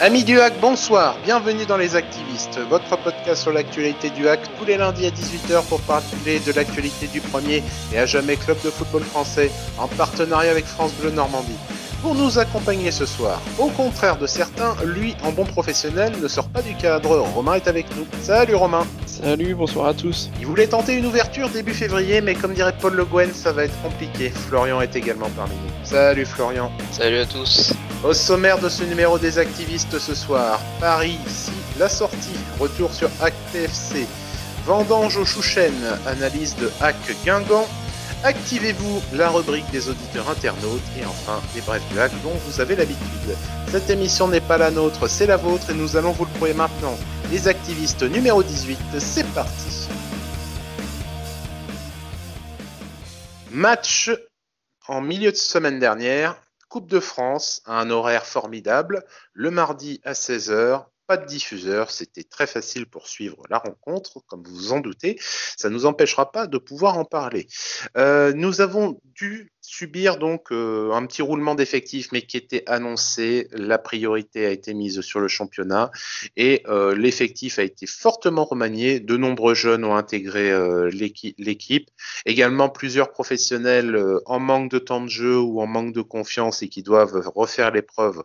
Amis 0.00 0.24
du 0.24 0.40
hack, 0.40 0.54
bonsoir, 0.60 1.16
bienvenue 1.24 1.66
dans 1.66 1.76
Les 1.76 1.94
Activistes, 1.94 2.58
votre 2.68 2.96
podcast 2.98 3.42
sur 3.42 3.52
l'actualité 3.52 4.10
du 4.10 4.28
hack 4.28 4.40
tous 4.58 4.64
les 4.64 4.76
lundis 4.76 5.06
à 5.06 5.10
18h 5.10 5.64
pour 5.68 5.80
parler 5.82 6.40
de 6.44 6.52
l'actualité 6.52 7.06
du 7.06 7.20
premier 7.20 7.62
et 7.92 7.98
à 7.98 8.04
jamais 8.04 8.34
club 8.34 8.56
de 8.64 8.70
football 8.70 9.04
français 9.04 9.52
en 9.78 9.86
partenariat 9.86 10.50
avec 10.50 10.64
France 10.64 10.92
Bleu 10.94 11.12
Normandie. 11.12 11.56
Pour 12.02 12.16
nous 12.16 12.40
accompagner 12.40 12.90
ce 12.90 13.06
soir, 13.06 13.40
au 13.58 13.68
contraire 13.68 14.18
de 14.18 14.26
certains, 14.26 14.74
lui, 14.84 15.14
en 15.22 15.30
bon 15.30 15.44
professionnel, 15.44 16.12
ne 16.20 16.26
sort 16.26 16.48
pas 16.48 16.60
du 16.60 16.74
cadre. 16.74 17.20
Romain 17.34 17.54
est 17.54 17.68
avec 17.68 17.86
nous. 17.96 18.04
Salut 18.20 18.56
Romain. 18.56 18.84
Salut, 19.22 19.54
bonsoir 19.54 19.86
à 19.86 19.94
tous. 19.94 20.28
Il 20.40 20.46
voulait 20.46 20.66
tenter 20.66 20.94
une 20.94 21.06
ouverture 21.06 21.48
début 21.48 21.72
février, 21.72 22.20
mais 22.20 22.34
comme 22.34 22.52
dirait 22.52 22.74
Paul 22.76 22.94
Le 22.94 23.04
Guen, 23.04 23.32
ça 23.32 23.52
va 23.52 23.64
être 23.64 23.80
compliqué. 23.80 24.28
Florian 24.30 24.80
est 24.80 24.96
également 24.96 25.30
parmi 25.36 25.54
nous. 25.54 25.70
Salut 25.84 26.26
Florian. 26.26 26.72
Salut 26.90 27.18
à 27.18 27.26
tous. 27.26 27.72
Au 28.02 28.12
sommaire 28.12 28.58
de 28.58 28.68
ce 28.68 28.82
numéro 28.82 29.16
des 29.16 29.38
activistes 29.38 30.00
ce 30.00 30.16
soir, 30.16 30.60
Paris, 30.80 31.16
ici, 31.28 31.52
la 31.78 31.88
sortie, 31.88 32.36
retour 32.58 32.92
sur 32.92 33.08
Hack 33.22 33.34
TFC, 33.52 34.04
Vendange 34.66 35.16
au 35.16 35.24
Chouchen, 35.24 35.72
analyse 36.08 36.56
de 36.56 36.68
Hack 36.80 36.96
Guingamp, 37.24 37.68
Activez-vous 38.24 39.02
la 39.12 39.28
rubrique 39.28 39.70
des 39.70 39.90
auditeurs 39.90 40.30
internautes 40.30 40.80
et 40.98 41.04
enfin 41.04 41.42
les 41.54 41.60
brefs 41.60 41.86
du 41.92 42.00
hack 42.00 42.10
dont 42.22 42.32
vous 42.46 42.58
avez 42.58 42.74
l'habitude. 42.74 43.36
Cette 43.68 43.90
émission 43.90 44.28
n'est 44.28 44.40
pas 44.40 44.56
la 44.56 44.70
nôtre, 44.70 45.08
c'est 45.08 45.26
la 45.26 45.36
vôtre 45.36 45.68
et 45.68 45.74
nous 45.74 45.98
allons 45.98 46.12
vous 46.12 46.24
le 46.24 46.30
prouver 46.30 46.54
maintenant. 46.54 46.96
Les 47.30 47.48
activistes 47.48 48.02
numéro 48.02 48.42
18, 48.42 48.78
c'est 48.98 49.30
parti. 49.34 49.88
Match 53.50 54.10
en 54.88 55.02
milieu 55.02 55.30
de 55.30 55.36
semaine 55.36 55.78
dernière, 55.78 56.40
Coupe 56.70 56.88
de 56.88 57.00
France 57.00 57.60
à 57.66 57.78
un 57.78 57.90
horaire 57.90 58.24
formidable, 58.24 59.04
le 59.34 59.50
mardi 59.50 60.00
à 60.02 60.14
16h, 60.14 60.86
pas 61.06 61.16
de 61.16 61.26
diffuseur, 61.26 61.90
c'était 61.90 62.24
très 62.24 62.46
facile 62.46 62.86
pour 62.86 63.08
suivre 63.08 63.42
la 63.50 63.58
rencontre, 63.58 64.20
comme 64.26 64.42
vous 64.42 64.54
vous 64.54 64.72
en 64.72 64.80
doutez. 64.80 65.18
Ça 65.56 65.68
ne 65.68 65.74
nous 65.74 65.86
empêchera 65.86 66.32
pas 66.32 66.46
de 66.46 66.58
pouvoir 66.58 66.98
en 66.98 67.04
parler. 67.04 67.46
Euh, 67.96 68.32
nous 68.34 68.60
avons 68.60 69.00
dû 69.14 69.52
subir 69.60 70.18
donc 70.18 70.52
euh, 70.52 70.92
un 70.92 71.06
petit 71.06 71.22
roulement 71.22 71.54
d'effectifs, 71.54 72.10
mais 72.12 72.22
qui 72.22 72.36
était 72.36 72.62
annoncé. 72.66 73.48
La 73.52 73.78
priorité 73.78 74.46
a 74.46 74.50
été 74.50 74.74
mise 74.74 75.00
sur 75.00 75.20
le 75.20 75.28
championnat 75.28 75.90
et 76.36 76.62
euh, 76.68 76.94
l'effectif 76.94 77.58
a 77.58 77.62
été 77.62 77.86
fortement 77.86 78.44
remanié. 78.44 79.00
De 79.00 79.16
nombreux 79.16 79.54
jeunes 79.54 79.84
ont 79.84 79.96
intégré 79.96 80.52
l'équipe. 80.90 81.90
Également 82.26 82.68
plusieurs 82.68 83.10
professionnels 83.10 84.18
en 84.26 84.38
manque 84.38 84.70
de 84.70 84.78
temps 84.78 85.00
de 85.00 85.08
jeu 85.08 85.38
ou 85.38 85.60
en 85.60 85.66
manque 85.66 85.92
de 85.92 86.02
confiance 86.02 86.62
et 86.62 86.68
qui 86.68 86.82
doivent 86.82 87.30
refaire 87.34 87.70
l'épreuve 87.70 88.22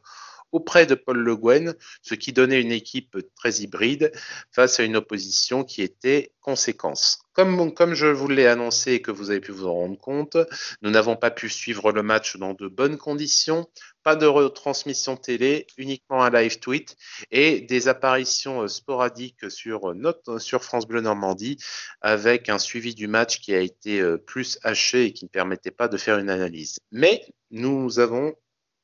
auprès 0.51 0.85
de 0.85 0.95
Paul 0.95 1.17
Le 1.17 1.35
Guen, 1.35 1.75
ce 2.01 2.15
qui 2.15 2.33
donnait 2.33 2.61
une 2.61 2.71
équipe 2.71 3.17
très 3.35 3.61
hybride 3.61 4.11
face 4.51 4.79
à 4.79 4.83
une 4.83 4.95
opposition 4.95 5.63
qui 5.63 5.81
était 5.81 6.31
conséquence. 6.41 7.21
Comme, 7.33 7.93
je 7.93 8.07
vous 8.07 8.27
l'ai 8.27 8.47
annoncé 8.47 8.93
et 8.93 9.01
que 9.01 9.11
vous 9.11 9.29
avez 9.29 9.39
pu 9.39 9.53
vous 9.53 9.67
en 9.67 9.73
rendre 9.73 9.97
compte, 9.97 10.35
nous 10.81 10.89
n'avons 10.89 11.15
pas 11.15 11.31
pu 11.31 11.47
suivre 11.49 11.93
le 11.93 12.03
match 12.03 12.35
dans 12.35 12.53
de 12.53 12.67
bonnes 12.67 12.97
conditions, 12.97 13.69
pas 14.03 14.17
de 14.17 14.25
retransmission 14.25 15.15
télé, 15.15 15.65
uniquement 15.77 16.21
un 16.21 16.31
live 16.31 16.59
tweet 16.59 16.97
et 17.31 17.61
des 17.61 17.87
apparitions 17.87 18.63
euh, 18.63 18.67
sporadiques 18.67 19.49
sur, 19.49 19.95
notre, 19.95 20.39
sur 20.39 20.63
France 20.65 20.85
Bleu 20.85 20.99
Normandie 20.99 21.57
avec 22.01 22.49
un 22.49 22.59
suivi 22.59 22.93
du 22.93 23.07
match 23.07 23.39
qui 23.39 23.53
a 23.53 23.59
été 23.59 24.01
euh, 24.01 24.17
plus 24.17 24.59
haché 24.63 25.05
et 25.05 25.13
qui 25.13 25.25
ne 25.25 25.29
permettait 25.29 25.71
pas 25.71 25.87
de 25.87 25.95
faire 25.95 26.17
une 26.17 26.29
analyse. 26.29 26.79
Mais 26.91 27.23
nous 27.51 27.99
avons 27.99 28.35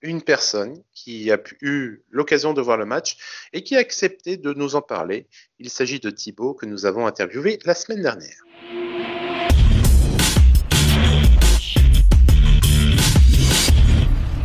une 0.06 0.22
personne 0.22 0.82
qui 0.94 1.32
a 1.32 1.40
eu 1.62 2.04
l'occasion 2.12 2.54
de 2.54 2.62
voir 2.62 2.78
le 2.78 2.86
match 2.86 3.18
et 3.54 3.64
qui 3.64 3.76
a 3.76 3.80
accepté 3.80 4.38
de 4.38 4.54
nous 4.54 4.76
en 4.76 4.82
parler. 4.82 5.28
Il 5.60 5.70
s'agit 5.70 6.00
de 6.00 6.10
Thibaut 6.10 6.54
que 6.54 6.66
nous 6.66 6.86
avons 6.86 7.08
interviewé 7.08 7.60
la 7.66 7.74
semaine 7.74 8.04
dernière. 8.04 8.38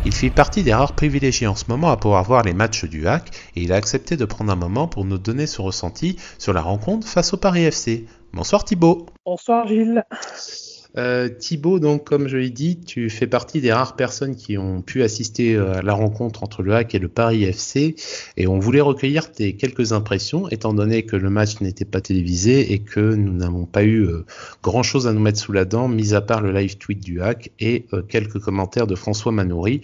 Il 0.03 0.13
fait 0.13 0.31
partie 0.31 0.63
des 0.63 0.73
rares 0.73 0.95
privilégiés 0.95 1.47
en 1.47 1.55
ce 1.55 1.65
moment 1.69 1.91
à 1.91 1.97
pouvoir 1.97 2.23
voir 2.23 2.43
les 2.43 2.53
matchs 2.53 2.85
du 2.85 3.07
hack 3.07 3.29
et 3.55 3.61
il 3.61 3.71
a 3.71 3.75
accepté 3.75 4.17
de 4.17 4.25
prendre 4.25 4.51
un 4.51 4.55
moment 4.55 4.87
pour 4.87 5.05
nous 5.05 5.19
donner 5.19 5.45
son 5.45 5.63
ressenti 5.63 6.17
sur 6.39 6.53
la 6.53 6.61
rencontre 6.61 7.07
face 7.07 7.33
au 7.33 7.37
Paris 7.37 7.63
FC. 7.63 8.07
Bonsoir 8.33 8.65
Thibaut. 8.65 9.05
Bonsoir 9.25 9.67
Gilles. 9.67 10.03
Euh, 10.97 11.29
Thibaut, 11.29 11.79
donc 11.79 12.03
comme 12.03 12.27
je 12.27 12.37
l'ai 12.37 12.49
dit, 12.49 12.79
tu 12.79 13.09
fais 13.09 13.27
partie 13.27 13.61
des 13.61 13.71
rares 13.71 13.95
personnes 13.95 14.35
qui 14.35 14.57
ont 14.57 14.81
pu 14.81 15.03
assister 15.03 15.55
euh, 15.55 15.75
à 15.75 15.81
la 15.81 15.93
rencontre 15.93 16.43
entre 16.43 16.63
le 16.63 16.75
Hack 16.75 16.93
et 16.95 16.99
le 16.99 17.07
Paris 17.07 17.43
FC, 17.45 17.95
et 18.35 18.47
on 18.47 18.59
voulait 18.59 18.81
recueillir 18.81 19.31
tes 19.31 19.55
quelques 19.55 19.93
impressions, 19.93 20.49
étant 20.49 20.73
donné 20.73 21.03
que 21.03 21.15
le 21.15 21.29
match 21.29 21.61
n'était 21.61 21.85
pas 21.85 22.01
télévisé 22.01 22.73
et 22.73 22.79
que 22.79 22.99
nous 22.99 23.33
n'avons 23.33 23.65
pas 23.65 23.83
eu 23.83 24.01
euh, 24.05 24.25
grand 24.63 24.83
chose 24.83 25.07
à 25.07 25.13
nous 25.13 25.21
mettre 25.21 25.39
sous 25.39 25.53
la 25.53 25.65
dent, 25.65 25.87
mis 25.87 26.13
à 26.13 26.21
part 26.21 26.41
le 26.41 26.51
live 26.51 26.77
tweet 26.77 26.99
du 26.99 27.21
Hack 27.21 27.51
et 27.59 27.85
quelques 28.09 28.39
commentaires 28.39 28.87
de 28.87 28.95
François 28.95 29.31
Manoury. 29.31 29.81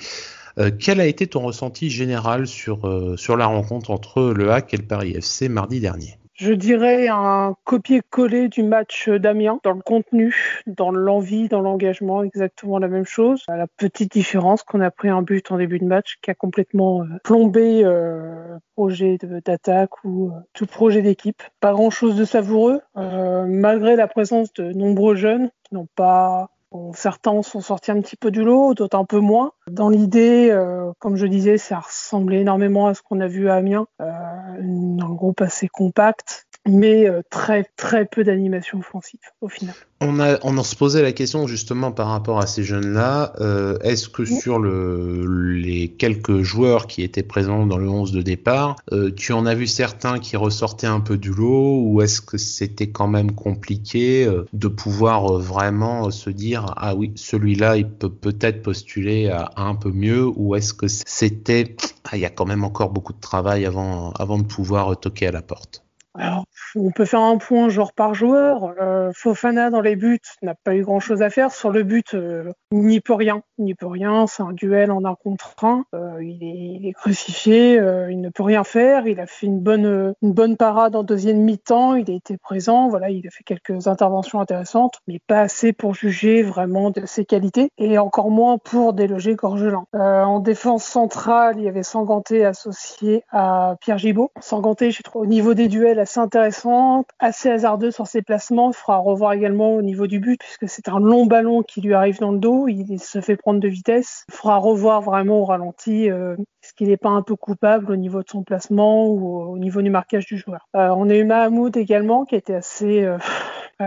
quel 0.79 0.99
a 0.99 1.05
été 1.05 1.27
ton 1.27 1.41
ressenti 1.41 1.89
général 1.89 2.47
sur, 2.47 3.15
sur 3.17 3.37
la 3.37 3.45
rencontre 3.45 3.91
entre 3.91 4.33
le 4.35 4.51
Hack 4.51 4.73
et 4.73 4.77
le 4.77 4.83
Paris 4.83 5.13
FC 5.15 5.49
mardi 5.49 5.79
dernier? 5.79 6.17
Je 6.37 6.53
dirais 6.53 7.07
un 7.07 7.55
copier-coller 7.63 8.47
du 8.47 8.63
match 8.63 9.09
d'Amiens 9.09 9.59
dans 9.63 9.73
le 9.73 9.81
contenu, 9.81 10.61
dans 10.67 10.91
l'envie, 10.91 11.47
dans 11.47 11.61
l'engagement, 11.61 12.23
exactement 12.23 12.77
la 12.77 12.87
même 12.87 13.05
chose. 13.05 13.43
La 13.47 13.67
petite 13.67 14.11
différence 14.11 14.63
qu'on 14.63 14.81
a 14.81 14.91
pris 14.91 15.09
un 15.09 15.23
but 15.23 15.51
en 15.51 15.57
début 15.57 15.79
de 15.79 15.85
match 15.85 16.17
qui 16.21 16.29
a 16.29 16.35
complètement 16.35 17.01
euh, 17.01 17.05
plombé 17.23 17.83
euh, 17.83 18.57
projet 18.75 19.17
d'attaque 19.17 20.03
ou 20.03 20.27
euh, 20.27 20.39
tout 20.53 20.67
projet 20.67 21.01
d'équipe. 21.01 21.41
Pas 21.59 21.73
grand-chose 21.73 22.15
de 22.15 22.25
savoureux, 22.25 22.81
euh, 22.97 23.45
malgré 23.47 23.95
la 23.95 24.07
présence 24.07 24.53
de 24.53 24.71
nombreux 24.73 25.15
jeunes 25.15 25.49
qui 25.63 25.73
n'ont 25.73 25.87
pas 25.95 26.51
certains 26.93 27.41
sont 27.41 27.61
sortis 27.61 27.91
un 27.91 28.01
petit 28.01 28.15
peu 28.15 28.31
du 28.31 28.43
lot, 28.43 28.73
d'autres 28.73 28.97
un 28.97 29.05
peu 29.05 29.19
moins. 29.19 29.51
Dans 29.69 29.89
l'idée, 29.89 30.49
euh, 30.51 30.91
comme 30.99 31.15
je 31.15 31.25
disais, 31.25 31.57
ça 31.57 31.79
ressemblait 31.79 32.41
énormément 32.41 32.87
à 32.87 32.93
ce 32.93 33.01
qu'on 33.01 33.19
a 33.19 33.27
vu 33.27 33.49
à 33.49 33.55
Amiens, 33.55 33.87
euh, 34.01 34.05
un 34.09 35.13
groupe 35.13 35.41
assez 35.41 35.67
compact, 35.67 36.46
mais 36.67 37.07
euh, 37.07 37.21
très 37.29 37.65
très 37.75 38.05
peu 38.05 38.23
d'animation 38.23 38.79
offensive 38.79 39.19
au 39.41 39.49
final. 39.49 39.73
On, 39.99 40.19
a, 40.19 40.37
on 40.43 40.61
se 40.61 40.75
posait 40.75 41.01
la 41.01 41.11
question 41.11 41.47
justement 41.47 41.91
par 41.91 42.07
rapport 42.07 42.39
à 42.39 42.45
ces 42.45 42.63
jeunes-là. 42.63 43.33
Euh, 43.39 43.79
est-ce 43.79 44.09
que 44.09 44.25
sur 44.25 44.59
le, 44.59 45.25
les 45.55 45.87
quelques 45.87 46.43
joueurs 46.43 46.85
qui 46.85 47.01
étaient 47.01 47.23
présents 47.23 47.65
dans 47.65 47.77
le 47.77 47.89
11 47.89 48.11
de 48.11 48.21
départ, 48.21 48.75
euh, 48.91 49.11
tu 49.11 49.33
en 49.33 49.47
as 49.47 49.55
vu 49.55 49.65
certains 49.65 50.19
qui 50.19 50.37
ressortaient 50.37 50.87
un 50.87 50.99
peu 50.99 51.17
du 51.17 51.31
lot 51.31 51.81
ou 51.81 52.01
est-ce 52.01 52.21
que 52.21 52.37
c'était 52.37 52.91
quand 52.91 53.07
même 53.07 53.31
compliqué 53.31 54.29
de 54.53 54.67
pouvoir 54.67 55.33
vraiment 55.39 56.11
se 56.11 56.29
dire 56.29 56.73
ah 56.77 56.95
oui 56.95 57.11
celui-là 57.15 57.77
il 57.77 57.89
peut 57.89 58.11
peut-être 58.11 58.61
postuler 58.61 59.29
à, 59.29 59.51
un 59.57 59.73
peu 59.73 59.91
mieux 59.91 60.25
ou 60.25 60.55
est-ce 60.55 60.73
que 60.73 60.87
c'était 60.87 61.75
ah, 62.03 62.17
il 62.17 62.21
y 62.21 62.25
a 62.25 62.29
quand 62.29 62.45
même 62.45 62.63
encore 62.63 62.91
beaucoup 62.91 63.13
de 63.13 63.19
travail 63.19 63.65
avant, 63.65 64.11
avant 64.11 64.37
de 64.37 64.43
pouvoir 64.43 64.97
toquer 64.99 65.27
à 65.27 65.31
la 65.31 65.41
porte? 65.41 65.86
Alors, 66.17 66.45
on 66.75 66.91
peut 66.91 67.05
faire 67.05 67.21
un 67.21 67.37
point 67.37 67.69
joueur 67.69 67.93
par 67.93 68.13
joueur. 68.13 68.73
Euh, 68.81 69.11
Fofana 69.15 69.69
dans 69.69 69.81
les 69.81 69.95
buts 69.95 70.19
n'a 70.41 70.55
pas 70.55 70.75
eu 70.75 70.83
grand 70.83 70.99
chose 70.99 71.21
à 71.21 71.29
faire. 71.29 71.51
Sur 71.51 71.71
le 71.71 71.83
but, 71.83 72.13
euh, 72.13 72.51
il 72.71 72.79
n'y 72.79 73.01
peut 73.01 73.13
rien. 73.13 73.41
Il 73.57 73.65
n'y 73.65 73.75
peut 73.75 73.87
rien. 73.87 74.25
C'est 74.27 74.43
un 74.43 74.53
duel 74.53 74.91
en 74.91 75.05
un 75.05 75.15
contre 75.15 75.53
un. 75.63 75.85
Euh, 75.93 76.23
il, 76.23 76.87
est, 76.87 76.93
crucifié. 76.93 77.75
il 78.09 78.19
ne 78.21 78.29
peut 78.29 78.43
rien 78.43 78.63
faire. 78.63 79.07
Il 79.07 79.19
a 79.19 79.27
fait 79.27 79.45
une 79.45 79.59
bonne, 79.59 80.13
une 80.21 80.33
bonne 80.33 80.57
parade 80.57 80.95
en 80.95 81.03
deuxième 81.03 81.39
mi-temps. 81.39 81.95
Il 81.95 82.09
a 82.09 82.15
été 82.15 82.37
présent. 82.37 82.89
Voilà, 82.89 83.09
il 83.09 83.25
a 83.27 83.29
fait 83.29 83.43
quelques 83.43 83.87
interventions 83.87 84.39
intéressantes, 84.39 84.99
mais 85.07 85.19
pas 85.27 85.41
assez 85.41 85.71
pour 85.73 85.93
juger 85.93 86.41
vraiment 86.41 86.89
de 86.89 87.05
ses 87.05 87.25
qualités 87.25 87.69
et 87.77 87.97
encore 87.99 88.31
moins 88.31 88.57
pour 88.57 88.93
déloger 88.93 89.35
Gorgelin. 89.35 89.85
en 89.93 90.39
défense 90.39 90.83
centrale, 90.83 91.55
il 91.57 91.63
y 91.63 91.67
avait 91.67 91.83
Sanganté 91.83 92.45
associé 92.45 93.23
à 93.31 93.75
Pierre 93.81 93.97
Gibaud. 93.97 94.31
Sanganté, 94.41 94.91
je 94.91 95.03
trouve, 95.03 95.23
au 95.23 95.25
niveau 95.25 95.53
des 95.53 95.67
duels, 95.67 95.99
assez 96.07 96.19
intéressant, 96.21 97.05
assez 97.19 97.49
hasardeux 97.49 97.91
sur 97.91 98.07
ses 98.07 98.21
placements. 98.21 98.71
Il 98.71 98.73
faudra 98.75 98.99
revoir 98.99 99.33
également 99.33 99.75
au 99.75 99.81
niveau 99.81 100.07
du 100.07 100.19
but, 100.19 100.39
puisque 100.39 100.69
c'est 100.69 100.87
un 100.87 100.99
long 100.99 101.25
ballon 101.25 101.63
qui 101.63 101.81
lui 101.81 101.93
arrive 101.93 102.19
dans 102.19 102.31
le 102.31 102.39
dos. 102.39 102.69
Il 102.69 102.97
se 102.99 103.19
fait 103.19 103.35
prendre 103.35 103.59
de 103.59 103.67
vitesse. 103.67 104.23
Il 104.29 104.35
faudra 104.35 104.57
revoir 104.57 105.01
vraiment 105.01 105.41
au 105.41 105.45
ralenti. 105.45 106.09
Euh, 106.09 106.35
est-ce 106.63 106.73
qu'il 106.73 106.87
n'est 106.87 106.97
pas 106.97 107.09
un 107.09 107.23
peu 107.23 107.35
coupable 107.35 107.91
au 107.91 107.97
niveau 107.97 108.23
de 108.23 108.29
son 108.29 108.43
placement 108.43 109.07
ou 109.07 109.51
au 109.51 109.57
niveau 109.57 109.81
du 109.81 109.89
marquage 109.89 110.25
du 110.25 110.37
joueur 110.37 110.67
euh, 110.77 110.89
On 110.95 111.09
a 111.09 111.15
eu 111.15 111.25
Mahamoud 111.25 111.75
également, 111.75 112.23
qui 112.23 112.35
était 112.35 112.55
assez... 112.55 113.03
Euh, 113.03 113.17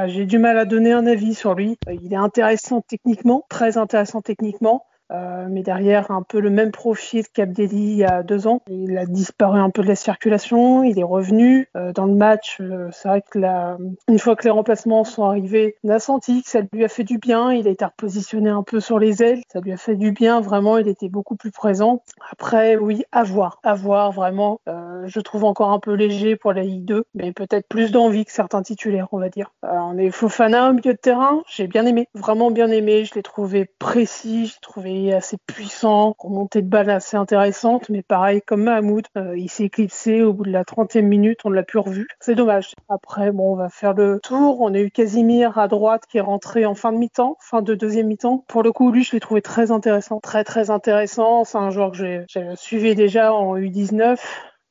j'ai 0.06 0.26
du 0.26 0.38
mal 0.38 0.58
à 0.58 0.66
donner 0.66 0.92
un 0.92 1.06
avis 1.06 1.34
sur 1.34 1.54
lui. 1.54 1.78
Il 1.90 2.12
est 2.12 2.16
intéressant 2.16 2.82
techniquement, 2.82 3.44
très 3.48 3.76
intéressant 3.78 4.20
techniquement 4.20 4.84
Euh, 5.10 5.46
mais 5.50 5.62
derrière, 5.62 6.10
un 6.10 6.22
peu 6.22 6.40
le 6.40 6.50
même 6.50 6.70
profil 6.70 7.24
qu'Abdelli 7.28 7.92
il 7.92 7.96
y 7.96 8.04
a 8.04 8.22
deux 8.22 8.46
ans. 8.46 8.62
Il 8.68 8.96
a 8.96 9.06
disparu 9.06 9.58
un 9.58 9.70
peu 9.70 9.82
de 9.82 9.88
la 9.88 9.96
circulation, 9.96 10.82
il 10.84 10.98
est 10.98 11.04
revenu. 11.04 11.68
Euh, 11.76 11.92
dans 11.92 12.06
le 12.06 12.14
match, 12.14 12.58
euh, 12.60 12.88
c'est 12.92 13.08
vrai 13.08 13.22
que 13.28 13.38
la... 13.38 13.76
une 14.08 14.18
fois 14.18 14.36
que 14.36 14.44
les 14.44 14.50
remplacements 14.50 15.04
sont 15.04 15.24
arrivés, 15.24 15.76
on 15.84 15.98
ça 16.44 16.60
lui 16.72 16.84
a 16.84 16.88
fait 16.88 17.04
du 17.04 17.18
bien. 17.18 17.52
Il 17.52 17.66
a 17.66 17.70
été 17.70 17.84
repositionné 17.84 18.50
un 18.50 18.62
peu 18.62 18.80
sur 18.80 18.98
les 18.98 19.22
ailes. 19.22 19.42
Ça 19.52 19.60
lui 19.60 19.72
a 19.72 19.76
fait 19.76 19.96
du 19.96 20.12
bien, 20.12 20.40
vraiment. 20.40 20.78
Il 20.78 20.88
était 20.88 21.08
beaucoup 21.08 21.36
plus 21.36 21.50
présent. 21.50 22.02
Après, 22.30 22.76
oui, 22.76 23.04
à 23.12 23.22
voir. 23.22 23.58
À 23.62 23.74
voir, 23.74 24.12
vraiment. 24.12 24.60
je 24.66 25.20
trouve 25.20 25.44
encore 25.44 25.70
un 25.70 25.78
peu 25.78 25.92
léger 25.92 26.36
pour 26.36 26.52
la 26.52 26.62
Ligue 26.62 26.84
2, 26.84 27.04
mais 27.14 27.32
peut-être 27.32 27.66
plus 27.68 27.90
d'envie 27.90 28.24
que 28.24 28.32
certains 28.32 28.62
titulaires, 28.62 29.08
on 29.12 29.18
va 29.18 29.28
dire. 29.28 29.52
on 29.62 29.98
est 29.98 30.10
Fofana 30.10 30.70
au 30.70 30.72
milieu 30.72 30.92
de 30.92 30.98
terrain. 30.98 31.42
J'ai 31.48 31.66
bien 31.66 31.86
aimé, 31.86 32.08
vraiment 32.14 32.50
bien 32.50 32.68
aimé. 32.68 33.04
Je 33.04 33.14
l'ai 33.14 33.22
trouvé 33.22 33.70
précis, 33.78 34.46
je 34.46 34.54
l'ai 34.54 34.60
trouvé 35.00 35.14
assez 35.14 35.36
puissant, 35.46 36.14
remontée 36.18 36.62
de 36.62 36.68
balle 36.68 36.90
assez 36.90 37.16
intéressante, 37.16 37.88
mais 37.88 38.02
pareil, 38.02 38.42
comme 38.46 38.64
Mahmoud, 38.64 39.06
euh, 39.16 39.36
il 39.36 39.48
s'est 39.48 39.64
éclipsé 39.64 40.22
au 40.22 40.32
bout 40.32 40.44
de 40.44 40.50
la 40.50 40.64
30e 40.64 41.02
minute, 41.02 41.40
on 41.44 41.50
ne 41.50 41.54
l'a 41.54 41.62
plus 41.62 41.78
revu. 41.78 42.06
C'est 42.20 42.34
dommage. 42.34 42.74
Après, 42.88 43.32
bon, 43.32 43.52
on 43.52 43.56
va 43.56 43.68
faire 43.68 43.94
le 43.94 44.20
tour. 44.22 44.60
On 44.60 44.74
a 44.74 44.78
eu 44.78 44.90
Casimir 44.90 45.58
à 45.58 45.68
droite 45.68 46.04
qui 46.10 46.18
est 46.18 46.22
rentré 46.22 46.66
en 46.66 46.74
fin 46.74 46.92
de 46.92 46.98
mi-temps, 46.98 47.36
fin 47.40 47.62
de 47.62 47.74
deuxième 47.74 48.06
mi-temps. 48.06 48.44
Pour 48.48 48.62
le 48.62 48.72
coup, 48.72 48.90
lui, 48.90 49.04
je 49.04 49.12
l'ai 49.12 49.20
trouvé 49.20 49.42
très 49.42 49.70
intéressant, 49.70 50.20
très 50.20 50.44
très 50.44 50.70
intéressant. 50.70 51.44
C'est 51.44 51.58
un 51.58 51.70
joueur 51.70 51.92
que 51.92 51.96
j'ai 51.96 52.24
suivi 52.56 52.94
déjà 52.94 53.32
en 53.32 53.56
U19 53.56 54.18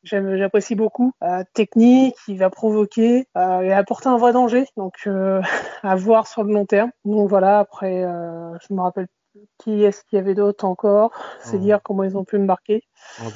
j'apprécie 0.04 0.76
beaucoup. 0.76 1.12
Euh, 1.24 1.44
technique, 1.54 2.16
il 2.28 2.38
va 2.38 2.50
provoquer 2.50 3.28
euh, 3.38 3.62
et 3.62 3.74
apporter 3.74 4.08
un 4.08 4.18
vrai 4.18 4.34
danger, 4.34 4.66
donc 4.78 4.94
euh, 5.08 5.42
à 5.84 5.96
voir 5.96 6.28
sur 6.28 6.44
le 6.44 6.54
long 6.54 6.66
terme. 6.66 6.92
Donc 7.06 7.30
voilà, 7.30 7.60
après, 7.60 8.02
je 8.02 8.74
me 8.74 8.82
rappelle 8.82 9.08
qui 9.58 9.84
est-ce 9.84 10.04
qu'il 10.04 10.18
y 10.18 10.20
avait 10.20 10.36
d'autres 10.36 10.66
encore? 10.66 11.12
C'est 11.44 11.58
oh. 11.58 11.60
dire 11.60 11.80
comment 11.84 12.04
ils 12.04 12.18
ont 12.18 12.24
pu 12.24 12.38
me 12.38 12.46
marquer. 12.46 12.84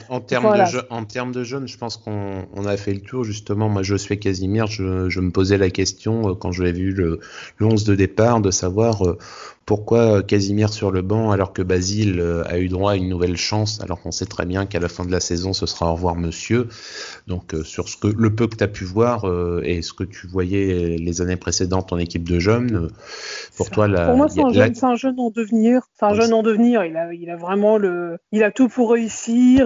En, 0.09 0.21
termes 0.21 0.57
de 0.57 0.65
jeu, 0.65 0.81
en 0.89 1.03
termes 1.03 1.31
de 1.31 1.43
jeunes, 1.43 1.67
je 1.67 1.77
pense 1.77 1.97
qu'on 1.97 2.65
a 2.65 2.77
fait 2.77 2.93
le 2.93 3.01
tour. 3.01 3.23
Justement, 3.23 3.69
moi, 3.69 3.83
je 3.83 3.95
suis 3.95 4.19
Casimir. 4.19 4.67
Je, 4.67 5.09
je 5.09 5.19
me 5.19 5.31
posais 5.31 5.57
la 5.57 5.69
question 5.69 6.29
euh, 6.29 6.35
quand 6.35 6.51
je 6.51 6.63
l'ai 6.63 6.71
vu 6.71 6.91
le, 6.91 7.19
le 7.57 7.65
11 7.65 7.83
de 7.83 7.95
départ 7.95 8.39
de 8.39 8.51
savoir 8.51 9.05
euh, 9.05 9.17
pourquoi 9.65 10.21
Casimir 10.23 10.71
sur 10.71 10.91
le 10.91 11.01
banc 11.01 11.31
alors 11.31 11.53
que 11.53 11.61
Basile 11.61 12.19
euh, 12.19 12.43
a 12.47 12.59
eu 12.59 12.67
droit 12.67 12.91
à 12.91 12.95
une 12.95 13.09
nouvelle 13.09 13.37
chance 13.37 13.81
alors 13.81 14.01
qu'on 14.01 14.11
sait 14.11 14.25
très 14.25 14.45
bien 14.45 14.65
qu'à 14.65 14.79
la 14.79 14.89
fin 14.89 15.05
de 15.05 15.11
la 15.11 15.19
saison 15.19 15.53
ce 15.53 15.65
sera 15.65 15.89
au 15.89 15.95
revoir 15.95 16.15
monsieur. 16.15 16.67
Donc 17.27 17.55
sur 17.63 17.89
ce 17.89 17.97
que 17.97 18.07
le 18.07 18.35
peu 18.35 18.47
que 18.47 18.55
tu 18.55 18.63
as 18.63 18.67
pu 18.67 18.83
voir 18.83 19.25
et 19.63 19.81
ce 19.81 19.93
que 19.93 20.03
tu 20.03 20.27
voyais 20.27 20.97
les 20.97 21.21
années 21.21 21.37
précédentes 21.37 21.93
en 21.93 21.97
équipe 21.97 22.27
de 22.27 22.39
jeunes, 22.39 22.89
pour 23.55 23.69
toi 23.69 23.87
la, 23.87 24.07
Pour 24.07 24.17
moi 24.17 24.27
c'est 24.29 24.41
un, 24.41 24.89
un, 24.89 24.95
jeune 24.95 25.19
en 25.19 25.29
devenir. 25.29 25.82
C'est 25.93 26.05
un 26.05 26.13
jeune 26.13 26.33
en 26.33 26.43
devenir. 26.43 26.83
Il 26.83 26.97
a, 26.97 27.13
il 27.13 27.29
a 27.29 27.35
vraiment 27.35 27.77
le, 27.77 28.17
il 28.31 28.43
a 28.43 28.51
tout 28.51 28.67
pour 28.67 28.91
réussir 28.91 29.13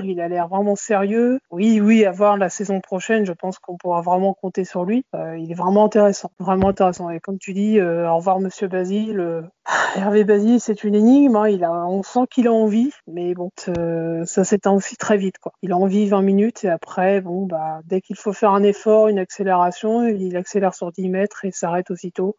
il 0.05 0.21
a 0.21 0.27
l'air 0.27 0.47
vraiment 0.47 0.75
sérieux. 0.75 1.39
Oui, 1.51 1.79
oui, 1.81 2.05
à 2.05 2.11
voir 2.11 2.37
la 2.37 2.49
saison 2.49 2.81
prochaine, 2.81 3.25
je 3.25 3.33
pense 3.33 3.59
qu'on 3.59 3.77
pourra 3.77 4.01
vraiment 4.01 4.33
compter 4.33 4.65
sur 4.65 4.85
lui. 4.85 5.05
Euh, 5.15 5.37
il 5.37 5.51
est 5.51 5.55
vraiment 5.55 5.85
intéressant, 5.85 6.31
vraiment 6.39 6.69
intéressant. 6.69 7.09
Et 7.09 7.19
comme 7.19 7.37
tu 7.37 7.53
dis, 7.53 7.79
euh, 7.79 8.09
au 8.09 8.17
revoir 8.17 8.39
Monsieur 8.39 8.67
Basile. 8.67 9.19
Euh, 9.19 9.41
Hervé 9.95 10.23
Basile, 10.23 10.59
c'est 10.59 10.83
une 10.83 10.95
énigme. 10.95 11.35
Hein. 11.35 11.49
il 11.49 11.63
a, 11.63 11.71
on 11.71 12.03
sent 12.03 12.27
qu'il 12.29 12.47
a 12.47 12.53
envie, 12.53 12.91
mais 13.07 13.33
bon, 13.33 13.51
ça 14.25 14.43
s'éteint 14.43 14.71
aussi 14.71 14.95
très 14.95 15.17
vite. 15.17 15.37
Quoi. 15.39 15.53
Il 15.61 15.71
a 15.71 15.77
envie 15.77 16.07
20 16.07 16.21
minutes 16.21 16.63
et 16.63 16.69
après, 16.69 17.21
bon, 17.21 17.45
bah, 17.45 17.81
dès 17.85 18.01
qu'il 18.01 18.15
faut 18.15 18.33
faire 18.33 18.51
un 18.51 18.63
effort, 18.63 19.07
une 19.07 19.19
accélération, 19.19 20.07
il 20.07 20.35
accélère 20.37 20.73
sur 20.73 20.91
10 20.91 21.09
mètres 21.09 21.45
et 21.45 21.51
s'arrête 21.51 21.91
aussitôt. 21.91 22.37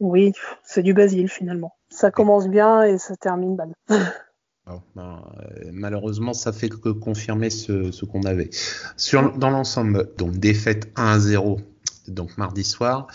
oui, 0.00 0.32
c'est 0.64 0.82
du 0.82 0.94
Basile 0.94 1.28
finalement. 1.28 1.72
Ça 1.92 2.10
commence 2.10 2.48
bien 2.48 2.82
et 2.82 2.98
ça 2.98 3.16
termine 3.16 3.56
mal. 3.56 3.72
Ben, 4.94 5.20
euh, 5.36 5.70
malheureusement, 5.72 6.32
ça 6.34 6.52
fait 6.52 6.68
que 6.68 6.90
confirmer 6.90 7.50
ce, 7.50 8.04
qu'on 8.04 8.22
avait. 8.22 8.48
Dans 9.36 9.50
l'ensemble, 9.50 10.10
donc 10.16 10.38
défaite 10.38 10.88
1 10.96 11.18
0, 11.18 11.60
donc 12.08 12.38
mardi 12.38 12.62
soir. 12.62 13.08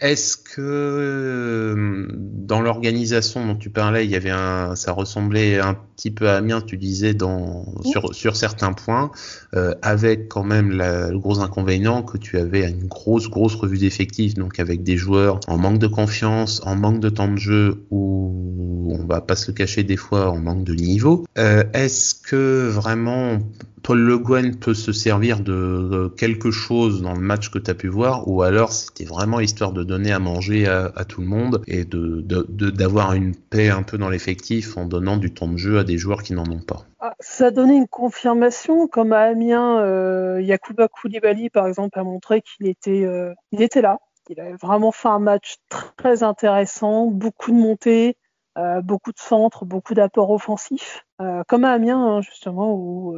Est-ce 0.00 0.36
que 0.36 0.60
euh, 0.60 2.08
dans 2.12 2.60
l'organisation 2.60 3.46
dont 3.46 3.56
tu 3.56 3.70
parlais, 3.70 4.04
il 4.04 4.10
y 4.10 4.16
avait 4.16 4.30
un, 4.30 4.76
ça 4.76 4.92
ressemblait 4.92 5.58
un 5.58 5.76
petit 5.94 6.10
peu 6.10 6.28
à 6.28 6.36
Amiens, 6.36 6.60
tu 6.60 6.76
disais 6.76 7.14
dans 7.14 7.64
sur, 7.84 8.14
sur 8.14 8.36
certains 8.36 8.72
points, 8.72 9.10
euh, 9.54 9.74
avec 9.82 10.28
quand 10.28 10.44
même 10.44 10.70
le 10.70 11.18
gros 11.18 11.40
inconvénient 11.40 12.02
que 12.02 12.18
tu 12.18 12.38
avais 12.38 12.68
une 12.68 12.86
grosse 12.86 13.28
grosse 13.28 13.54
revue 13.54 13.78
d'effectifs, 13.78 14.34
donc 14.34 14.58
avec 14.58 14.82
des 14.82 14.96
joueurs 14.96 15.40
en 15.46 15.58
manque 15.58 15.78
de 15.78 15.86
confiance, 15.86 16.60
en 16.64 16.76
manque 16.76 17.00
de 17.00 17.08
temps 17.08 17.28
de 17.28 17.38
jeu 17.38 17.84
ou 17.90 18.94
on 19.00 19.06
va 19.06 19.20
pas 19.20 19.36
se 19.36 19.50
le 19.50 19.54
cacher 19.54 19.82
des 19.82 19.96
fois 19.96 20.30
en 20.30 20.38
manque 20.38 20.64
de 20.64 20.74
niveau. 20.74 21.24
Euh, 21.38 21.64
Est-ce 21.72 22.14
que 22.14 22.68
vraiment 22.68 23.38
Paul 23.84 24.00
Le 24.00 24.18
Guen 24.18 24.56
peut 24.56 24.72
se 24.72 24.92
servir 24.92 25.40
de 25.40 26.10
quelque 26.16 26.50
chose 26.50 27.02
dans 27.02 27.12
le 27.12 27.20
match 27.20 27.50
que 27.50 27.58
tu 27.58 27.70
as 27.70 27.74
pu 27.74 27.88
voir, 27.88 28.26
ou 28.26 28.40
alors 28.40 28.72
c'était 28.72 29.04
vraiment 29.04 29.40
histoire 29.40 29.72
de 29.72 29.84
donner 29.84 30.10
à 30.10 30.18
manger 30.18 30.66
à, 30.66 31.04
tout 31.06 31.20
le 31.20 31.26
monde 31.26 31.60
et 31.66 31.84
de 31.84 32.24
d'avoir 32.70 33.12
une 33.12 33.34
paix 33.34 33.68
un 33.68 33.82
peu 33.82 33.98
dans 33.98 34.08
l'effectif 34.08 34.78
en 34.78 34.86
donnant 34.86 35.18
du 35.18 35.32
temps 35.32 35.48
de 35.48 35.58
jeu 35.58 35.78
à 35.78 35.83
des 35.84 35.98
joueurs 35.98 36.22
qui 36.22 36.32
n'en 36.32 36.48
ont 36.50 36.60
pas. 36.60 36.82
Ah, 37.00 37.14
ça 37.20 37.46
a 37.46 37.50
donné 37.50 37.74
une 37.74 37.88
confirmation, 37.88 38.88
comme 38.88 39.12
à 39.12 39.20
Amiens, 39.20 39.80
euh, 39.80 40.40
Yakuba 40.40 40.88
Koulibaly 40.88 41.50
par 41.50 41.66
exemple 41.66 41.98
a 41.98 42.04
montré 42.04 42.42
qu'il 42.42 42.66
était, 42.66 43.04
euh, 43.04 43.34
était 43.52 43.82
là. 43.82 43.98
Il 44.30 44.40
a 44.40 44.56
vraiment 44.56 44.90
fait 44.90 45.08
un 45.08 45.18
match 45.18 45.56
très 45.96 46.22
intéressant, 46.22 47.06
beaucoup 47.06 47.50
de 47.50 47.56
montées, 47.56 48.16
euh, 48.56 48.80
beaucoup 48.80 49.12
de 49.12 49.18
centres, 49.18 49.64
beaucoup 49.64 49.94
d'apports 49.94 50.30
offensifs, 50.30 51.04
euh, 51.20 51.42
comme 51.46 51.64
à 51.64 51.72
Amiens 51.72 52.00
hein, 52.00 52.20
justement 52.22 52.74
où 52.74 53.14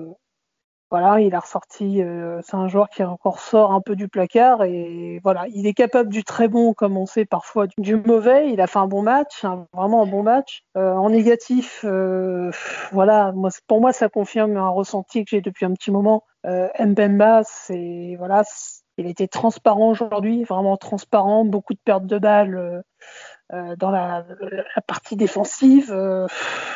voilà, 0.90 1.20
il 1.20 1.34
a 1.34 1.40
ressorti. 1.40 2.02
Euh, 2.02 2.40
c'est 2.44 2.56
un 2.56 2.68
joueur 2.68 2.88
qui 2.88 3.02
encore 3.02 3.40
sort 3.40 3.72
un 3.72 3.80
peu 3.80 3.96
du 3.96 4.08
placard 4.08 4.62
et 4.62 5.20
voilà, 5.24 5.46
il 5.48 5.66
est 5.66 5.74
capable 5.74 6.10
du 6.10 6.22
très 6.22 6.48
bon 6.48 6.74
comme 6.74 6.96
on 6.96 7.06
sait 7.06 7.24
parfois 7.24 7.66
du, 7.78 7.96
mauvais. 7.96 8.50
Il 8.52 8.60
a 8.60 8.66
fait 8.66 8.78
un 8.78 8.86
bon 8.86 9.02
match, 9.02 9.44
vraiment 9.72 10.02
un 10.02 10.06
bon 10.06 10.22
match. 10.22 10.62
Euh, 10.76 10.92
en 10.94 11.10
négatif, 11.10 11.84
euh, 11.84 12.50
voilà, 12.92 13.32
moi, 13.32 13.50
pour 13.66 13.80
moi 13.80 13.92
ça 13.92 14.08
confirme 14.08 14.56
un 14.56 14.68
ressenti 14.68 15.24
que 15.24 15.30
j'ai 15.30 15.40
depuis 15.40 15.64
un 15.64 15.72
petit 15.72 15.90
moment. 15.90 16.24
Mbemba, 16.78 17.42
c'est 17.44 18.14
voilà, 18.18 18.44
il 18.98 19.08
était 19.08 19.26
transparent 19.26 19.88
aujourd'hui, 19.90 20.44
vraiment 20.44 20.76
transparent, 20.76 21.44
beaucoup 21.44 21.74
de 21.74 21.80
pertes 21.84 22.06
de 22.06 22.18
balles. 22.18 22.84
Euh, 23.52 23.76
dans 23.76 23.90
la, 23.90 24.24
partie 24.88 25.14
défensive, 25.14 25.92
euh, 25.92 26.26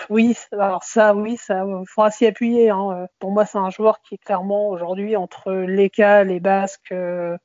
oui, 0.08 0.36
alors 0.52 0.84
ça, 0.84 1.14
oui, 1.16 1.36
ça, 1.36 1.64
faudra 1.86 2.10
s'y 2.12 2.26
appuyer. 2.26 2.70
Hein. 2.70 3.08
Pour 3.18 3.32
moi, 3.32 3.44
c'est 3.44 3.58
un 3.58 3.70
joueur 3.70 4.00
qui 4.02 4.14
est 4.14 4.18
clairement 4.18 4.68
aujourd'hui 4.68 5.16
entre 5.16 5.52
l'ECA, 5.52 6.22
les 6.22 6.38
Basques, 6.38 6.92
euh, 6.92 7.36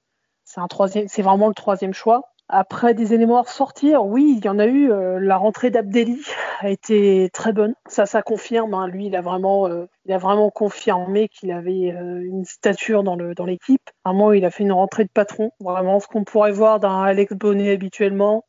c'est 0.43 0.61
un 0.61 0.67
troisième, 0.67 1.07
c'est 1.07 1.23
vraiment 1.23 1.47
le 1.47 1.55
troisième 1.55 1.93
choix. 1.93 2.34
Après 2.47 2.93
des 2.93 3.15
éléments 3.15 3.39
à 3.39 3.41
ressortir, 3.41 4.05
oui, 4.05 4.35
il 4.37 4.45
y 4.45 4.49
en 4.49 4.59
a 4.59 4.67
eu. 4.67 4.91
Euh, 4.91 5.19
la 5.19 5.35
rentrée 5.35 5.71
d'Abdelli 5.71 6.21
a 6.59 6.69
été 6.69 7.31
très 7.33 7.53
bonne. 7.53 7.73
Ça, 7.87 8.05
ça 8.05 8.21
confirme. 8.21 8.75
Hein. 8.75 8.87
Lui, 8.87 9.07
il 9.07 9.15
a 9.15 9.21
vraiment, 9.21 9.67
euh, 9.67 9.87
il 10.05 10.13
a 10.13 10.19
vraiment 10.19 10.51
confirmé 10.51 11.27
qu'il 11.27 11.51
avait 11.51 11.91
euh, 11.91 12.21
une 12.23 12.45
stature 12.45 13.01
dans 13.01 13.15
le 13.15 13.33
dans 13.33 13.45
l'équipe. 13.45 13.81
Vraiment, 14.05 14.31
il 14.31 14.45
a 14.45 14.51
fait 14.51 14.61
une 14.61 14.73
rentrée 14.73 15.05
de 15.05 15.09
patron. 15.09 15.51
Vraiment, 15.59 15.99
ce 15.99 16.07
qu'on 16.07 16.23
pourrait 16.23 16.51
voir 16.51 16.79
d'un 16.79 17.01
Alex 17.01 17.33
Bonnet 17.33 17.71
habituellement, 17.71 18.45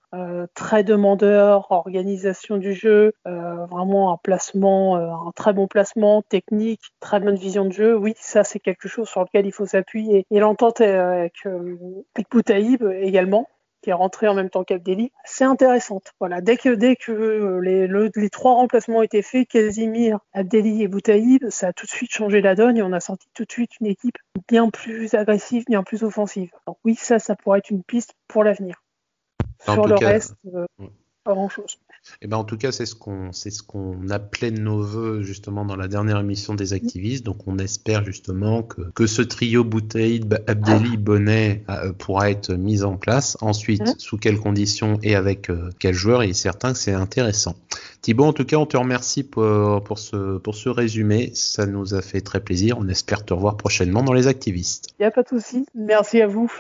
très 0.55 0.83
demandeur, 0.83 1.71
organisation 1.71 2.57
du 2.57 2.73
jeu, 2.73 3.13
vraiment 3.27 4.13
un 4.13 4.17
placement, 4.17 4.97
un 4.97 5.31
très 5.35 5.53
bon 5.53 5.67
placement 5.67 6.23
technique, 6.23 6.81
très 7.01 7.21
bonne 7.21 7.37
vision 7.37 7.67
de 7.67 7.73
jeu. 7.73 7.95
Oui, 7.97 8.15
ça, 8.17 8.43
c'est 8.43 8.59
quelque 8.59 8.89
chose 8.89 9.09
sur 9.09 9.21
lequel 9.21 9.45
il 9.45 9.53
faut 9.53 9.67
s'appuyer. 9.67 10.25
Et 10.31 10.41
l'entente 10.41 10.81
avec, 10.81 11.35
avec 11.45 12.31
Boutaïb 12.31 12.83
également 13.01 13.47
qui 13.87 13.91
est 13.91 13.93
rentré 13.93 14.27
en 14.27 14.35
même 14.35 14.51
temps 14.51 14.65
qu'Abdelli, 14.65 15.13
c'est 15.25 15.45
intéressante. 15.45 16.13
Voilà, 16.19 16.41
dès 16.41 16.57
que 16.57 16.71
dès 16.71 16.97
que 16.97 17.13
euh, 17.13 17.61
les, 17.61 17.87
les 17.87 18.31
trois 18.31 18.55
remplacements 18.55 18.99
ont 18.99 19.03
été 19.03 19.23
faits, 19.23 19.47
Casimir, 19.47 20.19
Abdelli 20.33 20.83
et 20.83 20.89
Boutaïb, 20.89 21.49
ça 21.51 21.69
a 21.69 21.73
tout 21.73 21.87
de 21.87 21.91
suite 21.93 22.11
changé 22.11 22.41
la 22.41 22.57
donne 22.57 22.77
et 22.77 22.83
on 22.83 22.93
a 22.93 22.99
sorti 22.99 23.29
tout 23.33 23.45
de 23.45 23.53
suite 23.53 23.79
une 23.81 23.87
équipe 23.87 24.19
bien 24.49 24.71
plus 24.71 25.15
agressive, 25.15 25.67
bien 25.69 25.85
plus 25.85 26.03
offensive. 26.03 26.51
Donc 26.67 26.79
oui, 26.83 26.97
ça, 26.97 27.21
ça 27.21 27.37
pourrait 27.37 27.61
être 27.61 27.71
une 27.71 27.85
piste 27.85 28.15
pour 28.27 28.43
l'avenir. 28.43 28.83
Sur 29.63 29.87
le 29.87 29.95
reste, 29.95 30.35
euh, 30.53 30.67
pas 31.23 31.35
grand 31.35 31.49
chose. 31.49 31.79
Et 31.86 31.86
eh 32.23 32.27
ben 32.27 32.37
en 32.37 32.45
tout 32.45 32.57
cas, 32.57 32.73
c'est 32.73 32.87
ce 32.87 32.95
qu'on 32.95 33.33
c'est 33.33 33.51
ce 33.51 33.63
qu'on 33.63 34.09
appelait 34.11 34.51
de 34.51 34.61
nos 34.61 34.83
voeux 34.83 35.23
justement 35.23 35.65
dans 35.65 35.77
la 35.77 35.89
dernière 35.89 36.19
émission 36.21 36.55
des 36.55 36.73
activistes. 36.73 37.25
Donc 37.25 37.47
on 37.47 37.59
espère 37.59 38.05
justement 38.05 38.63
que, 38.63 38.83
que 38.95 39.07
ce 39.07 39.23
trio 39.23 39.65
Boutaïd, 39.65 40.43
Abdelli, 40.47 40.97
Bonnet 40.97 41.65
euh, 41.69 41.93
pourra 41.93 42.31
être 42.31 42.53
mis 42.53 42.83
en 42.83 42.97
place. 42.97 43.37
Ensuite, 43.41 43.99
sous 43.99 44.17
quelles 44.17 44.39
conditions 44.39 44.99
et 45.03 45.15
avec 45.15 45.51
euh, 45.51 45.71
quels 45.79 45.95
joueurs, 45.95 46.25
il 46.25 46.31
est 46.31 46.35
certain 46.35 46.73
que 46.73 46.79
c'est 46.79 46.93
intéressant. 46.93 47.57
Thibaut, 48.03 48.25
en 48.25 48.33
tout 48.33 48.45
cas, 48.45 48.57
on 48.57 48.67
te 48.67 48.77
remercie 48.77 49.25
pour, 49.25 49.83
pour, 49.83 49.99
ce, 49.99 50.39
pour 50.39 50.55
ce 50.55 50.69
résumé. 50.69 51.33
Ça 51.35 51.67
nous 51.67 51.95
a 51.95 52.03
fait 52.03 52.21
très 52.21 52.41
plaisir. 52.41 52.79
On 52.79 52.89
espère 52.89 53.25
te 53.25 53.35
revoir 53.35 53.57
prochainement 53.57 54.03
dans 54.03 54.13
les 54.13 54.27
activistes. 54.27 54.91
Il 54.99 55.03
n'y 55.03 55.07
a 55.07 55.11
pas 55.11 55.23
de 55.23 55.29
souci. 55.29 55.67
Merci 55.75 56.21
à 56.21 56.27
vous. 56.27 56.51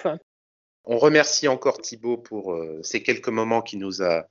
On 0.88 0.99
remercie 0.99 1.49
encore 1.49 1.81
Thibaut 1.81 2.16
pour 2.16 2.52
euh, 2.52 2.78
ces 2.83 3.02
quelques 3.02 3.28
moments 3.28 3.61
qu'il 3.61 3.81
nous 3.81 4.02
a, 4.02 4.28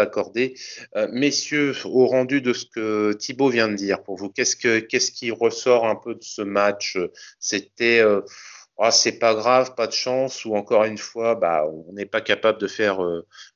accordés. 0.00 0.54
Euh, 0.96 1.06
messieurs, 1.12 1.72
au 1.84 2.06
rendu 2.06 2.40
de 2.40 2.52
ce 2.52 2.66
que 2.66 3.12
Thibaut 3.12 3.48
vient 3.48 3.68
de 3.68 3.76
dire, 3.76 4.02
pour 4.02 4.16
vous, 4.16 4.28
qu'est-ce, 4.28 4.56
que, 4.56 4.80
qu'est-ce 4.80 5.12
qui 5.12 5.30
ressort 5.30 5.86
un 5.86 5.94
peu 5.94 6.16
de 6.16 6.22
ce 6.24 6.42
match? 6.42 6.98
C'était 7.38 8.00
euh, 8.00 8.22
ah, 8.76 8.90
c'est 8.90 9.20
pas 9.20 9.34
grave, 9.34 9.76
pas 9.76 9.86
de 9.86 9.92
chance, 9.92 10.44
ou 10.44 10.56
encore 10.56 10.82
une 10.82 10.98
fois, 10.98 11.36
bah, 11.36 11.64
on 11.64 11.92
n'est 11.92 12.06
pas 12.06 12.20
capable 12.20 12.58
de 12.58 12.66
faire 12.66 12.98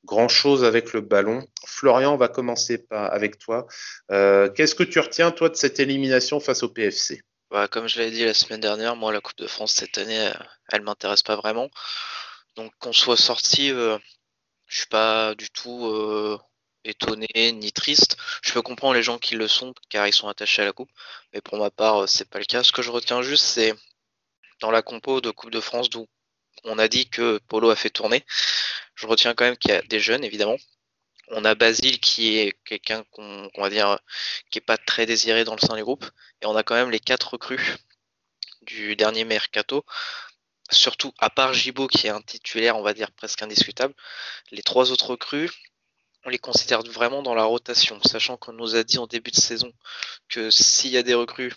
grand-chose 0.04 0.62
avec 0.62 0.92
le 0.92 1.00
ballon. 1.00 1.44
Florian, 1.66 2.14
on 2.14 2.16
va 2.16 2.28
commencer 2.28 2.86
avec 2.90 3.36
toi. 3.38 3.66
qu'est-ce 4.08 4.76
que 4.76 4.84
tu 4.84 5.00
retiens, 5.00 5.32
toi, 5.32 5.48
de 5.48 5.56
cette 5.56 5.80
élimination 5.80 6.38
face 6.38 6.62
au 6.62 6.68
PFC 6.68 7.20
bah, 7.50 7.66
Comme 7.66 7.88
je 7.88 7.98
l'avais 7.98 8.12
dit 8.12 8.24
la 8.24 8.32
semaine 8.32 8.60
dernière, 8.60 8.94
moi, 8.94 9.12
la 9.12 9.20
Coupe 9.20 9.38
de 9.38 9.48
France 9.48 9.72
cette 9.72 9.98
année, 9.98 10.30
elle 10.70 10.82
m'intéresse 10.82 11.24
pas 11.24 11.34
vraiment. 11.34 11.68
Donc 12.58 12.72
qu'on 12.80 12.92
soit 12.92 13.16
sorti, 13.16 13.70
euh, 13.70 13.96
je 14.66 14.78
suis 14.78 14.88
pas 14.88 15.36
du 15.36 15.48
tout 15.48 15.86
euh, 15.86 16.36
étonné 16.82 17.28
ni 17.52 17.70
triste. 17.70 18.16
Je 18.42 18.52
peux 18.52 18.62
comprendre 18.62 18.94
les 18.94 19.02
gens 19.04 19.18
qui 19.18 19.36
le 19.36 19.46
sont 19.46 19.72
car 19.90 20.08
ils 20.08 20.12
sont 20.12 20.26
attachés 20.26 20.62
à 20.62 20.64
la 20.64 20.72
coupe, 20.72 20.90
mais 21.32 21.40
pour 21.40 21.56
ma 21.58 21.70
part, 21.70 22.02
euh, 22.02 22.06
c'est 22.08 22.28
pas 22.28 22.40
le 22.40 22.44
cas. 22.46 22.64
Ce 22.64 22.72
que 22.72 22.82
je 22.82 22.90
retiens 22.90 23.22
juste, 23.22 23.44
c'est 23.44 23.74
dans 24.60 24.72
la 24.72 24.82
compo 24.82 25.20
de 25.20 25.30
Coupe 25.30 25.52
de 25.52 25.60
France 25.60 25.88
d'où 25.88 26.08
on 26.64 26.80
a 26.80 26.88
dit 26.88 27.08
que 27.08 27.38
Polo 27.46 27.70
a 27.70 27.76
fait 27.76 27.90
tourner. 27.90 28.24
Je 28.96 29.06
retiens 29.06 29.34
quand 29.34 29.44
même 29.44 29.56
qu'il 29.56 29.70
y 29.70 29.74
a 29.74 29.82
des 29.82 30.00
jeunes, 30.00 30.24
évidemment. 30.24 30.56
On 31.28 31.44
a 31.44 31.54
Basile 31.54 32.00
qui 32.00 32.38
est 32.38 32.58
quelqu'un 32.64 33.04
qu'on 33.12 33.48
qui 34.50 34.58
est 34.58 34.60
pas 34.66 34.78
très 34.78 35.06
désiré 35.06 35.44
dans 35.44 35.54
le 35.54 35.60
sein 35.60 35.76
du 35.76 35.84
groupe, 35.84 36.06
et 36.42 36.46
on 36.46 36.56
a 36.56 36.64
quand 36.64 36.74
même 36.74 36.90
les 36.90 37.00
quatre 37.00 37.34
recrues 37.34 37.76
du 38.62 38.96
dernier 38.96 39.24
mercato 39.24 39.84
surtout 40.70 41.12
à 41.18 41.30
part 41.30 41.52
Gibo 41.54 41.86
qui 41.86 42.06
est 42.06 42.10
un 42.10 42.22
titulaire, 42.22 42.76
on 42.76 42.82
va 42.82 42.94
dire 42.94 43.10
presque 43.12 43.42
indiscutable, 43.42 43.94
les 44.50 44.62
trois 44.62 44.90
autres 44.92 45.10
recrues, 45.10 45.50
on 46.24 46.30
les 46.30 46.38
considère 46.38 46.82
vraiment 46.82 47.22
dans 47.22 47.34
la 47.34 47.44
rotation, 47.44 48.00
sachant 48.02 48.36
qu'on 48.36 48.52
nous 48.52 48.76
a 48.76 48.84
dit 48.84 48.98
en 48.98 49.06
début 49.06 49.30
de 49.30 49.36
saison 49.36 49.72
que 50.28 50.50
s'il 50.50 50.90
y 50.90 50.96
a 50.96 51.02
des 51.02 51.14
recrues, 51.14 51.54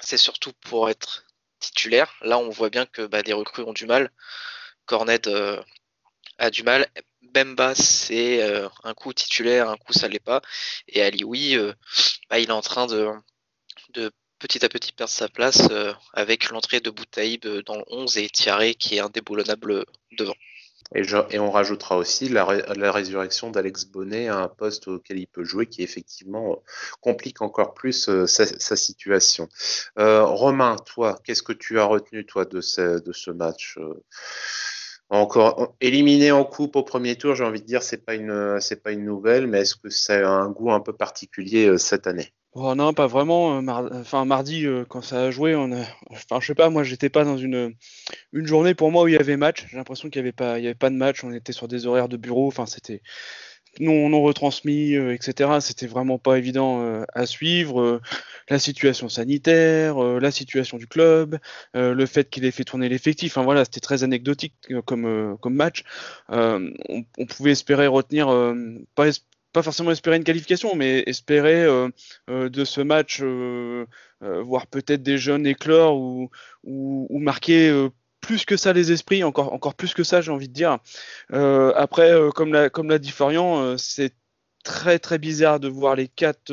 c'est 0.00 0.16
surtout 0.16 0.52
pour 0.60 0.88
être 0.88 1.24
titulaire. 1.60 2.14
Là, 2.22 2.38
on 2.38 2.48
voit 2.50 2.70
bien 2.70 2.86
que 2.86 3.06
bah, 3.06 3.22
des 3.22 3.32
recrues 3.32 3.64
ont 3.64 3.72
du 3.72 3.86
mal. 3.86 4.10
Cornet 4.86 5.26
euh, 5.26 5.60
a 6.38 6.50
du 6.50 6.62
mal. 6.62 6.88
Bemba, 7.22 7.74
c'est 7.74 8.42
euh, 8.42 8.68
un 8.84 8.94
coup 8.94 9.12
titulaire, 9.12 9.68
un 9.68 9.76
coup 9.76 9.92
ça 9.92 10.08
l'est 10.08 10.20
pas. 10.20 10.40
Et 10.86 11.02
Ali, 11.02 11.24
oui, 11.24 11.56
euh, 11.56 11.74
bah, 12.30 12.38
il 12.38 12.48
est 12.48 12.52
en 12.52 12.62
train 12.62 12.86
de 12.86 13.12
petit 14.38 14.64
à 14.64 14.68
petit 14.68 14.92
perdre 14.92 15.12
sa 15.12 15.28
place 15.28 15.68
euh, 15.70 15.92
avec 16.14 16.50
l'entrée 16.50 16.80
de 16.80 16.90
Boutaïb 16.90 17.44
euh, 17.44 17.62
dans 17.62 17.76
le 17.76 17.84
11 17.88 18.18
et 18.18 18.28
Thierry 18.28 18.74
qui 18.76 18.96
est 18.96 19.00
indéboulonnable 19.00 19.72
euh, 19.72 19.84
devant. 20.16 20.34
Et, 20.94 21.38
on 21.38 21.50
rajoutera 21.50 21.98
aussi 21.98 22.30
la, 22.30 22.46
résurrection 22.46 23.50
d'Alex 23.50 23.84
Bonnet 23.84 24.28
à 24.28 24.38
un 24.38 24.48
poste 24.48 24.88
auquel 24.88 25.18
il 25.18 25.26
peut 25.26 25.44
jouer 25.44 25.66
qui 25.66 25.82
effectivement 25.82 26.62
complique 27.02 27.42
encore 27.42 27.74
plus 27.74 28.08
sa, 28.24 28.76
situation. 28.76 29.50
Romain, 29.96 30.76
toi, 30.86 31.18
qu'est-ce 31.24 31.42
que 31.42 31.52
tu 31.52 31.78
as 31.78 31.84
retenu 31.84 32.24
toi 32.24 32.46
de 32.46 32.62
ce, 32.62 33.02
de 33.02 33.12
ce 33.12 33.30
match 33.30 33.76
encore 35.10 35.74
éliminé 35.82 36.32
en 36.32 36.46
coupe 36.46 36.76
au 36.76 36.82
premier 36.82 37.16
tour, 37.16 37.34
j'ai 37.34 37.44
envie 37.44 37.60
de 37.60 37.66
dire 37.66 37.82
c'est 37.82 38.06
pas 38.06 38.14
une 38.14 38.58
c'est 38.60 38.82
pas 38.82 38.92
une 38.92 39.04
nouvelle, 39.04 39.46
mais 39.46 39.60
est-ce 39.60 39.76
que 39.76 39.90
ça 39.90 40.14
a 40.14 40.30
un 40.30 40.48
goût 40.48 40.72
un 40.72 40.80
peu 40.80 40.94
particulier 40.94 41.76
cette 41.76 42.06
année? 42.06 42.32
Oh 42.54 42.74
non, 42.74 42.92
pas 42.94 43.06
vraiment. 43.06 43.60
Euh, 43.60 44.00
enfin, 44.00 44.24
mardi, 44.24 44.66
euh, 44.66 44.84
quand 44.88 45.02
ça 45.02 45.24
a 45.24 45.30
joué, 45.30 45.54
on 45.54 45.70
a... 45.72 45.84
enfin, 46.10 46.40
je 46.40 46.46
sais 46.46 46.54
pas, 46.54 46.70
moi, 46.70 46.82
j'étais 46.82 47.10
pas 47.10 47.24
dans 47.24 47.36
une, 47.36 47.74
une 48.32 48.46
journée 48.46 48.74
pour 48.74 48.90
moi 48.90 49.04
où 49.04 49.08
il 49.08 49.14
y 49.14 49.18
avait 49.18 49.36
match. 49.36 49.66
J'ai 49.70 49.76
l'impression 49.76 50.08
qu'il 50.08 50.18
y 50.18 50.22
avait 50.22 50.32
pas, 50.32 50.54
avait 50.54 50.74
pas 50.74 50.90
de 50.90 50.96
match. 50.96 51.22
On 51.24 51.32
était 51.32 51.52
sur 51.52 51.68
des 51.68 51.86
horaires 51.86 52.08
de 52.08 52.16
bureau. 52.16 52.48
Enfin, 52.48 52.66
c'était 52.66 53.02
non, 53.80 54.08
non 54.08 54.22
retransmis, 54.22 54.94
euh, 54.96 55.14
etc. 55.14 55.60
C'était 55.60 55.86
vraiment 55.86 56.18
pas 56.18 56.38
évident 56.38 57.04
à 57.14 57.26
suivre. 57.26 58.00
la 58.50 58.58
situation 58.58 59.08
sanitaire, 59.10 59.98
la 59.98 60.30
situation 60.30 60.78
du 60.78 60.86
club, 60.86 61.38
le 61.74 62.06
fait 62.06 62.30
qu'il 62.30 62.44
ait 62.46 62.50
fait 62.50 62.64
tourner 62.64 62.88
l'effectif. 62.88 63.32
Enfin 63.32 63.44
voilà, 63.44 63.64
c'était 63.64 63.80
très 63.80 64.04
anecdotique 64.04 64.54
comme, 64.86 65.36
comme 65.40 65.54
match. 65.54 65.84
On, 66.30 66.72
on, 67.18 67.26
pouvait 67.26 67.52
espérer 67.52 67.86
retenir, 67.86 68.28
pas 68.94 69.06
pas 69.52 69.62
forcément 69.62 69.90
espérer 69.90 70.16
une 70.16 70.24
qualification, 70.24 70.74
mais 70.74 71.02
espérer 71.06 71.64
euh, 71.64 71.88
euh, 72.30 72.48
de 72.48 72.64
ce 72.64 72.80
match 72.80 73.20
euh, 73.22 73.86
voir 74.20 74.66
peut-être 74.66 75.02
des 75.02 75.18
jeunes 75.18 75.46
éclore 75.46 75.96
ou, 75.96 76.30
ou, 76.64 77.18
marquer 77.18 77.88
plus 78.20 78.44
que 78.44 78.56
ça 78.56 78.72
les 78.72 78.92
esprits, 78.92 79.22
encore, 79.24 79.52
encore 79.52 79.74
plus 79.74 79.94
que 79.94 80.02
ça, 80.02 80.20
j'ai 80.20 80.32
envie 80.32 80.48
de 80.48 80.52
dire. 80.52 80.78
après, 81.30 82.12
comme 82.34 82.52
l'a 82.52 82.68
comme 82.68 82.90
l'a 82.90 82.98
dit 82.98 83.10
Florian, 83.10 83.78
c'est 83.78 84.14
très 84.64 84.98
très 84.98 85.18
bizarre 85.18 85.60
de 85.60 85.68
voir 85.68 85.94
les 85.94 86.08
quatre. 86.08 86.52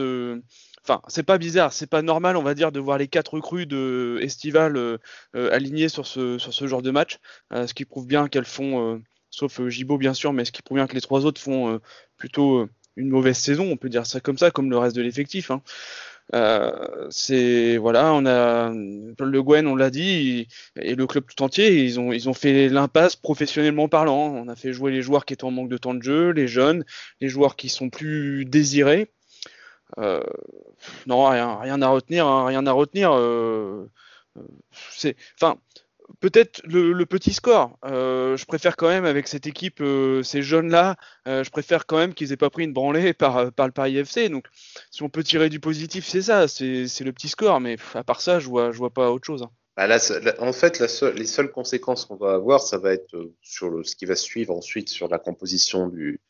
Enfin, 0.83 1.01
c'est 1.07 1.23
pas 1.23 1.39
bizarre, 1.39 1.73
c'est 1.73 1.89
pas 1.89 2.03
normal, 2.03 2.37
on 2.37 2.43
va 2.43 2.53
dire, 2.53 2.71
de 2.71 2.79
voir 2.79 2.99
les 2.99 3.07
quatre 3.07 3.33
recrues 3.33 3.65
de 3.65 4.19
Estival 4.21 4.99
alignées 5.33 5.89
sur 5.89 6.05
ce, 6.05 6.37
sur 6.37 6.53
ce 6.53 6.67
genre 6.67 6.83
de 6.83 6.91
match, 6.91 7.17
ce 7.51 7.73
qui 7.73 7.85
prouve 7.85 8.05
bien 8.05 8.27
qu'elles 8.27 8.45
font, 8.45 9.01
sauf 9.31 9.59
Gibo 9.67 9.97
bien 9.97 10.13
sûr, 10.13 10.33
mais 10.33 10.45
ce 10.45 10.51
qui 10.51 10.61
prouve 10.61 10.77
bien 10.77 10.87
que 10.87 10.93
les 10.93 11.01
trois 11.01 11.25
autres 11.25 11.41
font 11.41 11.79
plutôt 12.17 12.69
une 12.95 13.09
mauvaise 13.09 13.37
saison, 13.37 13.69
on 13.71 13.77
peut 13.77 13.89
dire 13.89 14.05
ça 14.05 14.19
comme 14.19 14.37
ça, 14.37 14.51
comme 14.51 14.69
le 14.69 14.77
reste 14.77 14.95
de 14.95 15.01
l'effectif. 15.01 15.51
Hein. 15.51 15.61
Euh, 16.33 17.07
c'est 17.11 17.77
voilà, 17.77 18.13
on 18.13 18.25
a 18.25 18.71
Le 18.71 19.43
Gwen, 19.43 19.67
on 19.67 19.75
l'a 19.75 19.91
dit, 19.91 20.47
et 20.79 20.95
le 20.95 21.05
club 21.07 21.25
tout 21.27 21.43
entier, 21.43 21.83
ils 21.83 21.99
ont 21.99 22.11
ils 22.11 22.29
ont 22.29 22.33
fait 22.33 22.67
l'impasse 22.69 23.15
professionnellement 23.15 23.87
parlant. 23.87 24.33
On 24.33 24.47
a 24.47 24.55
fait 24.55 24.73
jouer 24.73 24.91
les 24.91 25.01
joueurs 25.01 25.25
qui 25.25 25.33
étaient 25.33 25.43
en 25.43 25.51
manque 25.51 25.69
de 25.69 25.77
temps 25.77 25.93
de 25.93 26.01
jeu, 26.03 26.31
les 26.31 26.47
jeunes, 26.47 26.83
les 27.21 27.29
joueurs 27.29 27.55
qui 27.55 27.69
sont 27.69 27.89
plus 27.89 28.45
désirés. 28.45 29.11
Euh, 29.99 30.23
non, 31.07 31.25
rien, 31.27 31.57
rien 31.59 31.81
à 31.81 31.87
retenir, 31.89 32.27
hein, 32.27 32.45
rien 32.45 32.65
à 32.67 32.71
retenir. 32.71 33.11
Euh 33.13 33.87
c'est, 34.91 35.15
enfin, 35.35 35.57
peut-être 36.19 36.61
le, 36.65 37.05
petit 37.05 37.33
score. 37.33 37.77
Euh, 37.85 38.37
je 38.37 38.45
préfère 38.45 38.75
quand 38.75 38.87
même 38.87 39.05
avec 39.05 39.27
cette 39.27 39.47
équipe, 39.47 39.81
euh, 39.81 40.23
ces 40.23 40.41
jeunes-là, 40.41 40.97
euh, 41.27 41.43
je 41.43 41.49
préfère 41.49 41.85
quand 41.85 41.97
même 41.97 42.13
qu'ils 42.13 42.31
aient 42.31 42.37
pas 42.37 42.49
pris 42.49 42.63
une 42.63 42.73
branlée 42.73 43.13
par, 43.13 43.45
le 43.45 43.71
Paris 43.71 43.97
FC. 43.97 44.29
Donc, 44.29 44.45
si 44.91 45.03
on 45.03 45.09
peut 45.09 45.23
tirer 45.23 45.49
du 45.49 45.59
positif, 45.59 46.05
c'est 46.07 46.23
ça, 46.23 46.47
c'est 46.47 46.85
le 47.01 47.11
petit 47.11 47.29
score. 47.29 47.59
Mais 47.59 47.77
à 47.93 48.03
part 48.03 48.21
ça, 48.21 48.39
je 48.39 48.47
vois, 48.47 48.71
je 48.71 48.77
vois 48.77 48.93
pas 48.93 49.11
autre 49.11 49.25
chose. 49.25 49.43
Hein. 49.43 49.51
Bah 49.77 49.89
en 50.39 50.53
fait, 50.53 50.79
les 50.79 51.25
seules 51.25 51.51
conséquences 51.51 52.05
qu'on 52.05 52.15
va 52.15 52.35
avoir, 52.35 52.61
ça 52.61 52.77
va 52.77 52.93
être 52.93 53.13
sur 53.41 53.85
ce 53.85 53.97
qui 53.97 54.05
va 54.05 54.15
suivre 54.15 54.55
ensuite 54.55 54.87
sur 54.87 55.09
la 55.09 55.19
composition 55.19 55.89
du, 55.89 56.21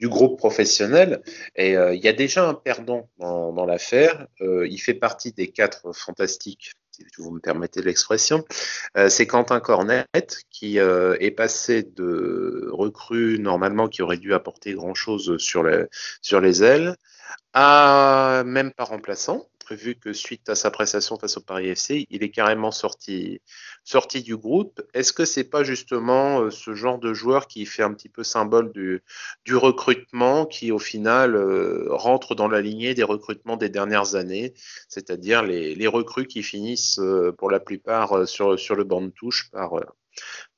groupe 0.00 0.38
professionnel. 0.38 1.20
Et 1.56 1.72
il 1.72 2.02
y 2.02 2.08
a 2.08 2.14
déjà 2.14 2.48
un 2.48 2.54
perdant 2.54 3.10
dans 3.18 3.66
l'affaire. 3.66 4.26
il 4.40 4.78
fait 4.78 4.94
partie 4.94 5.32
des 5.32 5.48
quatre 5.48 5.94
fantastiques 5.94 6.72
si 6.96 7.04
vous 7.18 7.30
me 7.30 7.40
permettez 7.40 7.82
l'expression, 7.82 8.44
euh, 8.96 9.08
c'est 9.08 9.26
Quentin 9.26 9.60
Cornet 9.60 10.06
qui 10.50 10.78
euh, 10.78 11.16
est 11.20 11.30
passé 11.30 11.82
de 11.82 12.68
recrue 12.72 13.38
normalement 13.38 13.88
qui 13.88 14.02
aurait 14.02 14.16
dû 14.16 14.34
apporter 14.34 14.72
grand 14.74 14.94
chose 14.94 15.36
sur 15.38 15.68
sur 16.22 16.40
les 16.40 16.62
ailes 16.62 16.96
à 17.52 18.42
même 18.46 18.72
pas 18.72 18.84
remplaçant 18.84 19.46
prévu 19.66 19.96
que 19.96 20.12
suite 20.12 20.48
à 20.48 20.54
sa 20.54 20.70
prestation 20.70 21.18
face 21.18 21.38
au 21.38 21.40
Paris 21.40 21.70
FC, 21.70 22.06
il 22.10 22.22
est 22.22 22.30
carrément 22.30 22.70
sorti, 22.70 23.40
sorti 23.82 24.22
du 24.22 24.36
groupe. 24.36 24.80
Est-ce 24.94 25.12
que 25.12 25.24
c'est 25.24 25.50
pas 25.50 25.64
justement 25.64 26.42
euh, 26.42 26.50
ce 26.50 26.74
genre 26.74 27.00
de 27.00 27.12
joueur 27.12 27.48
qui 27.48 27.66
fait 27.66 27.82
un 27.82 27.92
petit 27.92 28.08
peu 28.08 28.22
symbole 28.22 28.70
du, 28.70 29.02
recrutement, 29.56 30.46
qui 30.46 30.70
au 30.70 30.78
final 30.78 31.34
euh, 31.34 31.88
rentre 31.90 32.36
dans 32.36 32.46
la 32.46 32.60
lignée 32.60 32.94
des 32.94 33.02
recrutements 33.02 33.56
des 33.56 33.68
dernières 33.68 34.14
années, 34.14 34.54
c'est-à-dire 34.88 35.42
les, 35.42 35.74
les 35.74 35.88
recrues 35.88 36.28
qui 36.28 36.44
finissent 36.44 37.00
euh, 37.00 37.32
pour 37.32 37.50
la 37.50 37.58
plupart 37.58 38.28
sur, 38.28 38.56
sur 38.56 38.76
le 38.76 38.84
banc 38.84 39.02
de 39.02 39.10
touche 39.10 39.50
par 39.50 39.80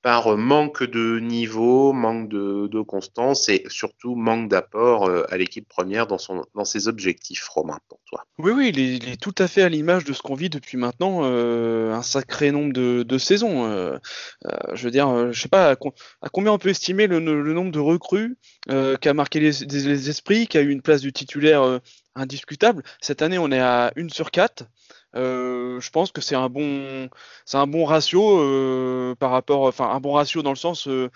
par 0.02 0.36
manque 0.36 0.84
de 0.84 1.18
niveau, 1.18 1.92
manque 1.92 2.28
de, 2.28 2.80
constance 2.82 3.48
et 3.48 3.64
surtout 3.68 4.14
manque 4.14 4.48
d'apport 4.48 5.08
euh, 5.08 5.24
à 5.30 5.36
l'équipe 5.36 5.68
première 5.68 6.06
dans, 6.06 6.16
son, 6.16 6.44
dans 6.54 6.64
ses 6.64 6.86
objectifs, 6.86 7.48
Romain, 7.48 7.78
pour 7.88 7.98
toi. 8.06 8.24
Oui, 8.38 8.52
oui, 8.52 8.72
il 8.72 9.08
est, 9.08 9.20
tout 9.20 9.34
à 9.38 9.48
fait 9.48 9.62
à 9.62 9.68
l'image 9.68 10.04
de 10.04 10.12
ce 10.12 10.22
qu'on 10.22 10.36
vit 10.36 10.48
depuis 10.48 10.76
maintenant 10.76 11.22
euh, 11.24 11.92
un 11.92 12.02
sacré 12.02 12.52
nombre 12.52 12.72
de, 12.72 13.02
de 13.02 13.18
saisons. 13.18 13.64
Euh, 13.66 13.98
je 14.74 14.84
veux 14.84 14.92
dire, 14.92 15.32
je 15.32 15.40
sais 15.40 15.48
pas 15.48 15.72
à, 15.72 15.76
à, 16.22 16.28
combien 16.28 16.52
on 16.52 16.58
peut 16.58 16.68
estimer 16.68 17.08
le, 17.08 17.18
le 17.18 17.52
nombre 17.52 17.72
de 17.72 17.80
recrues 17.80 18.38
qui 18.68 19.08
a 19.08 19.14
marqué 19.14 19.40
les, 19.40 19.50
les, 19.66 20.10
esprits, 20.10 20.46
qui 20.46 20.56
a 20.56 20.60
eu 20.60 20.70
une 20.70 20.82
place 20.82 21.00
du 21.00 21.12
titulaire 21.12 21.80
indiscutable. 22.18 22.82
Cette 23.00 23.22
année, 23.22 23.38
on 23.38 23.50
est 23.50 23.60
à 23.60 23.92
1 23.96 24.08
sur 24.10 24.30
4. 24.30 24.64
Euh, 25.16 25.80
je 25.80 25.90
pense 25.90 26.12
que 26.12 26.20
c'est 26.20 26.34
un 26.34 26.48
bon, 26.48 27.08
c'est 27.46 27.56
un 27.56 27.66
bon 27.66 27.84
ratio 27.84 28.40
euh, 28.40 29.14
par 29.14 29.30
rapport, 29.30 29.62
enfin 29.62 29.88
un 29.88 30.00
bon 30.00 30.12
ratio 30.12 30.42
dans 30.42 30.50
le 30.50 30.56
sens, 30.56 30.86
euh, 30.86 31.08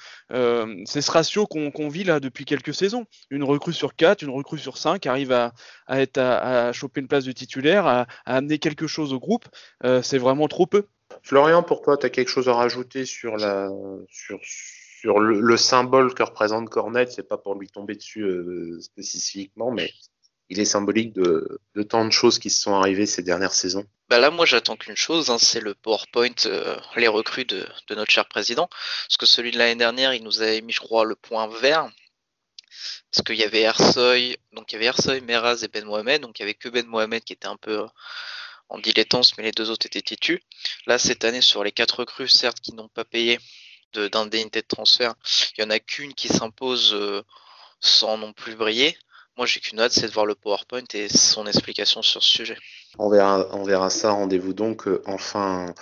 c'est 0.86 1.02
ce 1.02 1.10
ratio 1.10 1.46
qu'on 1.46 1.70
qu 1.70 1.88
vit 1.90 2.04
là 2.04 2.18
depuis 2.18 2.44
quelques 2.44 2.74
saisons. 2.74 3.04
Une 3.30 3.44
recrue 3.44 3.74
sur 3.74 3.94
4, 3.94 4.22
une 4.22 4.30
recrue 4.30 4.58
sur 4.58 4.78
5 4.78 5.06
arrive 5.06 5.32
à, 5.32 5.52
à 5.86 6.00
être 6.00 6.18
à, 6.18 6.72
choper 6.72 7.00
une 7.00 7.08
place 7.08 7.24
de 7.24 7.32
titulaire, 7.32 7.86
à, 7.86 8.06
amener 8.24 8.58
quelque 8.58 8.86
chose 8.86 9.12
au 9.12 9.18
groupe. 9.18 9.44
C'est 10.02 10.18
vraiment 10.18 10.48
trop 10.48 10.66
peu. 10.66 10.86
Florian, 11.22 11.62
pour 11.62 11.82
toi, 11.82 11.98
tu 11.98 12.06
as 12.06 12.10
quelque 12.10 12.28
chose 12.28 12.48
à 12.48 12.54
rajouter 12.54 13.04
sur 13.04 13.36
la, 13.36 13.68
sur 14.08 14.38
sur 14.42 15.18
le, 15.18 15.56
symbole 15.56 16.14
que 16.14 16.22
représente 16.22 16.70
Cornet, 16.70 17.06
c'est 17.08 17.26
pas 17.26 17.36
pour 17.36 17.56
lui 17.56 17.66
tomber 17.68 17.96
dessus 17.96 18.24
spécifiquement, 18.80 19.72
mais 19.72 19.90
il 20.52 20.60
est 20.60 20.66
symbolique 20.66 21.14
de, 21.14 21.60
tant 21.88 22.04
de 22.04 22.10
choses 22.10 22.38
qui 22.38 22.50
se 22.50 22.62
sont 22.62 22.74
arrivées 22.74 23.06
ces 23.06 23.22
dernières 23.22 23.54
saisons. 23.54 23.86
Bah 24.10 24.18
là, 24.18 24.30
moi, 24.30 24.44
j'attends 24.44 24.76
qu'une 24.76 24.96
chose, 24.96 25.30
hein, 25.30 25.38
c'est 25.38 25.60
le 25.60 25.74
PowerPoint, 25.74 26.34
les 26.96 27.08
recrues 27.08 27.46
de, 27.46 27.66
notre 27.88 28.10
cher 28.10 28.28
président. 28.28 28.68
Parce 28.68 29.16
que 29.16 29.24
celui 29.24 29.50
de 29.50 29.56
l'année 29.56 29.76
dernière, 29.76 30.12
il 30.12 30.22
nous 30.22 30.42
avait 30.42 30.60
mis, 30.60 30.74
je 30.74 30.80
crois, 30.80 31.06
le 31.06 31.16
point 31.16 31.48
vert. 31.48 31.88
Parce 33.10 33.24
qu'il 33.24 33.36
y 33.36 33.44
avait 33.44 33.62
Ersoy, 33.62 34.36
donc 34.52 34.70
il 34.72 34.74
y 34.74 34.76
avait 34.76 34.86
Ersoy, 34.86 35.22
Meraz 35.22 35.64
et 35.64 35.68
Ben 35.68 35.86
Mohamed, 35.86 36.20
donc 36.20 36.38
il 36.38 36.42
y 36.42 36.44
avait 36.44 36.54
que 36.54 36.68
Ben 36.68 36.86
Mohamed 36.86 37.24
qui 37.24 37.32
était 37.32 37.48
un 37.48 37.56
peu 37.56 37.80
euh, 37.80 37.86
en 38.68 38.78
dilettance, 38.78 39.36
mais 39.36 39.44
les 39.44 39.52
deux 39.52 39.70
autres 39.70 39.86
étaient 39.86 40.02
titus. 40.02 40.40
Là, 40.86 40.98
cette 40.98 41.24
année, 41.24 41.40
sur 41.40 41.64
les 41.64 41.72
quatre 41.72 42.00
recrues, 42.00 42.28
certes, 42.28 42.60
qui 42.60 42.74
n'ont 42.74 42.88
pas 42.88 43.04
payé 43.04 43.38
d'indemnité 43.94 44.60
de, 44.60 44.66
transfert, 44.66 45.14
il 45.56 45.64
n'y 45.64 45.66
en 45.66 45.70
a 45.70 45.78
qu'une 45.78 46.12
qui 46.14 46.28
s'impose 46.28 46.92
euh, 46.94 47.22
sans 47.80 48.18
non 48.18 48.34
plus 48.34 48.54
briller. 48.54 48.98
Moi, 49.38 49.46
j'ai 49.46 49.60
qu'une 49.60 49.80
hâte, 49.80 49.92
c'est 49.92 50.08
de 50.08 50.12
voir 50.12 50.26
le 50.26 50.34
PowerPoint 50.34 50.84
et 50.92 51.08
son 51.08 51.46
explication 51.46 52.02
sur 52.02 52.22
ce 52.22 52.28
sujet. 52.28 52.56
On 52.98 53.08
verra, 53.08 53.88
ça. 53.88 54.10
Rendez-vous 54.10 54.52
donc 54.52 54.86
euh, 54.86 55.02
en 55.06 55.16
fin, 55.16 55.74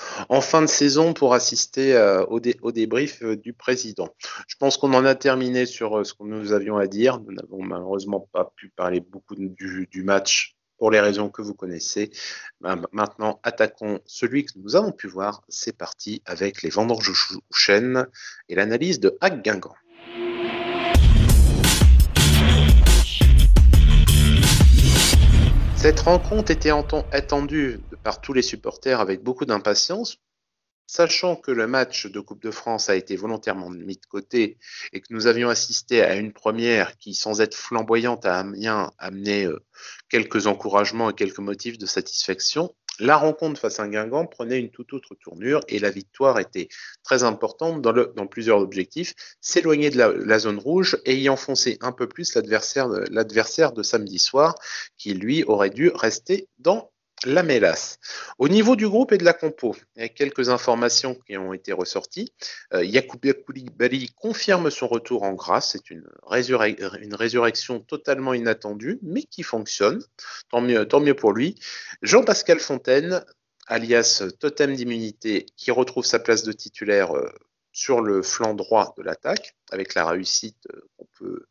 de 0.62 0.66
saison 0.66 1.14
pour 1.14 1.34
assister 1.34 1.96
euh, 1.96 2.24
au, 2.26 2.38
débrief 2.38 3.22
euh, 3.22 3.36
du 3.36 3.52
président. 3.52 4.14
Je 4.46 4.54
pense 4.56 4.76
qu'on 4.76 4.94
en 4.94 5.04
a 5.04 5.16
terminé 5.16 5.66
sur 5.66 6.06
ce 6.06 6.14
que 6.14 6.22
nous 6.22 6.52
avions 6.52 6.76
à 6.76 6.86
dire. 6.86 7.18
Nous 7.18 7.32
n'avons 7.32 7.60
malheureusement 7.60 8.28
pas 8.32 8.52
pu 8.54 8.68
parler 8.68 9.00
beaucoup 9.00 9.34
du, 9.34 10.02
match 10.04 10.54
pour 10.78 10.92
les 10.92 11.00
raisons 11.00 11.28
que 11.28 11.42
vous 11.42 11.54
connaissez. 11.54 12.12
Ben, 12.60 12.80
maintenant, 12.92 13.40
attaquons 13.42 13.98
celui 14.06 14.44
que 14.44 14.52
nous 14.56 14.76
avons 14.76 14.92
pu 14.92 15.08
voir. 15.08 15.42
C'est 15.48 15.76
parti 15.76 16.22
avec 16.24 16.62
les 16.62 16.70
vendanges 16.70 17.12
chênes 17.52 18.06
et 18.48 18.54
l'analyse 18.54 19.00
de 19.00 19.18
Hack 19.20 19.42
Guingamp. 19.42 19.74
Cette 25.82 26.00
rencontre 26.00 26.50
était 26.50 26.72
attendue 27.10 27.88
par 28.02 28.20
tous 28.20 28.34
les 28.34 28.42
supporters 28.42 29.00
avec 29.00 29.22
beaucoup 29.22 29.46
d'impatience, 29.46 30.18
sachant 30.86 31.36
que 31.36 31.50
le 31.50 31.66
match 31.66 32.04
de 32.04 32.20
Coupe 32.20 32.42
de 32.42 32.50
France 32.50 32.90
a 32.90 32.96
été 32.96 33.16
volontairement 33.16 33.70
mis 33.70 33.96
de 33.96 34.04
côté 34.04 34.58
et 34.92 35.00
que 35.00 35.06
nous 35.08 35.26
avions 35.26 35.48
assisté 35.48 36.02
à 36.02 36.16
une 36.16 36.34
première 36.34 36.98
qui, 36.98 37.14
sans 37.14 37.40
être 37.40 37.54
flamboyante 37.54 38.26
à 38.26 38.40
Amiens, 38.40 38.92
amenait 38.98 39.46
euh, 39.46 39.64
quelques 40.10 40.46
encouragements 40.46 41.08
et 41.08 41.14
quelques 41.14 41.38
motifs 41.38 41.78
de 41.78 41.86
satisfaction, 41.86 42.76
la 43.00 43.16
rencontre 43.16 43.60
face 43.60 43.80
à 43.80 43.88
Guingamp 43.88 44.26
prenait 44.26 44.58
une 44.58 44.70
toute 44.70 44.92
autre 44.92 45.14
tournure 45.14 45.60
et 45.68 45.78
la 45.78 45.90
victoire 45.90 46.38
était 46.38 46.68
très 47.02 47.24
importante 47.24 47.82
dans, 47.82 48.26
plusieurs 48.26 48.58
objectifs, 48.58 49.14
s'éloigner 49.40 49.90
de 49.90 49.98
la, 49.98 50.38
zone 50.38 50.58
rouge 50.58 50.98
et 51.04 51.16
y 51.16 51.28
enfoncer 51.28 51.78
un 51.80 51.92
peu 51.92 52.08
plus 52.08 52.34
l'adversaire 52.34 53.72
de 53.72 53.82
samedi 53.82 54.18
soir 54.18 54.54
qui 54.96 55.14
lui 55.14 55.44
aurait 55.44 55.70
dû 55.70 55.90
rester 55.94 56.48
dans 56.58 56.89
la 57.24 57.42
mélasse. 57.42 57.98
Au 58.38 58.48
niveau 58.48 58.76
du 58.76 58.88
groupe 58.88 59.12
et 59.12 59.18
de 59.18 59.24
la 59.24 59.32
compo, 59.32 59.76
il 59.96 60.02
y 60.02 60.04
a 60.04 60.08
quelques 60.08 60.48
informations 60.48 61.14
qui 61.26 61.36
ont 61.36 61.52
été 61.52 61.72
ressorties. 61.72 62.32
Euh, 62.72 62.84
Koulibaly 63.46 64.08
confirme 64.16 64.70
son 64.70 64.88
retour 64.88 65.22
en 65.22 65.32
grâce. 65.32 65.72
C'est 65.72 65.90
une, 65.90 66.04
résurrection 67.14 67.80
totalement 67.80 68.34
inattendue, 68.34 68.98
mais 69.02 69.22
qui 69.22 69.42
fonctionne. 69.42 70.02
Tant 70.50 70.60
mieux, 70.60 70.86
tant 70.86 71.00
mieux 71.00 71.14
pour 71.14 71.32
lui. 71.32 71.56
Jean-Pascal 72.02 72.58
Fontaine, 72.58 73.24
alias 73.66 74.24
Totem 74.38 74.74
d'immunité, 74.74 75.46
qui 75.56 75.70
retrouve 75.70 76.04
sa 76.04 76.18
place 76.18 76.42
de 76.42 76.52
titulaire 76.52 77.16
euh, 77.16 77.30
sur 77.80 78.02
le 78.02 78.20
flanc 78.20 78.52
droit 78.52 78.92
de 78.98 79.02
l'attaque, 79.02 79.56
avec 79.70 79.94
la 79.94 80.04
réussite 80.06 80.66
euh, 80.70 80.82
qu'on 80.98 81.06
peut 81.18 81.46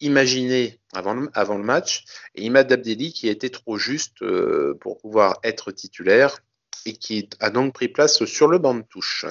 imaginer 0.00 0.80
avant 0.94 1.12
le, 1.12 1.62
match, 1.62 2.06
et 2.34 2.44
Imad 2.46 2.72
Abdelli 2.72 3.12
qui 3.12 3.28
était 3.28 3.50
trop 3.50 3.76
juste 3.76 4.22
euh, 4.22 4.74
pour 4.80 4.96
pouvoir 4.96 5.38
être 5.42 5.72
titulaire 5.72 6.38
et 6.86 6.92
qui 6.92 7.28
a 7.40 7.50
donc 7.50 7.74
pris 7.74 7.88
place 7.88 8.24
sur 8.24 8.48
le 8.48 8.58
banc 8.58 8.74
de 8.74 8.82
touche. 8.82 9.26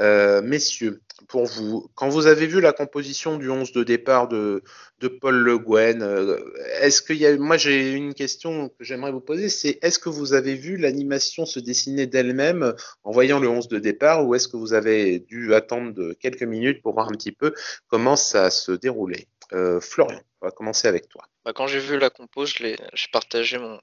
Euh, 0.00 0.42
messieurs, 0.42 1.00
pour 1.28 1.46
vous, 1.46 1.90
quand 1.94 2.08
vous 2.08 2.26
avez 2.26 2.46
vu 2.46 2.60
la 2.60 2.72
composition 2.72 3.36
du 3.36 3.50
11 3.50 3.72
de 3.72 3.84
départ 3.84 4.28
de, 4.28 4.62
de 5.00 5.08
Paul 5.08 5.36
Le 5.36 5.58
Guen, 5.58 6.02
euh, 6.02 6.38
est-ce 6.80 7.02
qu'il 7.02 7.16
y 7.16 7.26
a, 7.26 7.36
moi 7.36 7.56
j'ai 7.56 7.92
une 7.92 8.14
question 8.14 8.68
que 8.68 8.84
j'aimerais 8.84 9.12
vous 9.12 9.20
poser, 9.20 9.48
c'est 9.48 9.78
est-ce 9.82 9.98
que 9.98 10.08
vous 10.08 10.34
avez 10.34 10.54
vu 10.54 10.76
l'animation 10.76 11.46
se 11.46 11.60
dessiner 11.60 12.06
d'elle-même 12.06 12.74
en 13.04 13.10
voyant 13.12 13.38
le 13.38 13.48
11 13.48 13.68
de 13.68 13.78
départ 13.78 14.26
ou 14.26 14.34
est-ce 14.34 14.48
que 14.48 14.56
vous 14.56 14.72
avez 14.72 15.20
dû 15.20 15.54
attendre 15.54 16.12
quelques 16.14 16.42
minutes 16.42 16.82
pour 16.82 16.94
voir 16.94 17.08
un 17.08 17.12
petit 17.12 17.32
peu 17.32 17.54
comment 17.86 18.16
ça 18.16 18.50
se 18.50 18.72
déroulait? 18.72 19.26
Euh, 19.52 19.80
Florian, 19.80 20.20
on 20.40 20.46
va 20.46 20.50
commencer 20.50 20.88
avec 20.88 21.08
toi. 21.08 21.24
Bah, 21.44 21.52
quand 21.54 21.66
j'ai 21.66 21.78
vu 21.78 21.98
la 21.98 22.10
compo, 22.10 22.44
j'ai 22.44 22.76
partagé 23.12 23.58
mon, 23.58 23.80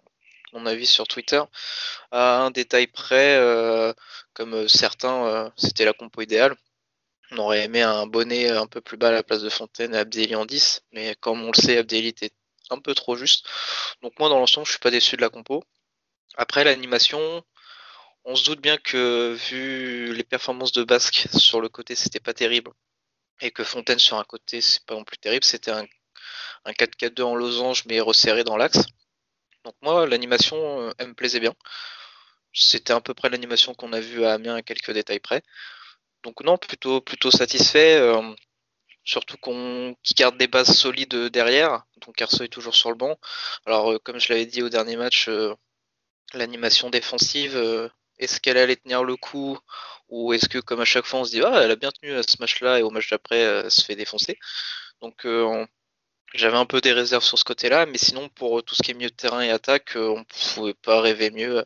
mon 0.56 0.66
avis 0.66 0.88
sur 0.88 1.08
Twitter. 1.08 1.42
À 2.12 2.40
un 2.42 2.52
détail 2.52 2.88
près, 2.88 3.38
euh, 3.38 3.94
comme 4.34 4.54
euh, 4.56 4.68
certains, 4.68 5.26
euh, 5.28 5.50
c'était 5.58 5.86
la 5.86 5.94
compo 5.94 6.22
idéale. 6.22 6.56
On 7.32 7.38
aurait 7.40 7.64
aimé 7.66 7.82
un 7.82 8.08
bonnet 8.08 8.50
un 8.50 8.68
peu 8.68 8.82
plus 8.82 8.98
bas 8.98 9.10
à 9.10 9.12
la 9.12 9.24
place 9.24 9.42
de 9.42 9.50
Fontaine 9.50 9.96
et 9.96 9.98
Abdelli 9.98 10.36
en 10.36 10.46
10, 10.46 10.84
mais 10.94 11.16
comme 11.16 11.44
on 11.44 11.52
le 11.52 11.62
sait, 11.62 11.78
Abdelli 11.78 12.10
était 12.10 12.32
un 12.70 12.80
peu 12.80 12.94
trop 12.96 13.16
juste. 13.16 13.48
Donc 14.02 14.14
moi, 14.20 14.30
dans 14.30 14.40
l'ensemble, 14.40 14.66
je 14.68 14.72
suis 14.72 14.80
pas 14.80 14.92
déçu 14.92 15.16
de 15.18 15.22
la 15.22 15.30
compo. 15.30 15.64
Après, 16.38 16.64
l'animation, 16.64 17.44
on 18.26 18.36
se 18.36 18.46
doute 18.46 18.62
bien 18.62 18.78
que 18.78 19.34
vu 19.50 20.14
les 20.14 20.24
performances 20.24 20.72
de 20.74 20.84
Basque 20.84 21.28
sur 21.38 21.62
le 21.62 21.70
côté, 21.70 21.96
c'était 21.96 22.20
pas 22.20 22.34
terrible. 22.34 22.72
Et 23.42 23.52
que 23.52 23.64
Fontaine 23.64 24.00
sur 24.00 24.18
un 24.18 24.24
côté, 24.24 24.62
c'est 24.62 24.86
pas 24.86 24.96
non 24.96 25.04
plus 25.04 25.18
terrible. 25.18 25.44
C'était 25.44 25.72
un, 25.72 25.86
un 26.66 26.72
4-4-2 26.72 27.24
en 27.24 27.36
losange, 27.36 27.86
mais 27.88 28.00
resserré 28.00 28.44
dans 28.44 28.58
l'axe. 28.58 28.86
Donc 29.66 29.76
moi, 29.82 30.08
l'animation, 30.08 30.58
euh, 30.82 30.92
elle 31.00 31.10
me 31.10 31.14
plaisait 31.16 31.40
bien. 31.40 31.56
C'était 32.54 32.94
à 32.94 33.02
peu 33.02 33.14
près 33.14 33.30
l'animation 33.30 33.74
qu'on 33.74 33.94
a 33.94 34.00
vue 34.00 34.26
à 34.26 34.34
Amiens 34.34 34.56
à 34.56 34.62
quelques 34.62 34.92
détails 34.92 35.20
près. 35.20 35.44
Donc 36.24 36.44
non, 36.44 36.58
plutôt 36.58 37.02
plutôt 37.02 37.32
satisfait. 37.32 37.98
Euh, 37.98 38.22
surtout 39.04 39.38
qu'on 39.38 39.96
garde 40.18 40.38
des 40.38 40.48
bases 40.48 40.76
solides 40.78 41.16
derrière. 41.32 41.84
Donc 42.06 42.22
Arceau 42.22 42.44
est 42.44 42.50
toujours 42.50 42.76
sur 42.76 42.90
le 42.92 42.96
banc. 42.98 43.18
Alors 43.66 43.94
euh, 43.94 44.00
comme 44.00 44.20
je 44.20 44.32
l'avais 44.34 44.46
dit 44.46 44.64
au 44.64 44.70
dernier 44.70 44.98
match, 44.98 45.30
l'animation 46.34 46.90
défensive, 46.90 47.58
est-ce 48.20 48.40
qu'elle 48.42 48.58
allait 48.58 48.78
tenir 48.78 49.04
le 49.04 49.18
coup 49.18 49.58
ou 50.10 50.34
est-ce 50.34 50.50
que 50.50 50.60
comme 50.60 50.82
à 50.82 50.86
chaque 50.86 51.06
fois 51.06 51.22
on 51.22 51.26
se 51.26 51.32
dit 51.32 51.42
ah 51.44 51.62
elle 51.64 51.72
a 51.72 51.76
bien 51.76 51.92
tenu 51.92 52.14
à 52.16 52.24
ce 52.24 52.38
match-là 52.40 52.80
et 52.80 52.84
au 52.84 52.92
match 52.92 53.10
d'après 53.10 53.40
elle 53.40 53.72
se 53.72 53.84
fait 53.86 53.96
défoncer. 53.96 54.38
Donc 55.02 55.26
j'avais 56.38 56.58
un 56.58 56.66
peu 56.66 56.82
des 56.82 56.94
réserves 56.94 57.24
sur 57.24 57.38
ce 57.38 57.44
côté-là, 57.44 57.86
mais 57.86 57.98
sinon 57.98 58.30
pour 58.30 58.64
tout 58.64 58.76
ce 58.76 58.84
qui 58.84 58.92
est 58.92 58.94
milieu 58.94 59.10
de 59.10 59.16
terrain 59.16 59.42
et 59.42 59.52
attaque, 59.52 59.96
euh, 59.96 60.10
on 60.10 60.20
ne 60.20 60.54
pouvait 60.56 60.74
pas 60.74 61.02
rêver 61.02 61.32
mieux, 61.32 61.64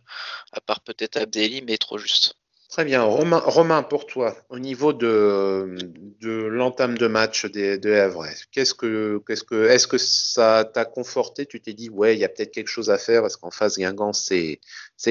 à 0.52 0.62
part 0.62 0.82
peut-être 0.82 1.18
Abdelli, 1.18 1.62
mais 1.62 1.78
trop 1.78 1.98
juste. 1.98 2.36
Très 2.70 2.86
bien. 2.86 3.02
Romain, 3.02 3.82
pour 3.82 4.06
toi, 4.06 4.38
au 4.50 4.60
niveau 4.60 4.94
de, 4.94 5.76
l'entame 6.22 7.00
de 7.00 7.08
match 7.08 7.46
de, 7.46 7.78
de 7.78 7.92
Havre, 7.92 8.28
qu'est-ce 8.52 8.76
que, 8.76 9.24
est-ce 9.28 9.88
que 9.88 9.98
ça 9.98 10.70
t'a 10.72 10.86
conforté? 10.86 11.48
Tu 11.48 11.62
t'es 11.62 11.74
dit, 11.74 11.90
ouais, 11.90 12.16
il 12.16 12.20
y 12.20 12.26
a 12.26 12.30
peut-être 12.30 12.52
quelque 12.52 12.68
chose 12.68 12.92
à 12.92 13.00
faire 13.00 13.24
parce 13.24 13.38
qu'en 13.38 13.50
face, 13.50 13.80
Guingamp, 13.80 14.14
c'est 14.14 14.60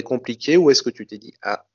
compliqué 0.05 0.57
Ou 0.57 0.71
est-ce 0.71 0.85
que 0.85 0.91
tu 0.91 1.05
t'es 1.05 1.19
dit, 1.19 1.35
ah, 1.43 1.67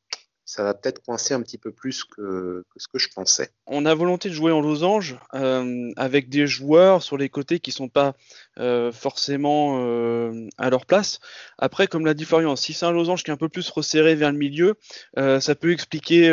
ça 0.45 0.63
va 0.63 0.73
peut-être 0.73 1.03
coincer 1.03 1.33
un 1.33 1.41
petit 1.41 1.57
peu 1.57 1.71
plus 1.71 2.03
que, 2.03 2.65
ce 2.75 2.87
que 2.87 2.99
je 2.99 3.07
pensais. 3.09 3.49
On 3.65 3.85
a 3.85 3.95
volonté 3.95 4.29
de 4.29 4.33
jouer 4.33 4.51
en 4.51 4.59
losange 4.59 5.17
euh, 5.35 5.91
avec 5.95 6.27
des 6.29 6.47
joueurs 6.47 7.01
sur 7.01 7.17
les 7.17 7.29
côtés 7.29 7.59
qui 7.59 7.71
sont 7.71 7.87
pas 7.87 8.13
euh, 8.59 8.91
forcément 8.91 9.79
euh, 9.79 10.47
à 10.57 10.69
leur 10.69 10.85
place. 10.85 11.19
Après, 11.57 11.87
comme 11.87 12.05
l'a 12.05 12.13
dit 12.13 12.25
Florian, 12.25 12.55
si 12.55 12.73
c'est 12.73 12.85
un 12.85 12.91
losange 12.91 13.23
qui 13.23 13.31
est 13.31 13.33
un 13.33 13.37
peu 13.37 13.49
plus 13.49 13.69
resserré 13.69 14.15
vers 14.15 14.31
le 14.31 14.37
milieu, 14.37 14.75
ça 15.15 15.55
peut 15.55 15.71
expliquer 15.71 16.29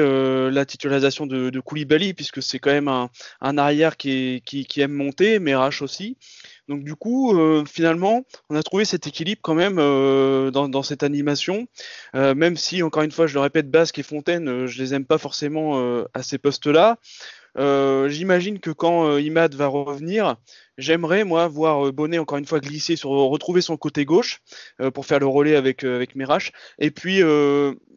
la 0.50 0.64
titularisation 0.64 1.26
de, 1.26 1.60
Koulibaly 1.60 2.14
puisque 2.14 2.42
c'est 2.42 2.58
quand 2.58 2.70
même 2.70 2.88
un, 2.88 3.58
arrière 3.58 3.96
qui, 3.96 4.42
aime 4.76 4.92
monter, 4.92 5.38
mais 5.38 5.54
Rach 5.54 5.82
aussi. 5.82 6.16
Donc 6.70 6.85
du 6.85 6.94
coup, 6.94 7.37
euh, 7.37 7.64
finalement, 7.64 8.24
on 8.48 8.54
a 8.54 8.62
trouvé 8.62 8.85
cet 8.85 9.09
équilibre 9.09 9.40
quand 9.42 9.56
même 9.56 9.78
euh, 9.80 10.52
dans, 10.52 10.83
cette 10.85 11.02
animation, 11.02 11.66
euh, 12.14 12.33
même 12.37 12.56
si, 12.56 12.85
encore 12.85 13.02
une 13.02 13.11
fois, 13.11 13.26
je 13.26 13.35
le 13.35 13.40
répète, 13.40 13.68
Basque 13.72 13.98
et 13.98 14.04
Fontaine, 14.04 14.66
je 14.66 14.80
les 14.80 14.94
aime 14.94 15.04
pas 15.04 15.18
forcément 15.18 16.04
à 16.14 16.22
ces 16.22 16.38
postes-là. 16.38 16.98
J'imagine 17.56 18.61
que 18.61 18.70
quand 18.70 19.18
Imad 19.18 19.54
va 19.56 19.66
revenir, 19.66 20.37
j'aimerais 20.78 21.24
moi 21.24 21.48
voir 21.48 21.92
Bonnet 21.92 22.18
encore 22.18 22.38
une 22.38 22.46
fois 22.46 22.61
glisser 22.61 22.94
sur 22.94 23.11
retrouver 23.11 23.62
son 23.62 23.76
côté 23.76 24.04
gauche 24.04 24.40
pour 24.94 25.06
faire 25.06 25.18
le 25.18 25.26
relais 25.26 25.56
avec 25.56 25.83
avec 25.83 26.14
Mirache. 26.14 26.52
Et 26.78 26.92
puis 26.92 27.20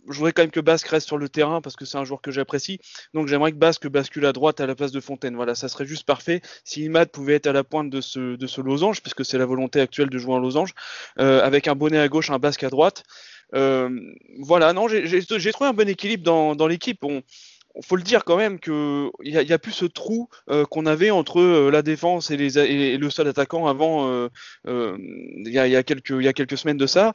je 0.10 0.18
voudrais 0.18 0.34
quand 0.34 0.44
même 0.44 0.52
que 0.52 0.60
Basque 0.60 0.88
reste 0.88 1.08
sur 1.08 1.18
le 1.18 1.30
terrain 1.30 1.62
parce 1.62 1.76
que 1.76 1.86
c'est 1.86 1.98
un 1.98 2.04
joueur 2.04 2.22
que 2.22 2.32
j'apprécie. 2.32 2.80
Donc 3.14 3.28
j'aimerais 3.28 3.52
que 3.52 3.58
Basque 3.58 3.88
bascule 3.88 4.26
à 4.26 4.34
droite 4.34 4.60
à 4.60 4.68
la 4.68 4.76
place 4.76 4.92
de 4.92 5.00
Fontaine. 5.00 5.36
Voilà, 5.36 5.56
ça 5.56 5.68
serait 5.70 5.86
juste 5.86 6.06
parfait 6.06 6.42
si 6.64 6.84
Imad 6.84 7.10
pouvait 7.10 7.36
être 7.36 7.48
à 7.48 7.54
la 7.54 7.64
pointe 7.64 7.90
de 7.90 8.02
ce, 8.02 8.36
de 8.36 8.48
ce 8.48 8.62
losange, 8.62 9.02
puisque 9.02 9.26
c'est 9.26 9.38
la 9.38 9.46
volonté 9.46 9.80
actuelle 9.80 10.10
de 10.10 10.18
jouer 10.18 10.34
en 10.34 10.40
losange, 10.40 10.74
euh, 11.20 11.42
avec 11.44 11.68
un 11.68 11.76
bonnet 11.76 12.00
à 12.00 12.08
gauche, 12.08 12.30
un 12.30 12.40
Basque 12.40 12.64
à 12.64 12.70
droite. 12.70 13.04
Euh, 13.56 13.90
voilà, 14.40 14.74
non, 14.74 14.88
j'ai 14.88 15.52
trouvé 15.52 15.70
un 15.70 15.74
bon 15.74 15.88
équilibre 15.88 16.24
dans, 16.56 16.68
l'équipe. 16.68 17.04
On, 17.04 17.22
faut 17.82 17.96
le 17.96 18.04
dire 18.04 18.24
quand 18.24 18.38
même 18.38 18.60
que 18.60 19.10
il 19.24 19.34
y, 19.34 19.54
a 19.54 19.60
plus 19.60 19.72
ce 19.72 19.86
trou 19.86 20.30
euh, 20.50 20.64
qu'on 20.66 20.86
avait 20.86 21.10
entre 21.10 21.40
euh, 21.40 21.72
la 21.72 21.82
défense 21.82 22.30
et, 22.30 22.38
le 22.38 23.10
seul 23.10 23.28
attaquant 23.28 23.66
avant 23.66 24.30
il 24.66 25.52
y 25.52 25.58
a 25.58 25.84
quelques 25.84 26.58
semaines 26.58 26.78
de 26.78 26.88
ça. 26.88 27.14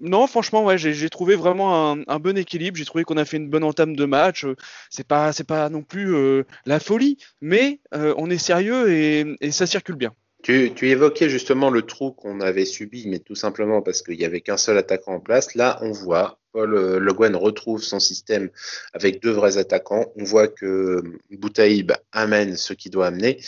Non, 0.00 0.26
franchement, 0.26 0.76
j'ai 0.76 1.10
trouvé 1.10 1.36
vraiment 1.36 1.92
un, 2.06 2.18
bon 2.18 2.36
équilibre. 2.36 2.76
J'ai 2.76 2.84
trouvé 2.84 3.04
qu'on 3.04 3.16
a 3.16 3.24
fait 3.24 3.36
une 3.36 3.48
bonne 3.48 3.64
entame 3.64 3.96
de 3.96 4.04
match. 4.04 4.46
C'est 4.90 5.06
pas 5.06 5.32
c'est 5.32 5.46
pas 5.46 5.68
non 5.68 5.82
plus 5.82 6.44
la 6.66 6.80
folie, 6.80 7.18
mais 7.40 7.80
on 7.92 8.30
est 8.30 8.38
sérieux 8.38 8.90
et, 8.90 9.50
ça 9.50 9.66
circule 9.66 9.96
bien. 9.96 10.12
Tu, 10.46 10.70
évoquais 10.82 11.28
justement 11.28 11.70
le 11.70 11.82
trou 11.82 12.12
qu'on 12.12 12.40
avait 12.40 12.66
subi, 12.66 13.08
mais 13.08 13.18
tout 13.18 13.34
simplement 13.34 13.82
parce 13.82 14.00
qu'il 14.02 14.16
n'y 14.16 14.24
avait 14.24 14.42
qu'un 14.42 14.56
seul 14.56 14.78
attaquant 14.78 15.14
en 15.14 15.20
place. 15.20 15.56
Là, 15.56 15.76
on 15.82 15.90
voit 15.90 16.38
Paul 16.52 16.74
euh, 16.74 16.98
Le 17.00 17.12
Guen 17.12 17.34
retrouve 17.34 17.82
son 17.82 17.98
système 17.98 18.50
avec 18.92 19.20
deux 19.20 19.32
vrais 19.32 19.58
attaquants. 19.58 20.12
On 20.14 20.22
voit 20.22 20.46
que 20.46 21.02
Boutaïb 21.32 21.90
amène 22.12 22.56
ce 22.56 22.74
qu'il 22.74 22.92
doit 22.92 23.08
amener. 23.08 23.40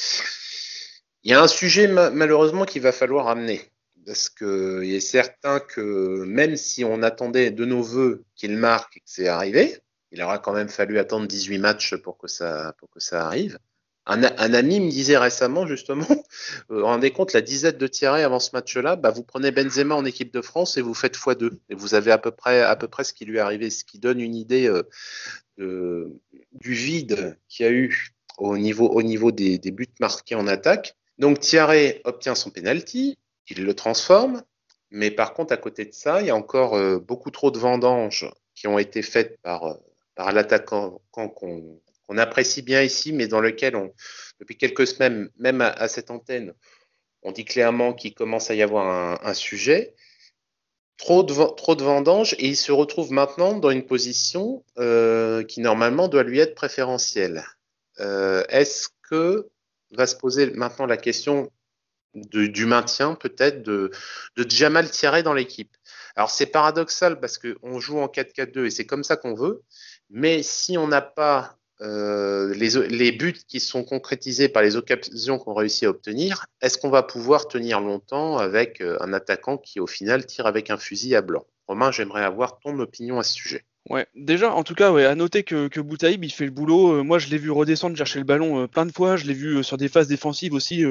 Il 1.22 1.30
y 1.30 1.34
a 1.34 1.40
un 1.40 1.46
sujet 1.46 1.86
malheureusement 1.86 2.64
qu'il 2.64 2.82
va 2.82 2.90
falloir 2.90 3.28
amener. 3.28 3.60
Parce 4.08 4.30
qu'il 4.30 4.94
est 4.94 5.00
certain 5.00 5.60
que 5.60 6.24
même 6.24 6.56
si 6.56 6.82
on 6.82 7.02
attendait 7.02 7.50
de 7.50 7.66
nos 7.66 7.82
voeux 7.82 8.24
qu'il 8.36 8.56
marque 8.56 8.96
et 8.96 9.00
que 9.00 9.06
c'est 9.06 9.28
arrivé, 9.28 9.82
il 10.12 10.22
aura 10.22 10.38
quand 10.38 10.54
même 10.54 10.70
fallu 10.70 10.98
attendre 10.98 11.26
18 11.26 11.58
matchs 11.58 11.94
pour 11.96 12.16
que 12.16 12.26
ça, 12.26 12.74
arrive. 13.12 13.58
Un, 14.06 14.22
ami 14.22 14.80
me 14.80 14.88
disait 14.88 15.18
récemment, 15.18 15.66
justement, 15.66 16.06
vous 16.70 16.82
rendez 16.82 17.10
compte, 17.10 17.34
la 17.34 17.42
dizaine 17.42 17.76
de 17.76 17.86
Thierry 17.86 18.22
avant 18.22 18.40
ce 18.40 18.48
match-là, 18.54 18.96
bah, 18.96 19.10
vous 19.10 19.24
prenez 19.24 19.50
Benzema 19.50 19.94
en 19.94 20.06
équipe 20.06 20.32
de 20.32 20.40
France 20.40 20.78
et 20.78 20.80
vous 20.80 20.94
faites 20.94 21.18
x2. 21.18 21.58
Et 21.68 21.74
vous 21.74 21.92
avez 21.92 22.10
à 22.10 22.16
peu 22.16 22.30
près, 22.30 22.64
ce 23.04 23.12
qui 23.12 23.26
lui 23.26 23.36
est 23.36 23.40
arrivé, 23.40 23.68
ce 23.68 23.84
qui 23.84 23.98
donne 23.98 24.22
une 24.22 24.34
idée 24.34 24.72
euh, 25.58 26.08
du 26.52 26.72
vide 26.72 27.36
qu'il 27.46 27.66
y 27.66 27.68
a 27.68 27.72
eu 27.72 28.14
au 28.38 28.56
niveau, 28.56 28.88
au 28.88 29.02
niveau 29.02 29.32
des, 29.32 29.58
des, 29.58 29.70
buts 29.70 29.86
marqués 30.00 30.34
en 30.34 30.46
attaque. 30.46 30.96
Donc 31.18 31.40
Thierry 31.40 32.00
obtient 32.04 32.34
son 32.34 32.48
penalty, 32.48 33.18
il 33.50 33.64
le 33.64 33.74
transforme, 33.74 34.42
mais 34.90 35.10
par 35.10 35.34
contre, 35.34 35.52
à 35.52 35.56
côté 35.56 35.84
de 35.84 35.92
ça, 35.92 36.20
il 36.20 36.26
y 36.26 36.30
a 36.30 36.36
encore 36.36 36.74
euh, 36.74 36.98
beaucoup 36.98 37.30
trop 37.30 37.50
de 37.50 37.58
vendanges 37.58 38.30
qui 38.54 38.66
ont 38.66 38.78
été 38.78 39.02
faites 39.02 39.38
par, 39.42 39.64
euh, 39.64 39.74
par 40.14 40.32
l'attaquant 40.32 41.00
qu'on 41.10 42.18
apprécie 42.18 42.62
bien 42.62 42.82
ici, 42.82 43.12
mais 43.12 43.28
dans 43.28 43.40
lequel 43.40 43.74
depuis 44.40 44.56
quelques 44.56 44.86
semaines, 44.86 45.30
même 45.36 45.60
à, 45.60 45.88
cette 45.88 46.10
antenne, 46.10 46.54
on 47.22 47.32
dit 47.32 47.44
clairement 47.44 47.92
qu'il 47.92 48.14
commence 48.14 48.50
à 48.50 48.54
y 48.54 48.62
avoir 48.62 49.20
un, 49.24 49.34
sujet. 49.34 49.94
Trop 50.96 51.22
de, 51.22 51.82
vendanges 51.82 52.34
et 52.38 52.46
il 52.46 52.56
se 52.56 52.72
retrouve 52.72 53.12
maintenant 53.12 53.58
dans 53.58 53.70
une 53.70 53.84
position 53.84 54.64
euh, 54.78 55.44
qui 55.44 55.60
normalement 55.60 56.08
doit 56.08 56.22
lui 56.22 56.38
être 56.38 56.54
préférentielle. 56.54 57.44
Est-ce 57.98 58.88
que 59.08 59.48
va 59.92 60.06
se 60.06 60.16
poser 60.16 60.50
maintenant 60.50 60.86
la 60.86 60.96
question 60.96 61.50
du 62.14 62.66
maintien 62.66 63.14
peut-être 63.14 63.62
de, 63.62 63.90
de 64.36 64.50
Jamal 64.50 64.90
Thierry 64.90 65.22
dans 65.22 65.34
l'équipe. 65.34 65.76
Alors 66.16 66.30
c'est 66.30 66.46
paradoxal 66.46 67.20
parce 67.20 67.38
qu'on 67.38 67.78
joue 67.78 67.98
en 67.98 68.06
4-4-2 68.06 68.66
et 68.66 68.70
c'est 68.70 68.86
comme 68.86 69.04
ça 69.04 69.16
qu'on 69.16 69.34
veut, 69.34 69.62
mais 70.10 70.42
si 70.42 70.76
on 70.76 70.88
n'a 70.88 71.02
pas 71.02 71.58
euh, 71.80 72.52
les, 72.54 72.70
les, 72.88 73.12
buts 73.12 73.38
qui 73.46 73.60
sont 73.60 73.84
concrétisés 73.84 74.48
par 74.48 74.64
les 74.64 74.74
occasions 74.74 75.38
qu'on 75.38 75.54
réussit 75.54 75.84
à 75.84 75.90
obtenir, 75.90 76.46
est-ce 76.60 76.76
qu'on 76.76 76.90
va 76.90 77.04
pouvoir 77.04 77.46
tenir 77.46 77.80
longtemps 77.80 78.36
avec 78.36 78.80
euh, 78.80 78.96
un 79.00 79.12
attaquant 79.12 79.58
qui 79.58 79.78
au 79.78 79.86
final 79.86 80.26
tire 80.26 80.46
avec 80.46 80.70
un 80.70 80.76
fusil 80.76 81.14
à 81.14 81.22
blanc? 81.22 81.46
Romain, 81.68 81.92
j'aimerais 81.92 82.24
avoir 82.24 82.58
ton 82.58 82.76
opinion 82.80 83.20
à 83.20 83.22
ce 83.22 83.34
sujet. 83.34 83.64
Ouais, 83.90 84.06
déjà, 84.14 84.52
en 84.52 84.64
tout 84.64 84.74
cas, 84.74 84.92
ouais, 84.92 85.06
à 85.06 85.14
noter 85.14 85.44
que, 85.44 85.66
que 85.68 85.80
Boutaïb, 85.80 86.22
il 86.22 86.30
fait 86.30 86.44
le 86.44 86.50
boulot. 86.50 86.92
Euh, 86.98 87.02
moi, 87.02 87.18
je 87.18 87.28
l'ai 87.30 87.38
vu 87.38 87.50
redescendre, 87.50 87.96
chercher 87.96 88.18
le 88.18 88.26
ballon 88.26 88.64
euh, 88.64 88.66
plein 88.66 88.84
de 88.84 88.92
fois. 88.92 89.16
Je 89.16 89.24
l'ai 89.24 89.32
vu 89.32 89.56
euh, 89.56 89.62
sur 89.62 89.78
des 89.78 89.88
phases 89.88 90.08
défensives 90.08 90.52
aussi 90.52 90.84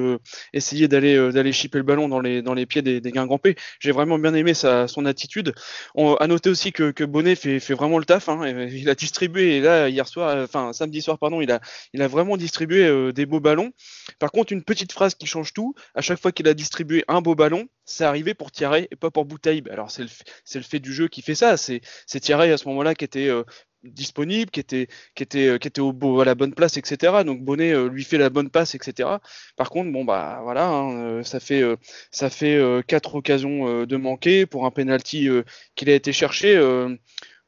essayer 0.53 0.88
d'aller 0.88 1.31
d'aller 1.31 1.51
chipper 1.51 1.77
le 1.77 1.83
ballon 1.83 2.10
dans 2.10 2.19
les 2.19 2.41
dans 2.41 2.55
les 2.55 2.65
pieds 2.65 2.81
des, 2.81 2.99
des 2.99 3.12
Guingampés. 3.12 3.55
J'ai 3.79 3.91
vraiment 3.91 4.17
bien 4.17 4.33
aimé 4.33 4.55
sa 4.55 4.88
son 4.88 5.05
attitude. 5.05 5.53
On, 5.93 6.15
à 6.15 6.25
noter 6.25 6.49
aussi 6.49 6.71
que, 6.71 6.89
que 6.91 7.03
Bonnet 7.03 7.36
fait, 7.36 7.60
fait 7.60 7.75
vraiment 7.75 7.99
le 7.99 8.05
taf. 8.05 8.29
Hein, 8.29 8.67
il 8.71 8.89
a 8.89 8.95
distribué 8.95 9.57
et 9.57 9.62
là 9.62 9.89
hier 9.89 10.07
soir, 10.07 10.36
enfin 10.43 10.73
samedi 10.73 11.01
soir, 11.01 11.19
pardon, 11.19 11.41
il 11.41 11.51
a 11.51 11.60
il 11.93 12.01
a 12.01 12.07
vraiment 12.07 12.36
distribué 12.36 13.13
des 13.13 13.25
beaux 13.25 13.39
ballons. 13.39 13.71
Par 14.19 14.31
contre, 14.31 14.53
une 14.53 14.63
petite 14.63 14.91
phrase 14.91 15.13
qui 15.15 15.27
change 15.27 15.53
tout. 15.53 15.75
À 15.93 16.01
chaque 16.01 16.19
fois 16.19 16.31
qu'il 16.31 16.47
a 16.47 16.53
distribué 16.53 17.03
un 17.07 17.21
beau 17.21 17.36
ballon, 17.36 17.67
c'est 17.88 18.04
arrivé 18.04 18.34
pour 18.34 18.52
Thierry 18.52 18.88
et 18.91 18.95
pas 18.95 19.10
pour 19.10 19.26
Boutaïb. 19.26 19.69
Alors 19.69 19.89
c'est 19.89 20.04
le 20.04 20.62
fait 20.62 20.80
du 20.80 20.93
jeu 20.93 21.08
qui 21.08 21.21
fait 21.21 21.36
ça. 21.36 21.58
C'est 21.58 21.82
Thierry 22.19 22.52
à 22.52 22.58
ce 22.58 22.67
moment-là 22.67 22.93
qui 22.93 23.06
était 23.06 23.30
euh, 23.30 23.43
disponible, 23.84 24.52
qui 24.52 24.60
était, 24.60 24.88
qui 25.15 25.23
était, 25.23 25.47
euh, 25.47 25.58
qui 25.58 25.69
était 25.69 25.82
au 25.82 25.93
beau, 25.93 26.19
à 26.19 26.26
la 26.26 26.36
bonne 26.36 26.54
place, 26.54 26.78
etc. 26.78 27.23
Donc 27.26 27.41
Bonnet 27.41 27.73
euh, 27.73 27.88
lui 27.88 28.04
fait 28.04 28.17
la 28.17 28.30
bonne 28.30 28.50
passe, 28.50 28.76
etc. 28.76 29.10
Par 29.56 29.69
contre, 29.69 29.91
bon 29.91 30.04
bah 30.04 30.41
voilà, 30.43 30.67
hein, 30.67 31.23
ça 31.23 31.39
fait, 31.39 31.63
ça 32.12 32.30
fait 32.30 32.60
quatre 32.88 33.15
occasions 33.15 33.86
de 33.86 33.97
manquer 33.97 34.45
pour 34.45 34.65
un 34.65 34.71
penalty 34.71 35.30
qu'il 35.76 35.89
a 35.89 35.95
été 35.95 36.12
cherché. 36.12 36.60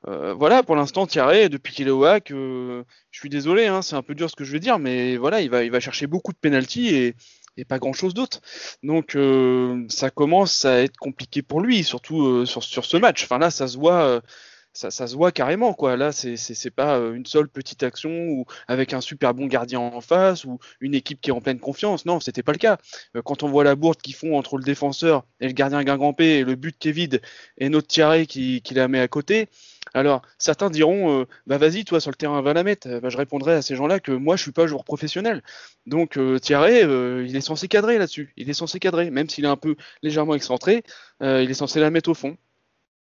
voilà, 0.06 0.64
pour 0.64 0.76
l'instant, 0.76 1.06
Thierry, 1.06 1.50
depuis 1.50 1.74
qu'il 1.74 1.88
est 1.88 1.92
au 1.92 2.06
hack, 2.06 2.30
je 2.30 2.84
suis 3.12 3.30
désolé, 3.30 3.68
hein, 3.68 3.82
c'est 3.82 3.96
un 3.96 4.04
peu 4.04 4.16
dur 4.16 4.30
ce 4.30 4.36
que 4.36 4.46
je 4.46 4.54
veux 4.54 4.60
dire, 4.60 4.80
mais 4.80 5.18
voilà, 5.18 5.42
il 5.42 5.50
va, 5.50 5.64
il 5.64 5.72
va 5.72 5.80
chercher 5.82 6.08
beaucoup 6.08 6.32
de 6.32 6.38
penalty 6.38 6.96
et, 6.96 7.16
et 7.60 7.66
pas 7.66 7.80
grand 7.80 7.94
chose 7.94 8.14
d'autre. 8.14 8.42
Donc 8.84 9.18
ça 9.90 10.10
commence 10.10 10.66
à 10.66 10.82
être 10.82 10.98
compliqué 10.98 11.42
pour 11.42 11.62
lui, 11.62 11.84
surtout 11.84 12.46
sur, 12.46 12.64
sur 12.64 12.86
ce 12.86 12.98
match. 12.98 13.24
Enfin 13.24 13.38
là, 13.38 13.52
ça 13.52 13.68
se 13.68 13.78
voit 13.78 14.22
ça, 14.74 15.08
se 15.08 15.16
voit 15.16 15.32
carrément 15.32 15.74
quoi. 15.74 15.98
Là, 15.98 16.12
c'est 16.12 16.38
c'est 16.38 16.70
pas 16.72 16.98
euh, 16.98 17.14
une 17.14 17.26
seule 17.26 17.50
petite 17.50 17.84
action 17.84 18.10
ou 18.30 18.46
avec 18.68 18.94
un 18.94 19.02
super 19.02 19.34
bon 19.34 19.48
gardien 19.48 19.80
en 19.80 20.02
face 20.02 20.46
ou 20.46 20.60
une 20.80 20.94
équipe 20.94 21.22
qui 21.22 21.30
est 21.32 21.34
en 21.34 21.42
pleine 21.42 21.60
confiance. 21.60 22.06
Non, 22.06 22.20
c'était 22.20 22.44
pas 22.44 22.52
le 22.52 22.58
cas. 22.60 22.78
Euh, 23.16 23.22
quand 23.22 23.44
on 23.44 23.50
voit 23.50 23.64
la 23.64 23.76
bourde 23.76 24.02
qu'ils 24.02 24.16
font 24.16 24.38
entre 24.38 24.58
le 24.58 24.64
défenseur 24.64 25.26
et 25.40 25.48
le 25.48 25.54
gardien 25.54 25.84
Guingampé 25.84 26.40
et 26.40 26.44
le 26.44 26.56
but 26.56 26.78
qui 26.78 26.90
est 26.90 26.92
vide 26.92 27.22
et 27.58 27.70
notre 27.70 27.88
Thierry 27.88 28.28
qui, 28.28 28.62
la 28.72 28.88
met 28.88 29.00
à 29.00 29.08
côté. 29.08 29.50
Alors, 29.96 30.22
certains 30.38 30.70
diront, 30.70 31.22
euh, 31.22 31.26
bah 31.48 31.58
vas-y, 31.58 31.84
toi 31.84 32.00
sur 32.00 32.12
le 32.12 32.16
terrain, 32.16 32.42
va 32.42 32.54
la 32.54 32.64
mettre. 32.64 33.00
Bah, 33.00 33.10
je 33.10 33.18
répondrai 33.18 33.54
à 33.54 33.62
ces 33.62 33.76
gens-là 33.76 34.00
que 34.00 34.12
moi, 34.12 34.36
je 34.36 34.44
suis 34.44 34.52
pas 34.52 34.68
joueur 34.68 34.84
professionnel. 34.84 35.42
Donc, 35.88 36.20
Thierry, 36.42 36.82
il 37.28 37.36
est 37.36 37.42
censé 37.42 37.68
cadrer 37.68 37.98
là-dessus. 37.98 38.34
Il 38.38 38.50
est 38.50 38.54
censé 38.54 38.80
cadrer, 38.80 39.10
même 39.10 39.30
s'il 39.30 39.46
est 39.46 39.48
un 39.48 39.58
peu 39.58 39.76
légèrement 40.04 40.36
excentré, 40.36 40.84
il 41.22 41.50
est 41.50 41.54
censé 41.56 41.80
la 41.80 41.90
mettre 41.90 42.10
au 42.10 42.14
fond. 42.14 42.38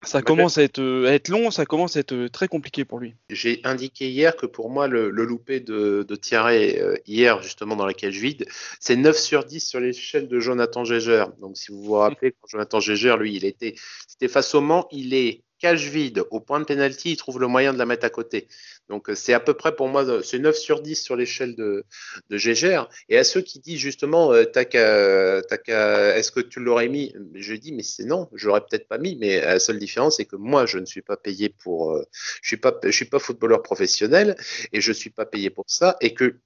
Ça 0.05 0.21
commence 0.21 0.59
à 0.59 0.63
être, 0.63 0.81
euh, 0.81 1.07
à 1.07 1.13
être, 1.13 1.29
long, 1.29 1.51
ça 1.51 1.65
commence 1.65 1.97
à 1.97 2.01
être 2.01 2.13
euh, 2.13 2.29
très 2.29 2.49
compliqué 2.49 2.85
pour 2.85 2.99
lui. 2.99 3.15
J'ai 3.31 3.61
indiqué 3.65 4.11
hier 4.11 4.37
que 4.37 4.47
pour 4.47 4.69
moi, 4.69 4.89
le, 4.89 5.11
le 5.11 5.25
loupé 5.25 5.61
de, 5.61 6.05
de 6.07 6.17
Thierry, 6.17 6.79
euh, 6.79 6.97
hier, 7.07 7.41
justement, 7.43 7.77
dans 7.77 7.87
la 7.87 7.95
cage 7.95 8.19
vide, 8.19 8.47
c'est 8.81 8.97
9 8.97 9.17
sur 9.17 9.45
10 9.45 9.61
sur 9.61 9.81
l'échelle 9.81 10.29
de 10.29 10.41
Jonathan 10.41 10.85
Gégère. 10.85 11.33
Donc, 11.41 11.57
si 11.57 11.71
vous 11.71 11.83
vous 11.83 11.93
rappelez, 11.93 12.33
quand 12.33 12.49
Jonathan 12.49 12.81
Gégère, 12.81 13.17
lui, 13.17 13.37
il 13.37 13.45
était, 13.45 13.75
c'était 14.09 14.29
face 14.29 14.55
au 14.55 14.61
Mans, 14.61 14.89
il 14.91 15.15
est 15.15 15.43
cage 15.63 15.89
vide 15.89 16.25
au 16.31 16.41
point 16.41 16.59
de 16.59 16.65
pénalty, 16.65 17.13
il 17.13 17.17
trouve 17.17 17.39
le 17.39 17.47
moyen 17.47 17.73
de 17.73 17.79
la 17.79 17.87
mettre 17.87 18.05
à 18.05 18.11
côté. 18.11 18.49
Donc 18.89 19.09
euh, 19.09 19.15
c'est 19.15 19.33
à 19.33 19.41
peu 19.41 19.55
près 19.55 19.75
pour 19.77 19.89
moi, 19.89 20.23
c'est 20.25 20.41
9 20.41 20.57
sur 20.57 20.83
10 20.83 21.01
sur 21.01 21.15
l'échelle 21.15 21.55
de, 21.55 21.85
de 22.29 22.37
Gégère. 22.37 22.89
Et 23.09 23.17
à 23.17 23.25
ceux 23.25 23.41
qui 23.41 23.61
disent 23.61 23.79
justement, 23.79 24.33
euh, 24.33 24.45
est-ce 24.45 26.31
que 26.33 26.41
tu 26.41 26.59
l'aurais 26.59 26.89
mis 26.89 27.15
Je 27.35 27.55
dis, 27.55 27.73
mais 27.73 27.85
c'est 27.85 28.05
non, 28.05 28.29
je 28.35 28.49
l'aurais 28.49 28.63
peut-être 28.63 28.89
pas 28.89 28.99
mis, 28.99 29.17
mais 29.17 29.41
la 29.41 29.61
seule 29.61 29.79
différence, 29.79 30.17
c'est 30.17 30.25
que 30.25 30.37
moi, 30.37 30.67
je 30.67 30.79
ne 30.79 30.87
suis 30.87 31.03
pas 31.03 31.17
payé 31.17 31.49
pour, 31.49 31.93
euh, 31.93 32.05
je 32.43 32.57
suis 32.57 32.61
suis 32.91 33.05
pas 33.07 33.19
footballeur 33.21 33.63
professionnel 33.63 34.37
et 34.73 34.81
je 34.81 34.93
suis 34.93 35.11
pas 35.11 35.27
payé 35.27 35.51
pour 35.51 35.65
ça 35.69 35.97
et 36.01 36.13
que 36.13 36.39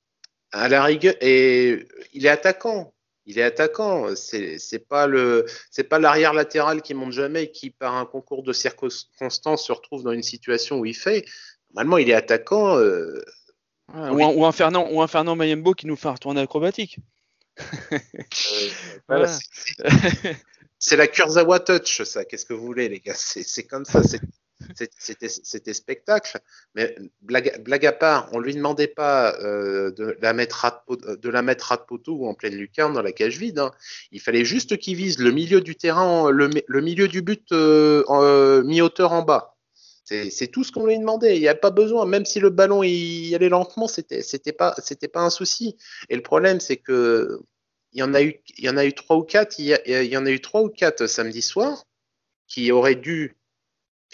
à 0.52 0.68
la 0.68 0.84
rigueur, 0.84 1.14
et 1.20 1.86
il 2.12 2.26
est 2.26 2.28
attaquant. 2.28 2.94
Il 3.26 3.38
est 3.38 3.42
attaquant. 3.42 4.14
C'est 4.14 4.88
pas 4.88 5.06
le 5.06 5.46
c'est 5.70 5.84
pas 5.84 5.98
l'arrière 5.98 6.32
latéral 6.32 6.80
qui 6.80 6.94
monte 6.94 7.12
jamais 7.12 7.50
qui 7.50 7.70
par 7.70 7.94
un 7.94 8.06
concours 8.06 8.42
de 8.42 8.52
circonstances 8.52 9.66
se 9.66 9.72
retrouve 9.72 10.04
dans 10.04 10.12
une 10.12 10.22
situation 10.22 10.78
où 10.78 10.86
il 10.86 10.94
fait. 10.94 11.24
Normalement, 11.74 11.98
il 11.98 12.08
est 12.08 12.14
attaquant. 12.14 12.78
Euh, 12.78 13.22
ou, 13.94 14.44
un, 14.44 14.52
Fernand 14.52 14.88
ou 14.90 15.00
un 15.02 15.06
Fernand 15.06 15.36
Mayembo 15.36 15.74
qui 15.74 15.86
nous 15.86 15.96
fait 15.96 16.08
un 16.08 16.12
retourner 16.12 16.40
acrobatique. 16.40 16.98
Euh, 19.10 19.26
c'est 20.78 20.96
la 20.96 21.06
Kurzawa 21.06 21.60
touch, 21.60 22.02
ça. 22.02 22.24
Qu'est-ce 22.24 22.44
que 22.44 22.52
vous 22.52 22.66
voulez, 22.66 22.88
les 22.88 23.00
gars? 23.00 23.14
C'est 23.14 23.64
comme 23.64 23.84
ça. 23.84 24.02
C'était 24.74 25.74
spectacle. 25.74 26.38
Mais 26.74 26.96
blague, 27.20 27.86
à 27.86 27.92
part, 27.92 28.28
on 28.32 28.38
lui 28.38 28.54
demandait 28.54 28.86
pas 28.88 29.38
euh, 29.40 29.90
de, 29.92 30.16
la 30.20 30.32
mettre 30.32 30.64
à, 30.64 30.84
de 30.88 31.28
la 31.28 31.42
mettre 31.42 31.72
à 31.72 31.86
poteau 31.86 32.14
ou 32.14 32.26
en 32.26 32.34
pleine 32.34 32.54
lucarne 32.54 32.94
dans 32.94 33.02
la 33.02 33.12
cage 33.12 33.38
vide. 33.38 33.58
Hein. 33.58 33.70
Il 34.12 34.20
fallait 34.20 34.44
juste 34.44 34.78
qu'il 34.78 34.96
vise 34.96 35.18
le 35.18 35.30
milieu 35.30 35.60
du 35.60 35.76
terrain, 35.76 36.30
le, 36.30 36.48
milieu 36.80 37.08
du 37.08 37.22
but 37.22 37.52
euh, 37.52 38.04
euh, 38.08 38.62
mi-hauteur 38.62 39.12
en 39.12 39.22
bas. 39.22 39.54
C'est 40.04 40.46
tout 40.46 40.62
ce 40.62 40.70
qu'on 40.70 40.86
lui 40.86 40.98
demandait. 40.98 41.36
Il 41.36 41.40
n'y 41.40 41.48
a 41.48 41.54
pas 41.56 41.70
besoin, 41.70 42.06
même 42.06 42.24
si 42.24 42.38
le 42.38 42.50
ballon 42.50 42.84
il, 42.84 43.34
allait 43.34 43.48
lentement, 43.48 43.88
c'était 43.88 44.22
c'était 44.22 44.52
pas 44.52 44.72
c'était 44.78 45.08
pas 45.08 45.20
un 45.22 45.30
souci. 45.30 45.76
Et 46.08 46.14
le 46.14 46.22
problème, 46.22 46.60
c'est 46.60 46.76
que 46.76 47.40
il 47.92 47.98
y 47.98 48.02
en 48.04 48.14
a 48.14 48.22
eu 48.22 48.40
il 48.56 48.64
y 48.64 48.68
en 48.68 48.76
a 48.76 48.84
eu 48.84 48.92
trois 48.92 49.16
ou 49.16 49.24
quatre. 49.24 49.58
Il 49.58 49.76
il 49.84 50.04
y 50.04 50.16
en 50.16 50.24
a 50.24 50.30
eu 50.30 50.40
trois 50.40 50.62
ou 50.62 50.68
quatre 50.68 51.08
samedi 51.08 51.42
soir 51.42 51.82
qui 52.46 52.70
auraient 52.70 52.94
dû 52.94 53.35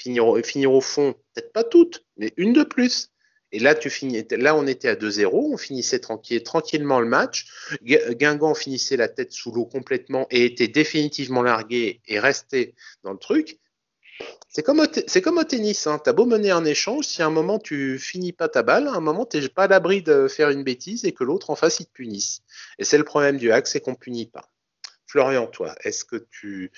finir, 0.03 0.73
au 0.73 0.81
fond, 0.81 1.15
peut-être 1.35 1.53
pas 1.53 1.65
toutes, 1.65 2.05
mais 2.17 2.33
une 2.37 2.53
de 2.53 2.63
plus. 2.63 3.11
Et 3.55 3.59
là, 3.59 3.75
tu 3.75 3.91
finis, 3.91 4.25
là, 4.31 4.57
on 4.57 4.67
était 4.67 4.89
à 4.89 4.95
2-0, 4.95 5.29
on 5.31 5.57
finissait 5.59 5.99
tranquille, 5.99 6.43
tranquillement 6.43 7.01
le 7.01 7.07
match. 7.07 7.47
Guingamp 7.83 8.55
finissait 8.55 8.97
la 8.97 9.09
tête 9.09 9.33
sous 9.33 9.53
l'eau 9.53 9.67
complètement 9.67 10.27
et 10.31 10.47
était 10.47 10.69
définitivement 10.69 11.43
largué 11.43 12.01
et 12.09 12.19
restait 12.19 12.75
dans 13.05 13.13
le 13.13 13.19
truc. 13.19 13.59
C'est 14.49 14.63
comme, 14.63 14.81
au 14.81 15.45
tennis, 15.45 15.87
hein. 15.87 15.99
t'as 15.99 16.13
beau 16.13 16.27
mener 16.27 16.51
un 16.51 16.65
échange, 16.65 17.07
si 17.07 17.23
à 17.23 17.27
un 17.27 17.31
moment 17.31 17.59
tu 17.59 17.99
finis 17.99 18.33
pas 18.33 18.49
ta 18.49 18.63
balle, 18.63 18.87
à 18.87 18.93
un 18.93 19.01
moment 19.01 19.25
t'es 19.25 19.49
pas 19.49 19.65
à 19.65 19.69
l'abri 19.69 20.03
de 20.03 20.29
faire 20.29 20.51
une 20.51 20.63
bêtise 20.63 21.05
et 21.05 21.13
que 21.13 21.25
l'autre 21.25 21.51
en 21.51 21.57
face 21.57 21.81
il 21.81 21.87
te 21.87 21.93
punisse. 21.93 22.43
Et 22.79 22.85
c'est 22.85 22.99
le 22.99 23.05
problème 23.05 23.39
du 23.39 23.51
hack, 23.51 23.67
c'est 23.67 23.81
qu'on 23.81 23.95
punit 23.95 24.27
pas. 24.27 24.52
Florian, 25.13 25.47
toi, 25.47 25.75
est-ce 25.85 26.07
que 26.07 26.17
tu, 26.31 26.73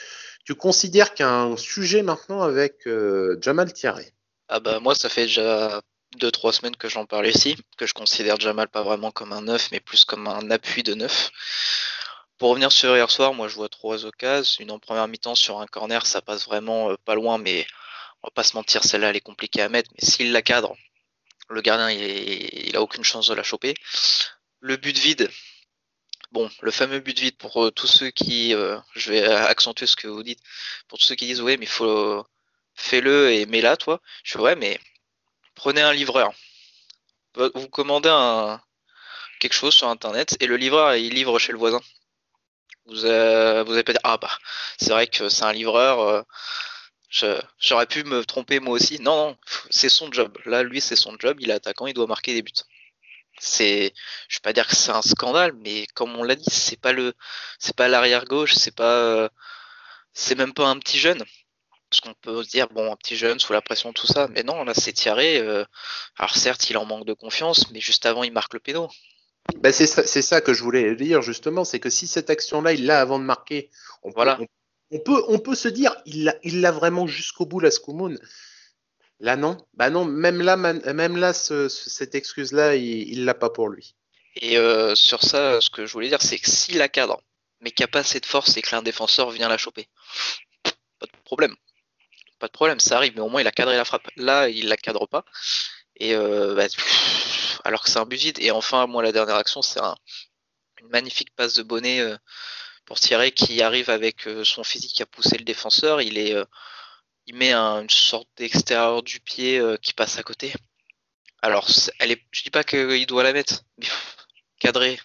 considères 0.59 1.15
qu'il 1.15 1.25
y 1.25 1.29
a 1.29 1.33
un 1.33 1.57
sujet 1.57 2.03
maintenant 2.03 2.43
avec 2.43 2.85
euh, 2.89 3.39
Jamal 3.41 3.73
Thierry 3.73 4.07
Ah 4.49 4.59
bah 4.59 4.81
moi 4.81 4.97
ça 4.97 5.09
fait 5.09 5.27
déjà 5.27 5.81
deux 6.17 6.33
trois 6.33 6.53
semaines 6.53 6.75
que 6.75 6.89
j'en 6.89 7.07
parle 7.07 7.29
ici, 7.29 7.57
que 7.79 7.87
je 7.87 7.95
considère 7.95 8.41
Jamal 8.41 8.67
pas 8.67 8.83
vraiment 8.83 9.13
comme 9.13 9.33
un 9.33 9.43
neuf, 9.43 9.69
mais 9.71 9.79
plus 9.79 10.05
comme 10.05 10.27
un 10.27 10.51
appui 10.51 10.83
de 10.83 10.95
neuf. 10.95 11.31
Pour 12.39 12.51
revenir 12.51 12.73
sur 12.73 12.97
hier 12.97 13.09
soir, 13.09 13.35
moi 13.35 13.47
je 13.47 13.55
vois 13.55 13.69
trois 13.69 14.05
occasions. 14.05 14.65
Une 14.65 14.73
en 14.73 14.81
première 14.81 15.07
mi-temps 15.07 15.37
sur 15.37 15.61
un 15.61 15.67
corner, 15.69 16.05
ça 16.05 16.21
passe 16.21 16.45
vraiment 16.45 16.91
euh, 16.91 16.97
pas 17.05 17.15
loin, 17.15 17.39
mais 17.39 17.65
on 18.25 18.27
va 18.27 18.33
pas 18.33 18.43
se 18.43 18.57
mentir, 18.57 18.83
celle-là 18.83 19.11
elle 19.11 19.17
est 19.17 19.21
compliquée 19.21 19.63
à 19.63 19.69
mettre. 19.69 19.93
Mais 19.93 20.05
s'il 20.05 20.33
la 20.33 20.43
cadre, 20.43 20.75
le 21.51 21.61
gardien 21.61 21.89
il, 21.89 22.75
a 22.75 22.83
aucune 22.83 23.05
chance 23.05 23.29
de 23.29 23.35
la 23.35 23.45
choper. 23.45 23.75
Le 24.59 24.77
but 24.77 24.99
vide, 24.99 25.31
bon, 26.35 26.51
le 26.63 26.71
fameux 26.73 27.01
but 27.01 27.19
vide 27.19 27.37
pour 27.39 27.65
euh, 27.65 27.71
tous 27.71 27.87
ceux 27.87 28.11
qui, 28.11 28.55
euh, 28.55 28.79
je 28.97 29.13
vais 29.13 29.25
accentuer 29.25 29.87
ce 29.87 29.97
que 29.97 30.09
vous 30.09 30.23
dites, 30.25 30.41
pour 30.89 30.99
tous 30.99 31.07
ceux 31.07 31.15
qui 31.15 31.27
disent 31.27 31.41
ouais 31.41 31.57
mais 31.57 31.67
faut 31.67 32.27
fais-le 32.75 33.33
et 33.33 33.47
mets-la 33.47 33.77
toi. 33.77 34.01
Je 34.25 34.31
suis 34.33 34.41
ouais 34.41 34.57
mais 34.57 34.79
prenez 35.55 35.81
un 35.83 35.93
livreur. 35.93 36.33
Vous 37.37 37.69
commandez 37.69 38.11
quelque 39.41 39.55
chose 39.55 39.75
sur 39.75 39.89
internet 39.89 40.37
et 40.41 40.47
le 40.47 40.57
livreur 40.57 40.95
il 40.97 41.15
livre 41.15 41.39
chez 41.39 41.53
le 41.53 41.59
voisin. 41.59 41.81
Vous, 42.87 43.05
euh, 43.07 43.65
vous 43.65 43.73
avez 43.73 43.85
pas 43.85 43.93
dit 43.93 43.99
ah 44.05 44.19
bah 44.19 44.39
c'est 44.79 44.91
vrai 44.91 45.07
que 45.07 45.29
c'est 45.29 45.45
un 45.45 45.53
livreur. 45.53 46.01
Euh, 46.01 46.23
j'aurais 47.59 47.87
pu 47.87 48.05
me 48.05 48.25
tromper 48.25 48.61
moi 48.61 48.75
aussi. 48.75 49.01
Non, 49.01 49.17
non, 49.17 49.37
c'est 49.71 49.89
son 49.89 50.11
job. 50.13 50.37
Là, 50.47 50.63
lui, 50.63 50.81
c'est 50.81 50.97
son 50.97 51.17
job. 51.19 51.39
Il 51.41 51.51
est 51.51 51.55
attaquant, 51.55 51.87
il 51.87 51.95
doit 51.95 52.07
marquer 52.07 52.35
des 52.35 52.43
buts. 52.43 52.53
C'est, 53.41 53.93
je 54.29 54.37
vais 54.37 54.43
pas 54.43 54.53
dire 54.53 54.67
que 54.67 54.77
c'est 54.77 54.93
un 54.93 55.03
scandale, 55.03 55.53
mais 55.55 55.87
comme 55.95 56.15
on 56.17 56.23
l'a 56.23 56.37
dit, 56.37 56.51
c'est 56.51 56.81
pas 56.81 56.93
le, 56.93 57.15
c'est 57.59 57.77
pas 57.77 57.89
l'arrière 57.89 58.25
gauche, 58.25 58.55
c'est 58.55 58.75
pas, 58.75 58.97
euh, 58.97 59.29
c'est 60.13 60.37
même 60.37 60.55
pas 60.55 60.67
un 60.67 60.79
petit 60.79 60.99
jeune. 60.99 61.23
Parce 61.91 62.01
qu'on 62.01 62.15
peut 62.15 62.43
se 62.43 62.51
dire 62.51 62.69
bon, 62.71 62.93
un 62.93 62.97
petit 62.97 63.17
jeune 63.17 63.39
sous 63.39 63.53
la 63.53 63.61
pression, 63.61 63.93
tout 63.93 64.07
ça, 64.07 64.29
mais 64.29 64.43
non, 64.43 64.65
là, 64.65 64.75
c'est 64.75 64.93
tiré. 64.93 65.39
alors 66.19 66.37
certes, 66.37 66.69
il 66.71 66.77
en 66.77 66.85
manque 66.85 67.07
de 67.07 67.13
confiance, 67.13 67.71
mais 67.71 67.81
juste 67.81 68.07
avant, 68.07 68.25
il 68.25 68.33
marque 68.33 68.55
le 68.55 68.61
péno. 68.61 68.89
Bah, 69.57 69.73
c'est 69.73 69.87
ça, 69.87 70.41
que 70.41 70.55
je 70.55 70.63
voulais 70.63 70.95
dire 70.97 71.23
justement, 71.23 71.65
c'est 71.65 71.79
que 71.79 71.91
si 71.91 72.07
cette 72.07 72.31
action-là, 72.31 72.73
il 72.73 72.87
l'a 72.87 73.01
avant 73.01 73.19
de 73.19 73.25
marquer, 73.25 73.71
on 74.03 74.11
voilà. 74.11 74.37
Peut, 74.37 74.47
on, 74.91 74.99
peut, 74.99 75.23
on 75.29 75.39
peut 75.39 75.55
se 75.55 75.69
dire, 75.69 75.95
il 76.07 76.25
l'a 76.25 76.35
il 76.43 76.67
vraiment 76.67 77.07
jusqu'au 77.07 77.47
bout, 77.47 77.61
la 77.61 77.71
Skumoun. 77.71 78.19
Là, 79.21 79.37
non. 79.37 79.57
Bah 79.75 79.91
non, 79.91 80.05
même 80.05 80.43
là, 80.43 80.57
même 80.57 81.17
là 81.17 81.33
cette 81.33 82.15
excuse-là, 82.15 82.77
il 82.77 83.25
l'a 83.25 83.35
pas 83.35 83.51
pour 83.51 83.69
lui. 83.69 83.95
Et 84.37 84.59
euh, 84.59 84.95
sur 84.95 85.23
ça, 85.23 85.61
ce 85.61 85.71
que 85.71 85.87
je 85.87 85.93
voulais 85.93 86.09
dire, 86.09 86.23
c'est 86.23 86.39
que 86.39 86.51
s'il 86.51 86.79
la 86.79 86.89
cadre, 86.89 87.21
mais 87.61 87.71
qu'il 87.71 87.85
n'y 87.85 87.89
a 87.91 87.93
pas 87.93 88.01
assez 88.01 88.21
de 88.21 88.27
force 88.27 88.57
et 88.57 88.63
que 88.63 88.75
l'un 88.75 88.83
défenseur 88.83 89.31
vient 89.31 89.49
la 89.49 89.59
choper, 89.59 89.89
pas 90.63 91.07
de 91.07 91.23
problème. 91.25 91.55
Pas 92.41 92.49
de 92.49 92.53
problème, 92.53 92.81
ça 92.81 92.97
arrive, 92.97 93.13
mais 93.15 93.21
au 93.21 93.29
moins 93.29 93.41
il 93.41 93.47
a 93.47 93.53
cadré 93.53 93.77
la 93.77 93.85
frappe. 93.85 94.09
Là, 94.17 94.49
il 94.49 94.69
la 94.69 94.77
cadre 94.77 95.07
pas. 95.07 95.25
Et 95.97 96.15
euh, 96.15 96.55
bah, 96.55 96.67
alors 97.65 97.83
que 97.83 97.91
c'est 97.91 97.99
un 97.99 98.07
but. 98.07 98.39
Et 98.41 98.51
enfin, 98.51 98.87
moi, 98.87 99.03
la 99.03 99.13
dernière 99.13 99.37
action, 99.37 99.63
c'est 99.63 99.81
une 99.81 100.89
magnifique 100.89 101.35
passe 101.37 101.55
de 101.55 101.63
bonnet 101.63 102.01
euh, 102.01 102.17
pour 102.85 102.99
Thierry 103.01 103.33
qui 103.33 103.63
arrive 103.63 103.89
avec 103.89 104.29
son 104.45 104.65
physique 104.65 105.01
à 105.01 105.07
pousser 105.07 105.39
le 105.39 105.45
défenseur. 105.45 106.03
Il 106.03 106.19
est, 106.19 106.37
il 107.27 107.35
met 107.37 107.53
une 107.55 107.91
sorte 107.91 108.29
d'extérieur 108.37 109.03
du 109.03 109.21
pied 109.21 109.61
qui 109.83 109.93
passe 109.93 110.19
à 110.19 110.23
côté. 110.23 110.53
Alors, 111.43 111.69
elle 111.99 112.13
est, 112.13 112.23
je 112.31 112.43
dis 112.43 112.51
pas 112.51 112.65
qu'il 112.65 113.07
doit 113.07 113.23
la 113.23 113.33
mettre, 113.33 113.65
mais 113.79 113.87
cadré. 114.59 114.99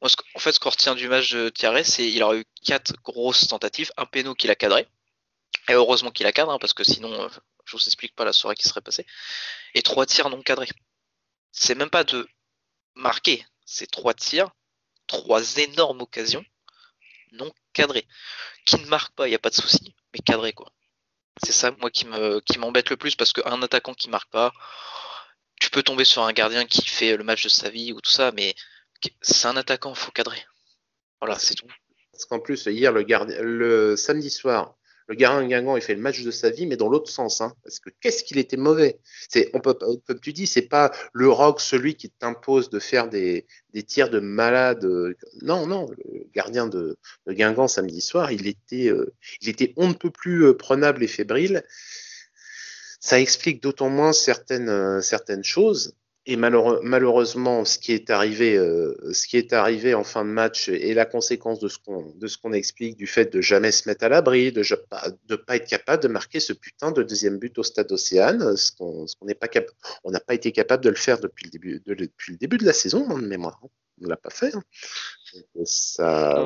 en 0.00 0.08
fait, 0.38 0.52
ce 0.52 0.60
qu'on 0.60 0.70
retient 0.70 0.94
du 0.94 1.08
match 1.08 1.32
de 1.32 1.48
Thierry, 1.48 1.84
c'est 1.84 2.10
qu'il 2.10 2.22
aura 2.22 2.36
eu 2.36 2.44
quatre 2.64 2.94
grosses 3.02 3.48
tentatives, 3.48 3.90
un 3.96 4.06
péno 4.06 4.34
qu'il 4.34 4.50
a 4.50 4.54
cadré. 4.54 4.86
Et 5.68 5.72
heureusement 5.72 6.10
qu'il 6.10 6.26
a 6.26 6.32
cadré, 6.32 6.54
hein, 6.54 6.58
parce 6.58 6.74
que 6.74 6.84
sinon, 6.84 7.28
je 7.64 7.76
vous 7.76 7.82
explique 7.82 8.14
pas 8.14 8.24
la 8.24 8.32
soirée 8.32 8.56
qui 8.56 8.68
serait 8.68 8.82
passée. 8.82 9.06
Et 9.74 9.82
trois 9.82 10.06
tirs 10.06 10.28
non 10.30 10.42
cadrés 10.42 10.68
c'est 11.54 11.76
même 11.76 11.88
pas 11.88 12.04
de 12.04 12.28
marquer, 12.94 13.46
c'est 13.64 13.90
trois 13.90 14.12
tirs, 14.12 14.50
trois 15.06 15.56
énormes 15.58 16.02
occasions 16.02 16.44
non 17.32 17.50
cadrées. 17.72 18.06
Qui 18.66 18.76
ne 18.76 18.86
marque 18.86 19.14
pas, 19.14 19.26
il 19.26 19.30
n'y 19.30 19.36
a 19.36 19.40
pas 19.40 19.50
de 19.50 19.54
souci, 19.54 19.94
mais 20.12 20.18
cadré 20.20 20.52
quoi. 20.52 20.72
C'est 21.42 21.52
ça 21.52 21.72
moi 21.80 21.90
qui 21.90 22.06
me 22.06 22.40
qui 22.40 22.58
m'embête 22.58 22.90
le 22.90 22.96
plus 22.96 23.16
parce 23.16 23.32
qu'un 23.32 23.62
attaquant 23.62 23.94
qui 23.94 24.08
marque 24.08 24.30
pas, 24.30 24.52
tu 25.60 25.70
peux 25.70 25.82
tomber 25.82 26.04
sur 26.04 26.22
un 26.22 26.32
gardien 26.32 26.66
qui 26.66 26.86
fait 26.86 27.16
le 27.16 27.24
match 27.24 27.42
de 27.44 27.48
sa 27.48 27.70
vie 27.70 27.92
ou 27.92 28.00
tout 28.00 28.10
ça, 28.10 28.32
mais 28.32 28.54
c'est 29.22 29.48
un 29.48 29.56
attaquant, 29.56 29.94
faut 29.94 30.12
cadrer. 30.12 30.44
Voilà, 31.20 31.38
c'est 31.38 31.54
tout. 31.54 31.66
Parce 32.12 32.26
qu'en 32.26 32.38
plus, 32.38 32.66
hier, 32.66 32.92
le, 32.92 33.02
gardien, 33.02 33.36
le 33.40 33.96
samedi 33.96 34.30
soir, 34.30 34.76
le 35.06 35.14
Garin 35.14 35.46
Guingamp, 35.46 35.76
il 35.76 35.82
fait 35.82 35.94
le 35.94 36.00
match 36.00 36.22
de 36.22 36.30
sa 36.30 36.50
vie, 36.50 36.66
mais 36.66 36.76
dans 36.76 36.88
l'autre 36.88 37.10
sens. 37.10 37.40
Hein, 37.40 37.54
parce 37.62 37.78
que 37.78 37.90
qu'est-ce 38.00 38.24
qu'il 38.24 38.38
était 38.38 38.56
mauvais? 38.56 38.98
On 39.52 39.60
peut, 39.60 39.74
comme 40.06 40.20
tu 40.20 40.32
dis, 40.32 40.46
c'est 40.46 40.68
pas 40.68 40.92
le 41.12 41.28
rock 41.28 41.60
celui 41.60 41.94
qui 41.94 42.10
t'impose 42.10 42.70
de 42.70 42.78
faire 42.78 43.08
des, 43.08 43.46
des 43.72 43.82
tirs 43.82 44.10
de 44.10 44.20
malade. 44.20 44.86
Non, 45.42 45.66
non, 45.66 45.88
le 45.90 46.26
gardien 46.34 46.66
de, 46.66 46.96
de 47.26 47.32
Guingamp 47.32 47.68
samedi 47.68 48.00
soir, 48.00 48.32
il 48.32 48.46
était, 48.46 48.88
euh, 48.88 49.12
on 49.76 49.88
ne 49.88 49.94
peut 49.94 50.10
plus 50.10 50.46
euh, 50.46 50.56
prenable 50.56 51.02
et 51.02 51.08
fébrile. 51.08 51.64
Ça 53.00 53.20
explique 53.20 53.62
d'autant 53.62 53.90
moins 53.90 54.14
certaines, 54.14 54.70
euh, 54.70 55.02
certaines 55.02 55.44
choses 55.44 55.94
et 56.26 56.36
malheureusement, 56.36 57.66
ce 57.66 57.78
qui 57.78 57.92
est 57.92 58.08
arrivé, 58.08 58.56
euh, 58.56 58.96
ce 59.12 59.26
qui 59.26 59.36
est 59.36 59.52
arrivé 59.52 59.92
en 59.92 60.04
fin 60.04 60.24
de 60.24 60.30
match 60.30 60.70
est 60.70 60.94
la 60.94 61.04
conséquence 61.04 61.60
de 61.60 61.68
ce 61.68 61.78
qu'on 61.78 62.14
de 62.16 62.26
ce 62.26 62.38
qu'on 62.38 62.54
explique 62.54 62.96
du 62.96 63.06
fait 63.06 63.30
de 63.30 63.42
jamais 63.42 63.70
se 63.72 63.86
mettre 63.86 64.06
à 64.06 64.08
l'abri, 64.08 64.50
de 64.50 64.62
ne 65.30 65.36
pas 65.36 65.56
être 65.56 65.68
capable 65.68 66.02
de 66.02 66.08
marquer 66.08 66.40
ce 66.40 66.54
putain 66.54 66.92
de 66.92 67.02
deuxième 67.02 67.38
but 67.38 67.58
au 67.58 67.62
Stade 67.62 67.92
Océane, 67.92 68.56
ce 68.56 68.72
qu'on 68.72 69.06
n'est 69.22 69.34
pas 69.34 69.48
capable, 69.48 69.74
on 70.02 70.10
n'a 70.12 70.20
pas 70.20 70.32
été 70.32 70.50
capable 70.50 70.82
de 70.82 70.88
le 70.88 70.96
faire 70.96 71.20
depuis 71.20 71.44
le 71.44 71.50
début 71.50 71.82
de, 71.84 71.92
depuis 71.92 72.32
le 72.32 72.38
début 72.38 72.56
de 72.56 72.64
la 72.64 72.72
saison 72.72 73.06
en 73.10 73.18
mémoire. 73.18 73.60
On 74.02 74.08
l'a 74.08 74.16
pas 74.16 74.30
fait. 74.30 74.54
Hein. 74.54 74.62
Ça, 75.64 76.42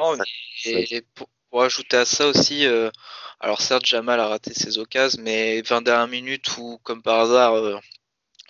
et, 0.64 1.02
pour, 1.50 1.62
ajouter 1.62 1.98
à 1.98 2.04
ça 2.04 2.26
aussi, 2.26 2.66
euh, 2.66 2.90
alors 3.38 3.62
certes 3.62 3.86
Jamal 3.86 4.18
a 4.18 4.26
raté 4.26 4.52
ses 4.54 4.78
occasions, 4.78 5.22
mais 5.22 5.62
20 5.62 5.82
dernières 5.82 6.08
minutes 6.08 6.58
où 6.58 6.78
comme 6.82 7.00
par 7.00 7.20
hasard 7.20 7.54
euh, 7.54 7.76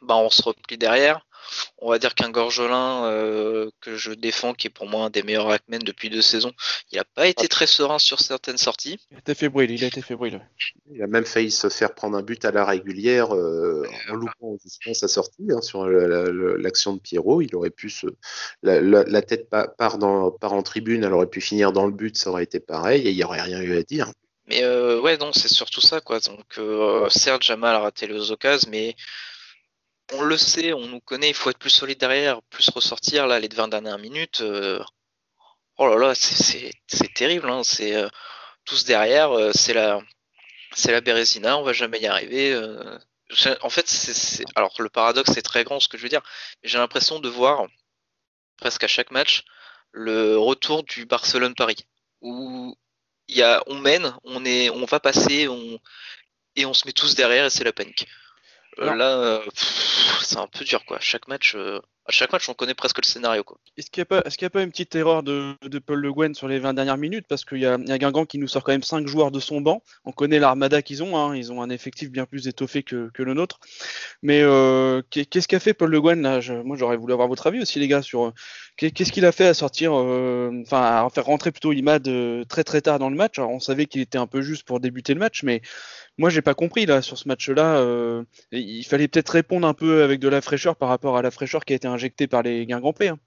bah, 0.02 0.16
on 0.16 0.30
se 0.30 0.42
replie 0.42 0.78
derrière. 0.78 1.24
On 1.78 1.90
va 1.90 1.98
dire 1.98 2.14
qu'un 2.14 2.30
Gorgelin 2.30 3.04
euh, 3.04 3.70
que 3.80 3.96
je 3.96 4.12
défends, 4.12 4.54
qui 4.54 4.66
est 4.66 4.70
pour 4.70 4.86
moi 4.86 5.06
un 5.06 5.10
des 5.10 5.22
meilleurs 5.22 5.50
hackmen 5.50 5.80
depuis 5.80 6.10
deux 6.10 6.22
saisons, 6.22 6.52
il 6.92 6.98
n'a 6.98 7.04
pas 7.04 7.26
été 7.26 7.48
très 7.48 7.66
serein 7.66 7.98
sur 7.98 8.20
certaines 8.20 8.58
sorties. 8.58 8.98
Il 9.10 9.16
a 9.16 9.20
été 9.20 9.34
fébrile, 9.34 9.70
il 9.70 9.84
a 9.84 9.86
été 9.86 10.02
fébrile. 10.02 10.40
Il 10.92 11.02
a 11.02 11.06
même 11.06 11.24
failli 11.24 11.50
se 11.50 11.68
faire 11.68 11.94
prendre 11.94 12.16
un 12.16 12.22
but 12.22 12.44
à 12.44 12.50
la 12.50 12.64
régulière 12.64 13.34
euh, 13.34 13.86
en 14.10 14.14
loupant 14.14 14.56
sa 14.92 15.08
sortie 15.08 15.48
hein, 15.50 15.60
sur 15.62 15.86
l'action 15.86 16.94
de 16.94 17.00
Pierrot. 17.00 17.40
Il 17.42 17.54
aurait 17.54 17.70
pu 17.70 17.90
se, 17.90 18.06
la, 18.62 19.22
tête 19.22 19.48
part, 19.48 19.98
dans, 19.98 20.30
part 20.30 20.52
en 20.52 20.62
tribune, 20.62 21.04
elle 21.04 21.12
aurait 21.12 21.26
pu 21.26 21.40
finir 21.40 21.72
dans 21.72 21.86
le 21.86 21.92
but, 21.92 22.16
ça 22.16 22.30
aurait 22.30 22.44
été 22.44 22.60
pareil 22.60 23.06
et 23.06 23.10
il 23.10 23.16
n'y 23.16 23.24
aurait 23.24 23.42
rien 23.42 23.60
eu 23.60 23.76
à 23.76 23.82
dire. 23.82 24.10
Mais 24.48 24.62
euh, 24.62 24.98
ouais, 25.00 25.18
non, 25.18 25.30
c'est 25.32 25.48
surtout 25.48 25.82
ça, 25.82 26.00
quoi. 26.00 26.20
Donc, 26.20 26.58
certes, 27.10 27.42
Jamal 27.42 27.74
a 27.74 27.80
raté 27.80 28.06
les 28.06 28.30
occasions, 28.30 28.68
mais 28.70 28.96
on 30.12 30.22
le 30.22 30.36
sait, 30.36 30.72
on 30.72 30.86
nous 30.86 31.00
connaît, 31.00 31.30
il 31.30 31.34
faut 31.34 31.50
être 31.50 31.58
plus 31.58 31.70
solide 31.70 31.98
derrière, 31.98 32.42
plus 32.50 32.68
ressortir. 32.70 33.26
Là, 33.26 33.38
les 33.40 33.48
20 33.48 33.68
dernières 33.68 33.98
minutes, 33.98 34.40
euh, 34.40 34.82
oh 35.76 35.88
là 35.88 35.96
là, 36.08 36.14
c'est 36.14 36.72
terrible. 37.14 37.48
Hein, 37.50 37.62
c'est 37.64 37.94
euh, 37.96 38.08
tous 38.64 38.84
derrière, 38.84 39.32
euh, 39.32 39.50
c'est 39.54 39.74
la, 39.74 40.00
c'est 40.74 40.92
la 40.92 41.00
Bérésina, 41.00 41.58
on 41.58 41.62
va 41.62 41.72
jamais 41.72 42.00
y 42.00 42.06
arriver. 42.06 42.54
en 43.62 43.70
fait, 43.70 43.88
c'est, 43.88 44.44
alors 44.54 44.74
le 44.78 44.88
paradoxe 44.88 45.32
c'est 45.34 45.42
très 45.42 45.64
grand 45.64 45.80
ce 45.80 45.88
que 45.88 45.98
je 45.98 46.02
veux 46.02 46.08
dire, 46.08 46.22
j'ai 46.62 46.78
l'impression 46.78 47.18
de 47.20 47.28
voir 47.28 47.66
presque 48.58 48.84
à 48.84 48.88
chaque 48.88 49.10
match 49.10 49.44
le 49.92 50.36
retour 50.38 50.84
du 50.84 51.06
Barcelone-Paris, 51.06 51.86
où 52.20 52.76
il 53.28 53.36
y 53.36 53.42
a, 53.42 53.62
on 53.66 53.76
mène, 53.76 54.14
on 54.24 54.44
est, 54.44 54.70
on 54.70 54.84
va 54.84 55.00
passer, 55.00 55.48
et 56.56 56.66
on 56.66 56.74
se 56.74 56.86
met 56.86 56.92
tous 56.92 57.14
derrière 57.14 57.46
et 57.46 57.50
c'est 57.50 57.64
la 57.64 57.72
panique. 57.72 58.06
Là, 58.78 59.18
euh, 59.18 59.40
c'est 60.22 60.38
un 60.38 60.46
peu 60.46 60.64
dur, 60.64 60.84
quoi. 60.84 60.98
Chaque 61.00 61.28
match, 61.28 61.54
euh, 61.56 61.80
à 62.08 62.10
chaque 62.10 62.32
match, 62.32 62.48
on 62.48 62.54
connaît 62.54 62.74
presque 62.74 62.96
le 62.96 63.04
scénario. 63.04 63.44
Est-ce 63.76 63.90
qu'il 63.90 64.00
n'y 64.00 64.46
a, 64.46 64.50
pas 64.50 64.62
une 64.62 64.70
petite 64.70 64.94
erreur 64.94 65.22
de, 65.22 65.54
Paul 65.84 66.00
Le 66.00 66.10
Guen 66.10 66.34
sur 66.34 66.48
les 66.48 66.58
20 66.58 66.72
dernières 66.72 66.96
minutes? 66.96 67.26
Parce 67.28 67.44
qu'il 67.44 67.58
y, 67.58 67.66
a 67.66 67.76
Guingamp 67.76 68.24
qui 68.24 68.38
nous 68.38 68.48
sort 68.48 68.64
quand 68.64 68.72
même 68.72 68.82
5 68.82 69.06
joueurs 69.06 69.30
de 69.30 69.40
son 69.40 69.60
banc. 69.60 69.82
On 70.06 70.12
connaît 70.12 70.38
l'armada 70.38 70.80
qu'ils 70.80 71.02
ont. 71.02 71.18
Hein. 71.18 71.36
Ils 71.36 71.52
ont 71.52 71.60
un 71.60 71.68
effectif 71.68 72.10
bien 72.10 72.24
plus 72.24 72.48
étoffé 72.48 72.82
que, 72.82 73.10
le 73.18 73.34
nôtre. 73.34 73.60
Mais 74.22 74.40
euh, 74.40 75.02
qu'est-ce 75.10 75.46
qu'a 75.46 75.60
fait 75.60 75.74
Paul 75.74 75.90
Le 75.90 76.00
Guen 76.00 76.22
là? 76.22 76.40
Moi, 76.64 76.78
j'aurais 76.78 76.96
voulu 76.96 77.12
avoir 77.12 77.28
votre 77.28 77.46
avis 77.46 77.60
aussi, 77.60 77.78
les 77.78 77.88
gars, 77.88 78.00
sur 78.00 78.28
euh, 78.28 78.32
qu'est-ce 78.78 79.12
qu'il 79.12 79.26
a 79.26 79.32
fait 79.32 79.46
à 79.46 79.52
sortir, 79.52 79.92
euh, 79.94 80.50
enfin, 80.62 80.80
à 80.80 81.08
faire 81.12 81.26
rentrer 81.26 81.52
plutôt 81.52 81.72
Imad 81.72 82.08
très 82.48 82.64
très 82.64 82.80
tard 82.80 82.98
dans 82.98 83.10
le 83.10 83.16
match? 83.16 83.38
On 83.38 83.60
savait 83.60 83.84
qu'il 83.84 84.00
était 84.00 84.18
un 84.18 84.26
peu 84.26 84.40
juste 84.40 84.62
pour 84.62 84.80
débuter 84.80 85.12
le 85.12 85.20
match, 85.20 85.42
mais 85.42 85.60
moi, 86.16 86.30
j'ai 86.30 86.42
pas 86.42 86.54
compris 86.54 86.86
là 86.86 87.02
sur 87.02 87.18
ce 87.18 87.28
match-là. 87.28 87.84
Il 88.50 88.84
fallait 88.84 89.08
peut-être 89.08 89.28
répondre 89.28 89.68
un 89.68 89.74
peu 89.74 90.02
avec 90.02 90.20
de 90.20 90.28
la 90.28 90.40
fraîcheur 90.40 90.74
par 90.74 90.88
rapport 90.88 91.18
à 91.18 91.22
la 91.22 91.30
fraîcheur 91.30 91.66
qui 91.66 91.74
a 91.74 91.76
été 91.76 91.86
injectée 91.98 92.26
par 92.26 92.42
les 92.42 92.64
Guingampais. 92.64 93.08
Hein. 93.08 93.18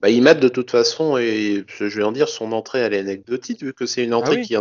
Bah, 0.00 0.08
Imad, 0.08 0.40
de 0.40 0.48
toute 0.48 0.70
façon, 0.70 1.18
et 1.18 1.64
je 1.66 1.84
vais 1.84 2.02
en 2.02 2.12
dire, 2.12 2.28
son 2.28 2.52
entrée 2.52 2.78
elle 2.78 2.94
est 2.94 3.00
anecdotique 3.00 3.62
vu 3.62 3.74
que 3.74 3.84
c'est 3.84 4.02
une 4.02 4.14
entrée 4.14 4.36
ah 4.36 4.40
oui. 4.40 4.46
qui 4.46 4.56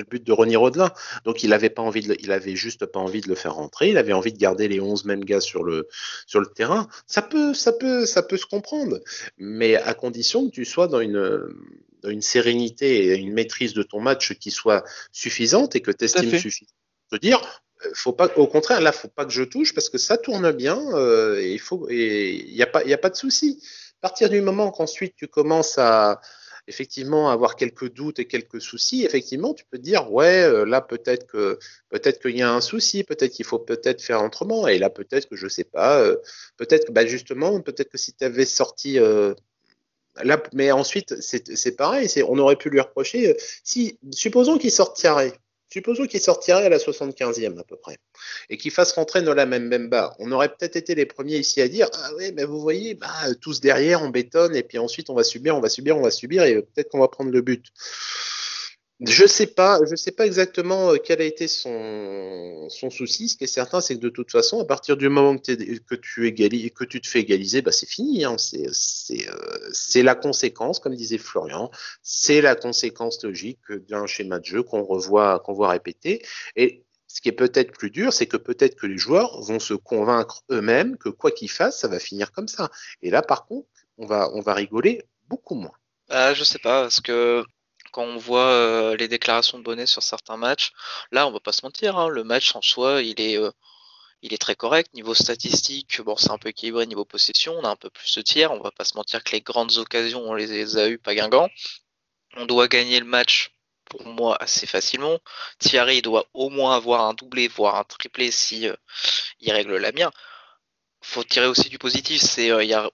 le 0.00 0.04
but 0.04 0.24
de 0.24 0.32
Ronny 0.32 0.56
Rodelin. 0.56 0.90
Donc 1.24 1.42
il 1.42 1.52
avait 1.52 1.70
pas 1.70 1.82
envie 1.82 2.02
de, 2.02 2.16
il 2.20 2.32
avait 2.32 2.56
juste 2.56 2.86
pas 2.86 3.00
envie 3.00 3.20
de 3.20 3.28
le 3.28 3.34
faire 3.34 3.54
rentrer. 3.54 3.90
Il 3.90 3.98
avait 3.98 4.12
envie 4.12 4.32
de 4.32 4.38
garder 4.38 4.68
les 4.68 4.80
11 4.80 5.04
mêmes 5.04 5.24
gars 5.24 5.40
sur 5.40 5.62
le 5.62 5.88
sur 6.26 6.40
le 6.40 6.46
terrain. 6.46 6.88
Ça 7.06 7.22
peut, 7.22 7.54
ça 7.54 7.72
peut, 7.72 8.06
ça 8.06 8.22
peut 8.22 8.36
se 8.36 8.46
comprendre, 8.46 9.00
mais 9.38 9.76
à 9.76 9.94
condition 9.94 10.46
que 10.46 10.50
tu 10.50 10.64
sois 10.64 10.88
dans 10.88 11.00
une 11.00 11.40
dans 12.02 12.10
une 12.10 12.22
sérénité 12.22 13.06
et 13.06 13.16
une 13.16 13.32
maîtrise 13.32 13.72
de 13.72 13.82
ton 13.82 14.00
match 14.00 14.34
qui 14.34 14.50
soit 14.50 14.84
suffisante 15.12 15.76
et 15.76 15.80
que 15.80 15.90
tu 15.90 16.04
estimes 16.04 16.38
suffisant. 16.38 16.72
De 17.12 17.18
dire, 17.18 17.40
faut 17.94 18.12
pas, 18.12 18.30
au 18.36 18.46
contraire, 18.46 18.80
là, 18.80 18.92
faut 18.92 19.08
pas 19.08 19.24
que 19.24 19.32
je 19.32 19.42
touche 19.42 19.74
parce 19.74 19.88
que 19.88 19.98
ça 19.98 20.18
tourne 20.18 20.50
bien. 20.52 20.80
Euh, 20.94 21.40
et 21.40 21.52
il 21.52 21.60
faut, 21.60 21.88
il 21.90 22.54
y 22.54 22.62
a 22.62 22.66
pas, 22.66 22.82
il 22.84 22.92
a 22.92 22.98
pas 22.98 23.10
de 23.10 23.16
souci. 23.16 23.62
À 24.02 24.08
partir 24.08 24.28
du 24.30 24.40
moment 24.40 24.70
qu'ensuite 24.70 25.14
tu 25.16 25.28
commences 25.28 25.78
à 25.78 26.20
effectivement 26.66 27.30
avoir 27.30 27.56
quelques 27.56 27.92
doutes 27.92 28.18
et 28.18 28.26
quelques 28.26 28.60
soucis, 28.60 29.04
effectivement, 29.04 29.54
tu 29.54 29.64
peux 29.70 29.78
te 29.78 29.82
dire 29.82 30.10
ouais, 30.12 30.44
euh, 30.44 30.64
là 30.64 30.80
peut-être 30.80 31.26
que 31.26 31.58
peut-être 31.90 32.20
qu'il 32.20 32.36
y 32.36 32.42
a 32.42 32.52
un 32.52 32.60
souci, 32.60 33.04
peut-être 33.04 33.32
qu'il 33.32 33.44
faut 33.44 33.58
peut-être 33.58 34.02
faire 34.02 34.22
autrement, 34.22 34.66
et 34.66 34.78
là 34.78 34.90
peut-être 34.90 35.28
que 35.28 35.36
je 35.36 35.48
sais 35.48 35.64
pas, 35.64 36.00
euh, 36.00 36.16
peut-être 36.56 36.86
que 36.86 36.92
bah, 36.92 37.06
justement, 37.06 37.60
peut-être 37.60 37.90
que 37.90 37.98
si 37.98 38.14
tu 38.14 38.24
avais 38.24 38.46
sorti 38.46 38.98
là, 40.22 40.42
mais 40.52 40.70
ensuite 40.72 41.20
c'est 41.20 41.76
pareil, 41.76 42.08
on 42.28 42.38
aurait 42.38 42.56
pu 42.56 42.70
lui 42.70 42.80
reprocher 42.80 43.36
si 43.64 43.98
supposons 44.12 44.58
qu'il 44.58 44.70
sorte 44.70 44.96
Tiaré, 44.96 45.32
Supposons 45.74 46.06
qu'il 46.06 46.20
sortirait 46.20 46.66
à 46.66 46.68
la 46.68 46.78
75e 46.78 47.58
à 47.58 47.64
peu 47.64 47.74
près 47.74 47.96
et 48.48 48.56
qu'il 48.56 48.70
fasse 48.70 48.92
rentrer 48.92 49.22
Nola 49.22 49.44
Mbemba. 49.44 50.14
On 50.20 50.30
aurait 50.30 50.50
peut-être 50.50 50.76
été 50.76 50.94
les 50.94 51.04
premiers 51.04 51.38
ici 51.38 51.60
à 51.60 51.66
dire 51.66 51.88
Ah 51.94 52.10
oui, 52.16 52.30
mais 52.32 52.44
vous 52.44 52.60
voyez, 52.60 52.94
bah, 52.94 53.08
tous 53.40 53.60
derrière, 53.60 54.00
on 54.00 54.08
bétonne 54.08 54.54
et 54.54 54.62
puis 54.62 54.78
ensuite 54.78 55.10
on 55.10 55.14
va 55.14 55.24
subir, 55.24 55.56
on 55.56 55.60
va 55.60 55.68
subir, 55.68 55.98
on 55.98 56.02
va 56.02 56.12
subir 56.12 56.44
et 56.44 56.62
peut-être 56.62 56.90
qu'on 56.90 57.00
va 57.00 57.08
prendre 57.08 57.32
le 57.32 57.40
but. 57.40 57.72
Je 59.00 59.26
sais 59.26 59.48
pas, 59.48 59.80
je 59.90 59.96
sais 59.96 60.12
pas 60.12 60.24
exactement 60.24 60.92
quel 61.02 61.20
a 61.20 61.24
été 61.24 61.48
son, 61.48 62.68
son 62.70 62.90
souci. 62.90 63.28
Ce 63.28 63.36
qui 63.36 63.44
est 63.44 63.48
certain, 63.48 63.80
c'est 63.80 63.96
que 63.96 64.00
de 64.00 64.08
toute 64.08 64.30
façon, 64.30 64.60
à 64.60 64.64
partir 64.64 64.96
du 64.96 65.08
moment 65.08 65.36
que, 65.36 65.52
que 65.80 65.94
tu 65.96 66.28
égalises, 66.28 66.70
que 66.70 66.84
tu 66.84 67.00
te 67.00 67.08
fais 67.08 67.20
égaliser, 67.20 67.60
bah 67.60 67.72
c'est 67.72 67.88
fini. 67.88 68.24
Hein. 68.24 68.36
C'est 68.38 69.28
euh, 69.28 70.02
la 70.02 70.14
conséquence, 70.14 70.78
comme 70.78 70.94
disait 70.94 71.18
Florian, 71.18 71.72
c'est 72.02 72.40
la 72.40 72.54
conséquence 72.54 73.22
logique 73.24 73.72
d'un 73.88 74.06
schéma 74.06 74.38
de 74.38 74.44
jeu 74.44 74.62
qu'on 74.62 74.84
revoit 74.84 75.40
qu'on 75.40 75.54
voit 75.54 75.70
répéter. 75.70 76.24
Et 76.54 76.84
ce 77.08 77.20
qui 77.20 77.28
est 77.28 77.32
peut-être 77.32 77.72
plus 77.72 77.90
dur, 77.90 78.12
c'est 78.12 78.26
que 78.26 78.36
peut-être 78.36 78.76
que 78.76 78.86
les 78.86 78.98
joueurs 78.98 79.40
vont 79.42 79.58
se 79.58 79.74
convaincre 79.74 80.44
eux-mêmes 80.50 80.96
que 80.98 81.08
quoi 81.08 81.32
qu'ils 81.32 81.50
fassent, 81.50 81.80
ça 81.80 81.88
va 81.88 81.98
finir 81.98 82.30
comme 82.30 82.48
ça. 82.48 82.70
Et 83.02 83.10
là, 83.10 83.22
par 83.22 83.46
contre, 83.46 83.68
on 83.98 84.06
va 84.06 84.30
on 84.34 84.40
va 84.40 84.54
rigoler 84.54 85.02
beaucoup 85.28 85.56
moins. 85.56 85.74
Euh, 86.12 86.32
je 86.34 86.44
sais 86.44 86.58
pas, 86.58 86.82
parce 86.82 87.00
que 87.00 87.44
quand 87.94 88.02
on 88.02 88.16
voit 88.16 88.50
euh, 88.50 88.96
les 88.96 89.06
déclarations 89.06 89.56
de 89.56 89.62
Bonnet 89.62 89.86
sur 89.86 90.02
certains 90.02 90.36
matchs, 90.36 90.72
là, 91.12 91.28
on 91.28 91.30
va 91.30 91.38
pas 91.38 91.52
se 91.52 91.64
mentir, 91.64 91.96
hein, 91.96 92.08
le 92.08 92.24
match 92.24 92.56
en 92.56 92.60
soi, 92.60 93.02
il 93.02 93.20
est, 93.20 93.38
euh, 93.38 93.52
il 94.22 94.34
est 94.34 94.38
très 94.38 94.56
correct. 94.56 94.92
Niveau 94.94 95.14
statistique, 95.14 96.00
bon, 96.00 96.16
c'est 96.16 96.32
un 96.32 96.38
peu 96.38 96.48
équilibré 96.48 96.86
niveau 96.86 97.04
possession, 97.04 97.54
on 97.56 97.62
a 97.64 97.68
un 97.68 97.76
peu 97.76 97.90
plus 97.90 98.12
de 98.16 98.22
tiers. 98.22 98.50
On 98.50 98.60
va 98.60 98.72
pas 98.72 98.84
se 98.84 98.96
mentir 98.96 99.22
que 99.22 99.30
les 99.32 99.42
grandes 99.42 99.78
occasions, 99.78 100.22
on 100.24 100.34
les 100.34 100.76
a 100.76 100.88
eues 100.88 100.98
pas 100.98 101.14
Guingamp. 101.14 101.48
On 102.36 102.46
doit 102.46 102.66
gagner 102.68 102.98
le 102.98 103.06
match 103.06 103.52
pour 103.84 104.04
moi 104.06 104.36
assez 104.42 104.66
facilement. 104.66 105.20
Thierry 105.60 106.02
doit 106.02 106.26
au 106.34 106.50
moins 106.50 106.76
avoir 106.76 107.02
un 107.02 107.14
doublé, 107.14 107.46
voire 107.48 107.76
un 107.76 107.84
triplé 107.84 108.32
si 108.32 108.68
euh, 108.68 108.74
il 109.40 109.52
règle 109.52 109.76
la 109.76 109.92
mienne. 109.92 110.10
Faut 111.00 111.22
tirer 111.24 111.46
aussi 111.46 111.68
du 111.68 111.78
positif. 111.78 112.20
C'est 112.22 112.48
il 112.48 112.90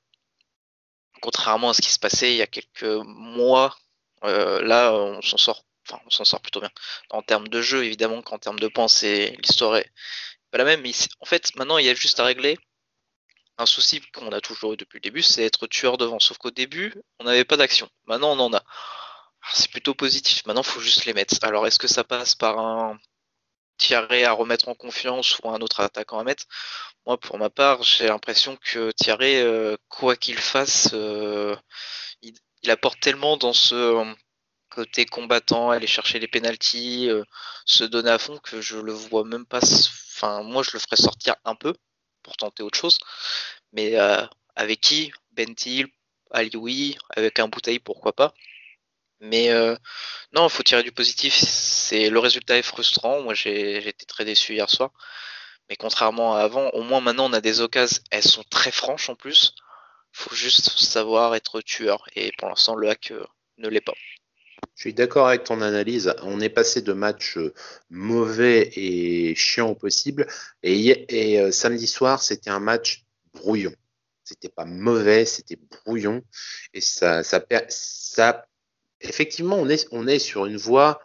contrairement 1.23 1.71
à 1.71 1.75
ce 1.75 1.83
qui 1.83 1.91
se 1.91 1.99
passait 1.99 2.33
il 2.33 2.39
y 2.39 2.43
a 2.43 2.47
quelques 2.47 2.85
mois 3.07 3.75
là, 4.23 4.93
on 4.93 5.23
s'en 5.23 5.39
sort, 5.39 5.65
enfin, 5.89 6.01
on 6.07 6.11
s'en 6.11 6.25
sort 6.25 6.41
plutôt 6.41 6.61
bien. 6.61 6.71
En 7.11 7.23
termes 7.23 7.49
de 7.49 7.63
jeu, 7.63 7.85
évidemment, 7.85 8.23
qu'en 8.23 8.39
termes 8.39 8.59
de 8.59 8.71
c'est 8.89 9.37
l'histoire 9.43 9.77
est 9.77 9.91
pas 10.51 10.59
la 10.59 10.65
même. 10.65 10.83
Mais 10.83 10.93
en 11.21 11.25
fait, 11.27 11.55
maintenant, 11.57 11.79
il 11.79 11.87
y 11.87 11.91
a 11.91 11.95
juste 11.95 12.21
à 12.21 12.25
régler 12.25 12.59
un 13.61 13.67
souci 13.67 14.01
qu'on 14.13 14.33
a 14.33 14.41
toujours 14.41 14.73
eu 14.73 14.77
depuis 14.77 14.97
le 14.97 15.03
début, 15.03 15.23
c'est 15.23 15.45
être 15.45 15.67
tueur 15.67 15.99
devant. 15.99 16.19
Sauf 16.19 16.39
qu'au 16.39 16.51
début, 16.51 16.95
on 17.19 17.25
n'avait 17.25 17.45
pas 17.45 17.57
d'action. 17.57 17.89
Maintenant, 18.07 18.33
on 18.33 18.41
en 18.41 18.55
a. 18.55 18.63
C'est 19.53 19.71
plutôt 19.71 19.95
positif. 19.95 20.45
Maintenant, 20.47 20.63
il 20.63 20.69
faut 20.69 20.81
juste 20.81 21.05
les 21.07 21.15
mettre. 21.15 21.37
Alors, 21.43 21.67
est-ce 21.67 21.79
que 21.79 21.89
ça 21.89 22.05
passe 22.05 22.35
par 22.35 22.59
un 22.59 22.99
Thierry 23.79 24.25
à 24.25 24.33
remettre 24.33 24.69
en 24.69 24.75
confiance 24.75 25.39
ou 25.41 25.51
un 25.51 25.61
autre 25.61 25.81
attaquant 25.81 26.19
à 26.19 26.25
mettre? 26.25 26.45
Moi, 27.07 27.19
pour 27.19 27.39
ma 27.39 27.51
part, 27.51 27.83
j'ai 27.83 28.09
l'impression 28.09 28.57
que 28.57 28.93
Thierry, 28.93 29.37
euh, 29.37 29.77
quoi 29.89 30.17
qu'il 30.17 30.39
fasse, 30.39 30.91
euh, 30.95 31.57
il, 32.23 32.35
il 32.63 32.71
apporte 32.71 33.01
tellement 33.01 33.37
dans 33.37 33.53
ce 33.53 33.75
euh, 33.75 34.05
côté 34.71 35.07
combattant, 35.07 35.71
aller 35.71 35.87
chercher 35.87 36.19
les 36.19 36.29
pénalties, 36.29 37.09
euh, 37.09 37.25
se 37.65 37.85
donner 37.85 38.11
à 38.11 38.19
fond 38.19 38.39
que 38.39 38.61
je 38.61 38.79
le 38.79 38.93
vois 38.93 39.25
même 39.25 39.47
pas. 39.47 39.61
Enfin, 39.63 40.43
moi, 40.43 40.63
je 40.63 40.71
le 40.75 40.79
ferais 40.79 40.97
sortir 40.97 41.37
un 41.45 41.55
peu 41.55 41.75
pour 42.23 42.37
tenter 42.37 42.63
autre 42.63 42.79
chose. 42.79 42.99
Mais 43.73 43.99
euh, 43.99 44.27
avec 44.57 44.81
qui? 44.81 45.13
Bentil, 45.33 45.87
Alioui, 46.33 46.99
avec 47.17 47.39
un 47.39 47.49
bouteille, 47.49 47.79
pourquoi 47.79 48.13
pas. 48.13 48.35
Mais 49.21 49.51
non, 50.33 50.47
il 50.47 50.51
faut 50.51 50.63
tirer 50.63 50.83
du 50.83 50.93
positif. 50.93 51.35
C'est 51.35 52.11
le 52.11 52.19
résultat 52.19 52.57
est 52.59 52.63
frustrant. 52.63 53.23
Moi, 53.23 53.35
j'ai 53.35 53.87
été 53.89 54.07
très 54.07 54.25
déçu 54.25 54.55
hier 54.55 54.69
soir. 54.71 54.91
Mais 55.69 55.77
contrairement 55.77 56.35
à 56.37 56.41
avant, 56.41 56.69
au 56.71 56.83
moins 56.83 57.01
maintenant, 57.01 57.31
on 57.31 57.33
a 57.33 57.41
des 57.41 57.61
occasions. 57.61 58.03
Elles 58.11 58.25
sont 58.25 58.45
très 58.51 58.73
franches 58.73 59.09
en 59.11 59.15
plus 59.15 59.55
faut 60.13 60.35
juste 60.35 60.71
savoir 60.79 61.35
être 61.35 61.61
tueur. 61.61 62.05
Et 62.17 62.33
pour 62.39 62.49
l'instant, 62.49 62.77
le 62.77 62.89
hack 62.89 63.11
euh, 63.13 63.25
ne 63.59 63.69
l'est 63.69 63.81
pas. 63.81 63.95
Je 64.75 64.83
suis 64.83 64.95
d'accord 64.95 65.29
avec 65.29 65.45
ton 65.45 65.61
analyse. 65.61 66.15
On 66.23 66.41
est 66.41 66.49
passé 66.49 66.83
de 66.83 66.93
matchs 66.93 67.37
euh, 67.37 67.55
mauvais 67.91 68.71
et 68.75 69.35
chiants 69.35 69.71
au 69.71 69.75
possible. 69.75 70.27
Et, 70.63 71.39
euh, 71.41 71.51
samedi 71.51 71.87
soir, 71.87 72.23
c'était 72.23 72.51
un 72.51 72.61
match 72.61 73.05
brouillon. 73.35 73.75
C'était 74.25 74.49
pas 74.49 74.65
mauvais, 74.65 75.25
c'était 75.25 75.57
brouillon. 75.57 76.23
Et 76.73 76.81
ça, 76.81 77.23
ça, 77.25 77.45
ça, 77.69 78.47
effectivement, 79.01 79.57
on 79.57 79.69
est, 79.69 79.89
on 79.93 80.07
est 80.07 80.19
sur 80.19 80.47
une 80.47 80.57
voie 80.57 81.01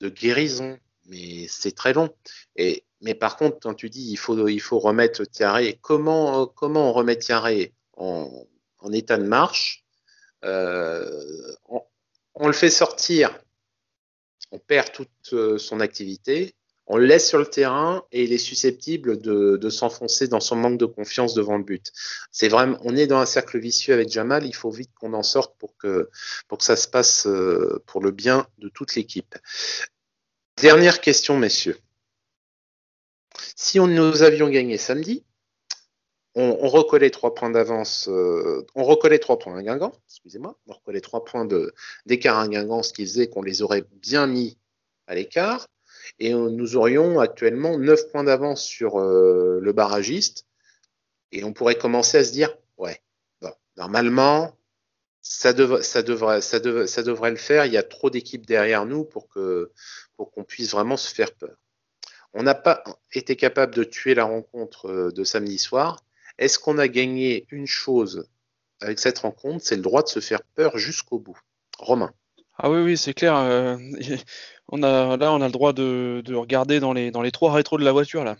de 0.00 0.08
guérison, 0.08 0.78
mais 1.06 1.46
c'est 1.48 1.72
très 1.72 1.92
long. 1.92 2.14
Et, 2.56 2.84
mais 3.00 3.14
par 3.14 3.36
contre, 3.36 3.58
quand 3.60 3.74
tu 3.74 3.90
dis 3.90 4.10
il 4.10 4.16
faut, 4.16 4.48
il 4.48 4.60
faut 4.60 4.78
remettre 4.78 5.24
Thierry, 5.24 5.78
comment, 5.80 6.46
comment 6.46 6.90
on 6.90 6.92
remet 6.92 7.16
Thierry 7.16 7.72
en, 8.02 8.92
état 8.92 9.16
de 9.16 9.24
marche. 9.24 9.84
Euh, 10.44 11.54
on, 11.68 11.82
on, 12.34 12.46
le 12.46 12.52
fait 12.52 12.70
sortir, 12.70 13.38
on 14.50 14.58
perd 14.58 14.92
toute 14.92 15.08
euh, 15.32 15.56
son 15.56 15.80
activité, 15.80 16.54
on 16.86 16.96
le 16.96 17.06
laisse 17.06 17.28
sur 17.28 17.38
le 17.38 17.46
terrain 17.46 18.04
et 18.10 18.24
il 18.24 18.32
est 18.32 18.38
susceptible 18.38 19.20
de, 19.20 19.56
de 19.56 19.70
s'enfoncer 19.70 20.26
dans 20.26 20.40
son 20.40 20.56
manque 20.56 20.78
de 20.78 20.86
confiance 20.86 21.32
devant 21.32 21.56
le 21.56 21.62
but. 21.62 21.92
C'est 22.32 22.48
vraiment, 22.48 22.76
on 22.82 22.96
est 22.96 23.06
dans 23.06 23.18
un 23.18 23.26
cercle 23.26 23.58
vicieux 23.58 23.94
avec 23.94 24.10
Jamal. 24.10 24.44
Il 24.46 24.54
faut 24.54 24.70
vite 24.70 24.90
qu'on 24.98 25.14
en 25.14 25.22
sorte 25.22 25.56
pour 25.58 25.76
que 25.76 26.10
pour 26.48 26.58
que 26.58 26.64
ça 26.64 26.76
se 26.76 26.88
passe 26.88 27.26
euh, 27.26 27.82
pour 27.86 28.02
le 28.02 28.10
bien 28.10 28.46
de 28.58 28.68
toute 28.68 28.94
l'équipe. 28.96 29.36
Dernière 30.60 31.00
question, 31.00 31.38
messieurs. 31.38 31.78
Si 33.56 33.78
on, 33.78 33.86
nous 33.86 34.22
avions 34.22 34.48
gagné 34.48 34.76
samedi, 34.76 35.24
on, 36.34 36.58
on, 36.60 36.68
recollait 36.68 37.10
trois 37.10 37.34
points 37.34 37.50
d'avance, 37.50 38.08
euh, 38.08 38.66
on 38.74 38.84
recollait 38.84 39.18
trois 39.18 39.38
points 39.38 39.58
à 39.58 39.62
Guingamp, 39.62 39.92
excusez-moi, 40.08 40.56
on 40.66 40.72
recollait 40.72 41.00
trois 41.00 41.24
points 41.24 41.46
d'écart 42.06 42.38
à 42.38 42.48
Guingamp, 42.48 42.82
ce 42.82 42.92
qui 42.92 43.04
faisait 43.04 43.28
qu'on 43.28 43.42
les 43.42 43.62
aurait 43.62 43.84
bien 43.92 44.26
mis 44.26 44.58
à 45.06 45.14
l'écart, 45.14 45.68
et 46.18 46.32
nous 46.32 46.76
aurions 46.76 47.20
actuellement 47.20 47.78
neuf 47.78 48.10
points 48.10 48.24
d'avance 48.24 48.62
sur 48.62 48.98
euh, 48.98 49.58
le 49.60 49.72
barragiste, 49.72 50.46
et 51.32 51.44
on 51.44 51.52
pourrait 51.52 51.76
commencer 51.76 52.18
à 52.18 52.24
se 52.24 52.32
dire, 52.32 52.56
ouais, 52.78 53.02
normalement, 53.76 54.56
ça, 55.22 55.52
dev 55.52 55.82
ça, 55.82 56.02
devrait, 56.02 56.40
le 57.30 57.36
faire, 57.36 57.66
il 57.66 57.72
y 57.72 57.76
a 57.76 57.82
trop 57.82 58.10
d'équipes 58.10 58.46
derrière 58.46 58.86
nous 58.86 59.04
pour 59.04 59.28
que 59.28 59.70
pour 60.16 60.32
qu'on 60.32 60.44
puisse 60.44 60.72
vraiment 60.72 60.96
se 60.96 61.12
faire 61.12 61.32
peur. 61.32 61.56
On 62.34 62.42
n'a 62.42 62.54
pas 62.54 62.82
été 63.12 63.36
capable 63.36 63.74
de 63.74 63.84
tuer 63.84 64.14
la 64.14 64.24
rencontre 64.24 64.86
euh, 64.88 65.12
de 65.12 65.24
samedi 65.24 65.58
soir, 65.58 66.02
est-ce 66.42 66.58
qu'on 66.58 66.78
a 66.78 66.88
gagné 66.88 67.46
une 67.50 67.66
chose 67.66 68.26
avec 68.80 68.98
cette 68.98 69.20
rencontre, 69.20 69.64
c'est 69.64 69.76
le 69.76 69.82
droit 69.82 70.02
de 70.02 70.08
se 70.08 70.18
faire 70.20 70.42
peur 70.56 70.76
jusqu'au 70.76 71.18
bout. 71.18 71.38
Romain. 71.78 72.12
Ah 72.58 72.68
oui, 72.70 72.80
oui, 72.80 72.96
c'est 72.96 73.14
clair. 73.14 73.36
Euh, 73.36 73.76
là, 74.72 75.32
on 75.32 75.40
a 75.40 75.46
le 75.46 75.52
droit 75.52 75.72
de, 75.72 76.22
regarder 76.34 76.80
dans 76.80 76.92
les, 76.92 77.32
trois 77.32 77.52
rétros 77.52 77.78
de 77.78 77.84
la 77.84 77.92
voiture. 77.92 78.24
Là, 78.24 78.36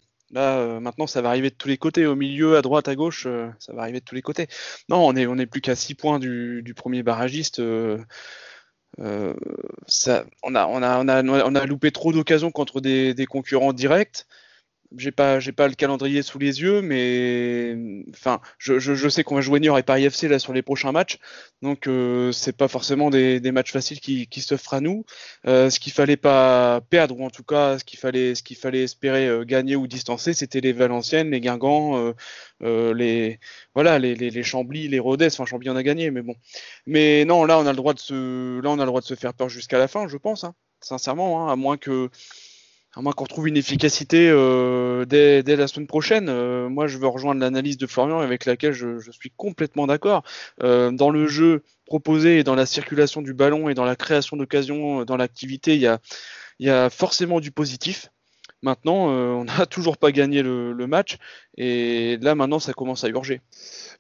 euh, 0.59 0.81
maintenant, 0.81 1.07
ça 1.07 1.23
va 1.23 1.29
arriver 1.29 1.51
de 1.51 1.55
tous 1.55 1.69
les 1.69 1.79
côtés. 1.79 2.07
Au 2.07 2.17
milieu, 2.17 2.57
à 2.57 2.63
droite, 2.63 2.89
à 2.89 2.95
gauche, 2.95 3.25
euh, 3.27 3.49
ça 3.59 3.73
va 3.73 3.83
arriver 3.83 4.01
de 4.01 4.05
tous 4.05 4.15
les 4.15 4.23
côtés. 4.23 4.49
Non, 4.89 5.07
on 5.07 5.15
est, 5.15 5.27
on 5.27 5.39
est 5.39 5.47
plus 5.47 5.61
qu'à 5.61 5.77
6 5.77 5.95
points 5.95 6.19
du, 6.19 6.75
premier 6.77 7.03
barragiste. 7.03 7.61
on, 7.61 8.05
a, 10.55 11.67
loupé 11.67 11.93
trop 11.93 12.13
d'occasions 12.13 12.51
contre 12.51 12.81
des 12.81 13.27
concurrents 13.29 13.73
directs 13.73 14.27
j'ai 14.97 15.13
pas 15.13 15.41
j'ai 15.41 15.53
pas 15.53 15.69
le 15.69 15.75
calendrier 15.75 16.23
sous 16.23 16.39
les 16.39 16.61
yeux, 16.61 16.83
mais 16.83 17.77
enfin 18.11 18.41
je, 18.59 18.79
je, 18.79 19.09
sais 19.09 19.25
qu'on 19.25 19.35
va 19.35 19.41
jouer 19.41 19.61
Niort 19.61 19.79
et 19.79 19.83
Paris 19.83 20.05
FC 20.05 20.29
là 20.29 20.39
sur 20.39 20.53
les 20.53 20.63
prochains 20.63 20.93
matchs, 20.93 21.19
donc 21.63 21.87
euh, 21.87 22.33
c'est 22.33 22.57
pas 22.57 22.69
forcément 22.69 23.11
des, 23.11 23.41
des, 23.41 23.53
matchs 23.53 23.73
faciles 23.73 24.01
qui, 24.01 24.27
qui 24.27 24.41
s'offrent 24.41 24.75
à 24.75 24.81
nous. 24.81 25.05
Euh, 25.47 25.71
ce 25.71 25.81
qu'il 25.81 25.93
fallait 25.93 26.17
pas 26.17 26.81
perdre 26.91 27.19
ou 27.19 27.25
en 27.25 27.31
tout 27.31 27.45
cas 27.45 27.79
ce 27.79 27.85
qu'il 27.85 27.99
fallait 27.99 28.35
ce 28.35 28.43
qu'il 28.43 28.57
fallait 28.57 28.83
espérer 28.83 29.27
euh, 29.29 29.45
gagner 29.45 29.77
ou 29.77 29.87
distancer, 29.87 30.35
c'était 30.35 30.61
les 30.61 30.73
Valenciennes, 30.73 31.31
les 31.31 31.41
Guingamp, 31.41 32.15
euh, 32.63 32.95
les 32.95 33.39
voilà 33.75 33.99
les, 33.99 34.15
les 34.15 34.43
Chambly, 34.43 34.89
les 34.89 34.99
Rodez. 35.01 35.27
Enfin 35.27 35.47
Chambly 35.47 35.71
on 35.71 35.77
a 35.77 35.83
gagné, 35.83 36.11
mais 36.11 36.23
bon. 36.23 36.35
Mais 36.87 37.25
non 37.25 37.45
là 37.45 37.59
on 37.59 37.67
a 37.67 37.71
le 37.71 37.77
droit 37.77 37.95
de 37.95 37.99
se 37.99 38.61
là 38.61 38.71
on 38.71 38.79
a 38.79 38.85
le 38.85 38.87
droit 38.87 39.01
de 39.01 39.07
se 39.07 39.15
faire 39.15 39.35
peur 39.35 39.49
jusqu'à 39.49 39.79
la 39.79 39.89
fin, 39.89 40.09
je 40.09 40.17
pense. 40.17 40.45
Hein, 40.45 40.55
sincèrement, 40.81 41.49
hein, 41.49 41.53
à 41.53 41.57
moins 41.57 41.77
que 41.77 42.11
à 42.95 43.01
moins 43.01 43.13
qu'on 43.13 43.25
retrouve 43.25 43.49
une 43.49 43.57
efficacité 43.57 44.29
euh, 44.29 45.05
dès, 45.07 45.43
la 45.43 45.67
semaine 45.67 45.87
prochaine. 45.87 46.29
Euh, 46.29 46.69
moi, 46.69 46.87
je 46.87 46.99
veux 46.99 47.07
rejoindre 47.07 47.41
l'analyse 47.41 47.79
de 47.79 47.87
Florian 47.87 48.21
avec 48.21 48.45
laquelle 48.45 48.73
je, 48.73 48.99
suis 49.11 49.31
complètement 49.31 49.87
d'accord. 49.87 50.25
Euh, 50.63 50.91
dans 50.91 51.11
le 51.11 51.27
jeu 51.27 51.63
proposé 51.87 52.39
et 52.39 52.45
dans 52.45 52.55
la 52.55 52.67
circulation 52.67 53.23
du 53.23 53.33
ballon 53.33 53.69
et 53.69 53.75
dans 53.75 53.85
la 53.85 53.97
création 53.97 54.37
d'occasions, 54.37 55.05
dans 55.05 55.17
l'activité, 55.17 55.75
il 55.75 55.81
y 55.81 55.87
a, 55.87 56.01
y 56.59 56.69
a, 56.69 56.91
forcément 56.91 57.41
du 57.41 57.51
positif. 57.51 58.11
Maintenant, 58.63 59.09
on 59.09 59.45
n'a 59.45 59.67
toujours 59.71 59.97
pas 59.97 60.13
gagné 60.13 60.43
le, 60.43 60.73
le, 60.73 60.87
match 60.87 61.17
et 61.57 62.19
là, 62.21 62.35
maintenant, 62.35 62.59
ça 62.59 62.73
commence 62.75 63.05
à 63.05 63.09
urger. 63.09 63.41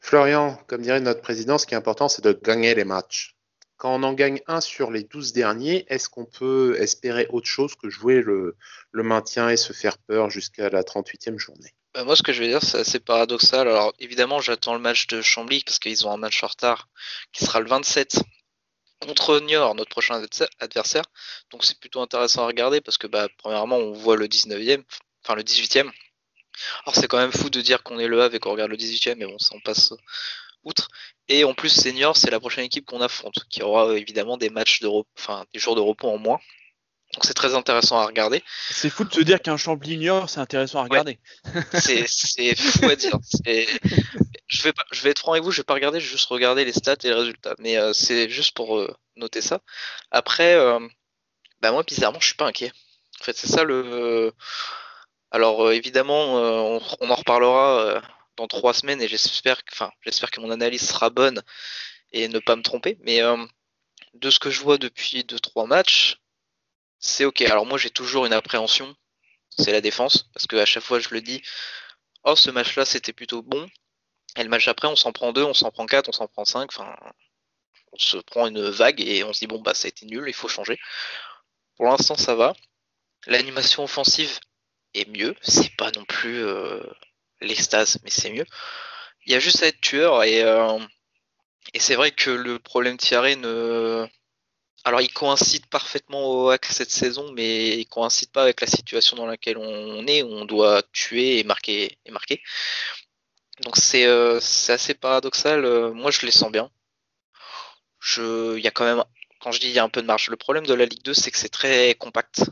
Florian, 0.01 0.59
comme 0.67 0.83
dirait 0.83 1.01
notre 1.01 1.23
président, 1.23 1.59
ce 1.59 1.67
qui 1.67 1.75
est 1.75 1.79
important, 1.79 2.09
c'est 2.09 2.23
de 2.23 2.39
gagner 2.45 2.75
les 2.75 2.85
matchs 2.85 3.37
quand 3.83 3.97
on 3.97 4.05
en 4.05 4.13
gagne 4.13 4.41
un 4.47 4.61
sur 4.61 4.93
les 4.93 5.03
12 5.03 5.33
derniers, 5.33 5.85
est-ce 5.89 6.09
qu'on 6.09 6.25
peut 6.25 6.77
espérer 6.79 7.27
autre 7.31 7.49
chose 7.49 7.75
que 7.75 7.91
jouer 7.91 8.23
le, 8.23 8.57
maintien 8.93 9.49
et 9.49 9.57
se 9.57 9.73
faire 9.73 9.99
peur 9.99 10.31
jusqu'à 10.31 10.71
la 10.71 10.85
38e 10.85 11.37
journée? 11.37 11.75
Bah, 11.93 12.05
Moi, 12.05 12.15
ce 12.15 12.23
que 12.23 12.33
je 12.33 12.43
veux 12.43 12.49
dire, 12.49 12.63
c'est 12.63 12.79
assez 12.79 13.01
paradoxal. 13.01 13.67
Alors, 13.67 13.93
évidemment, 13.99 14.41
j'attends 14.41 14.75
le 14.75 14.79
match 14.79 15.09
de 15.09 15.21
Chambly 15.21 15.65
parce 15.65 15.81
qu'ils 15.81 16.07
ont 16.07 16.13
un 16.13 16.17
match 16.17 16.45
en 16.45 16.47
retard 16.47 16.91
qui 17.33 17.45
sera 17.45 17.59
le 17.59 17.67
27 17.67 18.21
contre 19.01 19.41
Niort, 19.41 19.75
notre 19.75 19.91
prochain 19.91 20.25
adversaire. 20.61 21.05
Donc, 21.51 21.65
c'est 21.65 21.81
plutôt 21.81 22.03
intéressant 22.03 22.45
à 22.45 22.47
regarder 22.47 22.81
parce 22.81 22.99
que, 22.99 23.09
bah, 23.09 23.27
premièrement, 23.37 23.79
on 23.79 23.91
voit 23.91 24.17
le 24.17 24.29
19e, 24.29 24.85
enfin 25.25 25.35
le 25.35 25.43
18e. 25.43 25.91
Alors, 26.85 26.95
c'est 26.95 27.09
quand 27.09 27.19
même 27.19 27.33
fou 27.33 27.51
de 27.51 27.61
dire 27.61 27.83
qu'on 27.83 27.99
est 27.99 28.07
le 28.07 28.23
Havre 28.23 28.37
et 28.37 28.39
qu'on 28.39 28.53
regarde 28.53 28.71
le 28.71 28.77
18e, 28.77 29.17
mais 29.17 29.27
bon, 29.27 29.41
ça, 29.41 29.57
on 29.57 29.61
passe 29.61 29.93
outre. 30.63 30.89
Et 31.33 31.45
en 31.45 31.55
plus, 31.55 31.71
senior, 31.71 32.15
c'est 32.15 32.31
la 32.31 32.41
prochaine 32.41 32.67
équipe 32.67 32.85
qu'on 32.85 33.01
affronte, 33.01 33.47
qui 33.49 33.63
aura 33.63 33.89
euh, 33.89 33.97
évidemment 33.97 34.37
des 34.37 34.51
matchs 34.51 34.81
de 34.81 34.89
enfin 35.19 35.47
des 35.55 35.59
jours 35.59 35.75
de 35.75 35.81
repos 35.81 36.11
en 36.11 36.19
moins. 36.19 36.39
Donc 37.15 37.25
c'est 37.25 37.33
très 37.33 37.55
intéressant 37.55 37.99
à 37.99 38.05
regarder. 38.05 38.45
C'est 38.69 38.91
fou 38.91 39.05
de 39.05 39.15
se 39.15 39.23
dire 39.23 39.41
qu'un 39.41 39.57
Champ-Junior, 39.57 40.29
c'est 40.29 40.41
intéressant 40.41 40.81
à 40.81 40.83
regarder. 40.83 41.19
c'est 41.73 42.07
fou 42.55 42.87
à 42.87 42.97
dire. 42.97 43.19
Je 44.47 44.63
vais, 44.63 44.75
pas, 44.75 44.85
je 44.93 45.01
vais 45.01 45.11
être 45.11 45.21
franc 45.21 45.33
avec 45.33 45.43
vous, 45.43 45.51
je 45.51 45.57
vais 45.57 45.65
pas 45.65 45.73
regarder, 45.73 46.01
je 46.01 46.05
vais 46.05 46.11
juste 46.11 46.29
regarder 46.29 46.67
les 46.67 46.75
stats 46.75 46.97
et 47.03 47.09
les 47.09 47.15
résultats. 47.15 47.55
Mais 47.59 47.79
euh, 47.79 47.95
c'est 47.95 48.29
juste 48.29 48.55
pour 48.55 48.77
euh, 48.77 48.95
noter 49.17 49.41
ça. 49.41 49.61
Après, 50.11 50.55
bah 51.63 51.73
moi 51.73 51.83
bizarrement, 51.83 52.21
je 52.21 52.27
suis 52.27 52.37
pas 52.37 52.47
inquiet. 52.47 52.73
En 53.23 53.25
fait, 53.25 53.39
c'est 53.39 53.49
ça 53.49 53.65
le. 53.65 54.35
Alors 55.31 55.73
évidemment, 55.73 56.35
on, 56.35 56.83
on, 57.01 57.11
en 57.11 57.15
reparlera 57.15 58.03
dans 58.37 58.47
trois 58.49 58.75
semaines 58.75 59.03
et 59.03 59.09
j'espère, 59.09 59.61
enfin, 59.73 59.91
j'espère 60.03 60.31
que 60.31 60.41
mon 60.41 60.51
analyse 60.51 60.89
sera 60.89 61.11
bonne 61.11 61.43
et 62.13 62.29
ne 62.29 62.39
pas 62.39 62.57
me 62.57 62.63
tromper. 62.63 62.99
Mais 63.01 63.23
euh, 63.23 63.37
de 64.15 64.31
ce 64.31 64.39
que 64.39 64.51
je 64.51 64.61
vois 64.61 64.79
depuis 64.79 65.25
deux 65.25 65.39
trois 65.39 65.67
matchs, 65.67 66.19
c'est 66.99 67.25
ok. 67.25 67.43
Alors 67.43 67.67
moi 67.67 67.79
j'ai 67.79 67.91
toujours 67.91 68.27
une 68.27 68.33
appréhension, 68.33 68.95
c'est 69.59 69.73
la 69.73 69.81
défense 69.81 70.31
parce 70.35 70.47
que 70.47 70.57
à 70.57 70.67
chaque 70.67 70.85
fois 70.85 71.01
je 71.01 71.11
le 71.11 71.21
dis, 71.21 71.43
oh 72.25 72.37
ce 72.37 72.51
match-là 72.51 72.85
c'était 72.85 73.13
plutôt 73.13 73.43
bon. 73.43 73.69
Et 74.37 74.43
le 74.43 74.49
match 74.49 74.69
après 74.69 74.89
on 74.89 74.97
s'en 74.97 75.13
prend 75.13 75.33
deux, 75.33 75.45
on 75.45 75.55
s'en 75.55 75.71
prend 75.71 75.87
quatre, 75.87 76.09
on 76.09 76.13
s'en 76.13 76.29
prend 76.29 76.45
cinq. 76.45 76.71
Enfin, 76.73 76.95
on 77.93 77.99
se 77.99 78.17
prend 78.19 78.47
une 78.47 78.71
vague 78.71 79.01
et 79.01 79.25
on 79.25 79.33
se 79.33 79.41
dit 79.41 79.47
bon 79.47 79.61
bah 79.61 79.75
ça 79.75 79.87
a 79.87 79.91
été 79.91 80.07
nul, 80.07 80.25
il 80.27 80.35
faut 80.35 80.49
changer. 80.49 80.79
Pour 81.77 81.87
l'instant 81.87 82.17
ça 82.17 82.35
va. 82.35 82.55
L'animation 83.27 83.85
offensive 83.85 84.41
est 84.95 85.09
mieux, 85.09 85.35
c'est 85.43 85.75
pas 85.77 85.91
non 85.93 86.05
plus 86.05 86.45
euh, 86.45 86.83
l'extase, 87.43 87.99
mais 88.05 88.11
c'est 88.11 88.31
mieux. 88.31 88.47
Il 89.27 89.33
y 89.33 89.37
a 89.37 89.41
juste 89.41 89.63
à 89.63 89.69
être 89.69 89.81
tueur 89.81 90.25
et, 90.25 90.43
euh, 90.43 90.79
et 91.75 91.81
c'est 91.81 91.95
vrai 91.95 92.11
que 92.13 92.31
le 92.31 92.59
problème 92.59 92.97
Thierry 92.99 93.37
ne. 93.37 94.07
Alors 94.85 95.01
il 95.01 95.13
coïncide 95.13 95.67
parfaitement 95.67 96.25
au 96.29 96.51
hack 96.51 96.67
cette 96.67 96.91
saison, 96.91 97.33
mais 97.33 97.79
il 97.79 97.87
coïncide 97.87 98.31
pas 98.33 98.43
avec 98.43 98.61
la 98.61 98.67
situation 98.67 99.17
dans 99.17 99.27
laquelle 99.27 99.59
on 99.59 100.07
est, 100.09 100.23
où 100.23 100.33
on 100.33 100.45
doit 100.45 100.83
tuer 100.93 101.39
et 101.39 101.45
marquer 101.45 101.99
et 102.05 102.11
marquer. 102.11 102.43
Donc 103.63 103.77
c'est 103.77 104.07
euh, 104.07 104.41
assez 104.69 104.95
paradoxal. 104.95 105.93
Moi 105.93 106.11
je 106.11 106.27
les 106.27 106.33
sens 106.33 106.51
bien. 106.51 106.71
Il 108.17 108.61
y 108.61 108.67
a 108.67 108.71
quand 108.71 108.85
même, 108.85 109.05
quand 109.41 109.53
je 109.53 109.61
dis 109.61 109.69
il 109.69 109.73
y 109.73 109.79
a 109.79 109.85
un 109.85 109.89
peu 109.89 110.03
de 110.03 110.07
marge, 110.07 110.29
le 110.29 110.37
problème 110.37 110.67
de 110.67 110.75
la 110.75 110.87
Ligue 110.87 111.03
2 111.03 111.15
c'est 111.15 111.31
que 111.31 111.39
c'est 111.39 111.49
très 111.49 111.95
compact. 111.95 112.43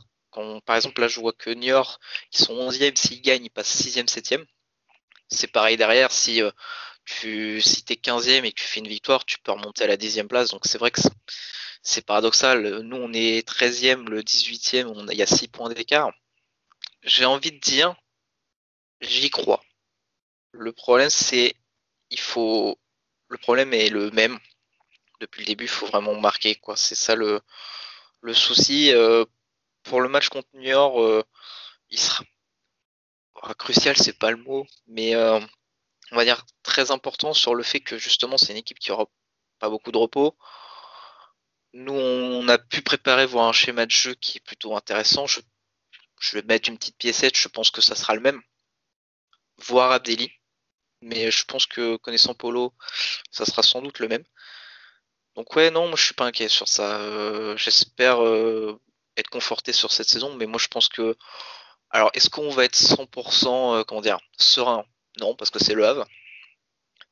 Par 0.66 0.76
exemple 0.76 1.00
là 1.00 1.08
je 1.08 1.20
vois 1.20 1.32
que 1.32 1.50
Niort, 1.50 1.98
qui 2.30 2.42
sont 2.42 2.54
11e, 2.54 2.96
s'ils 2.96 3.20
gagnent, 3.22 3.44
ils 3.44 3.50
passent 3.50 3.74
6e, 3.82 4.08
7e 4.08 4.46
c'est 5.30 5.48
pareil 5.48 5.76
derrière. 5.76 6.12
Si 6.12 6.42
euh, 6.42 6.50
tu 7.04 7.60
si 7.60 7.84
es 7.88 7.94
15e 7.94 8.44
et 8.44 8.52
que 8.52 8.60
tu 8.60 8.66
fais 8.66 8.80
une 8.80 8.88
victoire, 8.88 9.24
tu 9.24 9.38
peux 9.40 9.52
remonter 9.52 9.84
à 9.84 9.86
la 9.88 9.96
10e 9.96 10.26
place. 10.28 10.50
Donc 10.50 10.62
c'est 10.64 10.78
vrai 10.78 10.90
que 10.90 11.00
c'est 11.82 12.04
paradoxal. 12.04 12.80
Nous, 12.80 12.96
on 12.96 13.12
est 13.12 13.46
13e, 13.46 14.08
le 14.08 14.22
18e, 14.22 15.08
il 15.10 15.18
y 15.18 15.22
a 15.22 15.26
6 15.26 15.48
points 15.48 15.70
d'écart. 15.70 16.12
J'ai 17.02 17.24
envie 17.24 17.52
de 17.52 17.58
dire, 17.58 17.94
j'y 19.00 19.30
crois. 19.30 19.62
Le 20.52 20.72
problème, 20.72 21.10
c'est, 21.10 21.54
il 22.10 22.20
faut, 22.20 22.78
le 23.28 23.38
problème 23.38 23.72
est 23.74 23.88
le 23.90 24.10
même. 24.10 24.38
Depuis 25.20 25.40
le 25.40 25.46
début, 25.46 25.64
il 25.64 25.68
faut 25.68 25.86
vraiment 25.86 26.18
marquer, 26.20 26.54
quoi. 26.56 26.76
C'est 26.76 26.94
ça 26.94 27.14
le, 27.14 27.40
le 28.22 28.34
souci. 28.34 28.92
Euh, 28.92 29.24
pour 29.82 30.00
le 30.00 30.08
match 30.08 30.28
contre 30.28 30.48
New 30.54 30.62
York, 30.62 30.94
euh, 30.98 31.22
il 31.90 31.98
sera 31.98 32.24
ah, 33.42 33.54
crucial, 33.54 33.96
c'est 33.96 34.18
pas 34.18 34.30
le 34.30 34.36
mot, 34.36 34.66
mais 34.86 35.14
euh, 35.14 35.40
on 36.12 36.16
va 36.16 36.24
dire 36.24 36.44
très 36.62 36.90
important 36.90 37.32
sur 37.32 37.54
le 37.54 37.62
fait 37.62 37.80
que 37.80 37.98
justement 37.98 38.36
c'est 38.36 38.52
une 38.52 38.58
équipe 38.58 38.78
qui 38.78 38.92
aura 38.92 39.06
pas 39.58 39.70
beaucoup 39.70 39.92
de 39.92 39.98
repos. 39.98 40.36
Nous, 41.72 41.94
on 41.94 42.48
a 42.48 42.58
pu 42.58 42.82
préparer 42.82 43.26
voir 43.26 43.48
un 43.48 43.52
schéma 43.52 43.86
de 43.86 43.90
jeu 43.90 44.14
qui 44.14 44.38
est 44.38 44.40
plutôt 44.40 44.76
intéressant. 44.76 45.26
Je, 45.26 45.40
vais 46.32 46.42
mettre 46.42 46.68
une 46.68 46.78
petite 46.78 46.96
piécette, 46.98 47.36
je 47.36 47.48
pense 47.48 47.70
que 47.70 47.80
ça 47.80 47.94
sera 47.94 48.14
le 48.14 48.20
même. 48.20 48.42
Voir 49.58 49.92
Abdelli. 49.92 50.30
Mais 51.02 51.30
je 51.30 51.44
pense 51.44 51.66
que 51.66 51.96
connaissant 51.96 52.34
Polo, 52.34 52.74
ça 53.30 53.46
sera 53.46 53.62
sans 53.62 53.82
doute 53.82 54.00
le 54.00 54.08
même. 54.08 54.24
Donc 55.36 55.54
ouais, 55.56 55.70
non, 55.70 55.86
moi 55.88 55.96
je 55.96 56.04
suis 56.04 56.14
pas 56.14 56.26
inquiet 56.26 56.48
sur 56.48 56.68
ça. 56.68 57.00
Euh, 57.00 57.56
j'espère 57.56 58.22
euh, 58.22 58.80
être 59.16 59.30
conforté 59.30 59.72
sur 59.72 59.92
cette 59.92 60.08
saison, 60.08 60.34
mais 60.34 60.46
moi 60.46 60.58
je 60.58 60.68
pense 60.68 60.88
que 60.88 61.16
alors, 61.90 62.10
est-ce 62.14 62.30
qu'on 62.30 62.50
va 62.50 62.64
être 62.64 62.76
100% 62.76 63.80
euh, 63.80 63.84
comment 63.84 64.02
serein? 64.38 64.84
Non, 65.20 65.34
parce 65.34 65.50
que 65.50 65.58
c'est 65.58 65.74
le 65.74 65.84
Havre. 65.84 66.06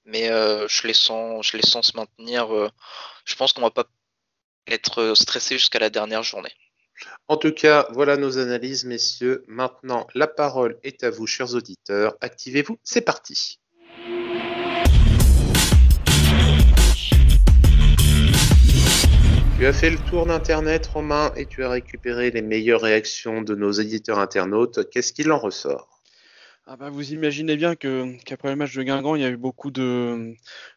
Mais 0.04 0.30
euh, 0.30 0.66
je 0.68 0.86
les 0.86 0.94
sens, 0.94 1.46
je 1.46 1.56
les 1.56 1.66
sens 1.66 1.88
se 1.88 1.96
maintenir. 1.96 2.54
Euh, 2.54 2.70
je 3.24 3.34
pense 3.34 3.52
qu'on 3.52 3.62
va 3.62 3.70
pas 3.70 3.86
être 4.68 5.14
stressé 5.14 5.58
jusqu'à 5.58 5.80
la 5.80 5.90
dernière 5.90 6.22
journée. 6.22 6.52
En 7.26 7.36
tout 7.36 7.52
cas, 7.52 7.88
voilà 7.92 8.16
nos 8.16 8.38
analyses, 8.38 8.84
messieurs. 8.84 9.44
Maintenant, 9.48 10.06
la 10.14 10.26
parole 10.26 10.78
est 10.82 11.02
à 11.04 11.10
vous, 11.10 11.26
chers 11.26 11.54
auditeurs. 11.54 12.16
Activez-vous, 12.20 12.78
c'est 12.82 13.00
parti. 13.00 13.60
Tu 19.58 19.66
as 19.66 19.72
fait 19.72 19.90
le 19.90 19.98
tour 19.98 20.24
d'Internet, 20.24 20.86
Romain, 20.86 21.32
et 21.34 21.46
tu 21.46 21.64
as 21.64 21.68
récupéré 21.68 22.30
les 22.30 22.42
meilleures 22.42 22.80
réactions 22.80 23.42
de 23.42 23.56
nos 23.56 23.72
éditeurs 23.72 24.20
internautes. 24.20 24.88
Qu'est-ce 24.88 25.12
qu'il 25.12 25.32
en 25.32 25.38
ressort? 25.40 26.00
Ah 26.64 26.76
bah 26.76 26.90
vous 26.90 27.12
imaginez 27.12 27.56
bien 27.56 27.74
qu'après 27.74 28.50
le 28.50 28.54
match 28.54 28.72
de 28.76 28.84
Guingamp, 28.84 29.16
il 29.16 29.22
y 29.22 29.24
a 29.24 29.30
eu 29.30 29.36
beaucoup 29.36 29.72
de, 29.72 30.32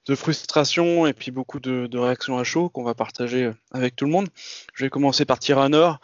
de 0.08 0.16
frustration 0.16 1.06
et 1.06 1.14
puis 1.14 1.30
beaucoup 1.30 1.60
de, 1.60 1.96
réactions 1.96 2.40
à 2.40 2.44
chaud 2.44 2.70
qu'on 2.70 2.82
va 2.84 2.96
partager 2.96 3.52
avec 3.70 3.96
tout 3.96 4.06
le 4.06 4.12
monde. 4.12 4.30
Je 4.74 4.84
vais 4.84 4.90
commencer 4.90 5.26
par 5.26 5.38
Tyranor, 5.38 6.00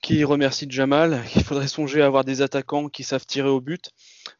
qui 0.00 0.22
remercie 0.22 0.68
Jamal. 0.70 1.24
Il 1.34 1.42
faudrait 1.42 1.66
songer 1.66 2.02
à 2.02 2.06
avoir 2.06 2.22
des 2.22 2.40
attaquants 2.40 2.88
qui 2.88 3.02
savent 3.02 3.26
tirer 3.26 3.48
au 3.48 3.60
but. 3.60 3.90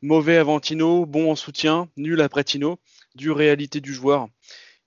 Mauvais 0.03 0.37
avant 0.37 0.61
Tino, 0.61 1.05
bon 1.05 1.33
en 1.33 1.35
soutien, 1.35 1.89
nul 1.97 2.21
après 2.21 2.45
Tino, 2.45 2.79
dure 3.17 3.37
réalité 3.37 3.81
du 3.81 3.93
joueur. 3.93 4.29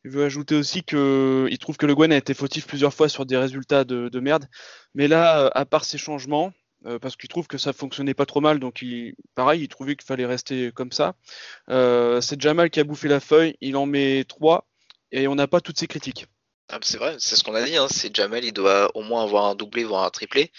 Il 0.05 0.11
veut 0.11 0.23
ajouter 0.23 0.53
aussi 0.53 0.83
qu'il 0.83 1.57
trouve 1.59 1.77
que 1.77 1.87
Le 1.87 1.95
Guen 1.95 2.13
a 2.13 2.17
été 2.17 2.35
fautif 2.35 2.67
plusieurs 2.67 2.93
fois 2.93 3.09
sur 3.09 3.25
des 3.25 3.37
résultats 3.37 3.83
de, 3.85 4.07
de 4.07 4.19
merde. 4.19 4.45
Mais 4.93 5.07
là, 5.07 5.47
à 5.55 5.65
part 5.65 5.83
ces 5.83 5.97
changements, 5.97 6.53
euh, 6.85 6.99
parce 6.99 7.15
qu'il 7.15 7.27
trouve 7.27 7.47
que 7.47 7.57
ça 7.57 7.73
fonctionnait 7.73 8.13
pas 8.13 8.27
trop 8.27 8.39
mal, 8.39 8.59
donc 8.59 8.83
il, 8.83 9.15
pareil, 9.33 9.63
il 9.63 9.67
trouvait 9.67 9.95
qu'il 9.95 10.05
fallait 10.05 10.27
rester 10.27 10.71
comme 10.71 10.91
ça. 10.91 11.15
Euh, 11.71 12.21
c'est 12.21 12.39
Jamal 12.39 12.69
qui 12.69 12.79
a 12.79 12.83
bouffé 12.83 13.07
la 13.07 13.19
feuille, 13.19 13.55
il 13.61 13.75
en 13.77 13.87
met 13.87 14.25
trois 14.25 14.67
et 15.11 15.27
on 15.27 15.33
n'a 15.33 15.47
pas 15.47 15.59
toutes 15.59 15.79
ses 15.79 15.87
critiques. 15.87 16.27
Ah, 16.69 16.77
c'est 16.83 16.97
vrai, 16.97 17.15
c'est 17.17 17.35
ce 17.35 17.43
qu'on 17.43 17.55
a 17.55 17.63
dit. 17.63 17.75
Hein. 17.75 17.87
C'est 17.89 18.15
Jamal, 18.15 18.45
il 18.45 18.53
doit 18.53 18.95
au 18.95 19.01
moins 19.01 19.23
avoir 19.23 19.45
un 19.45 19.55
doublé, 19.55 19.85
voire 19.85 20.03
un 20.03 20.11
triplé. 20.11 20.51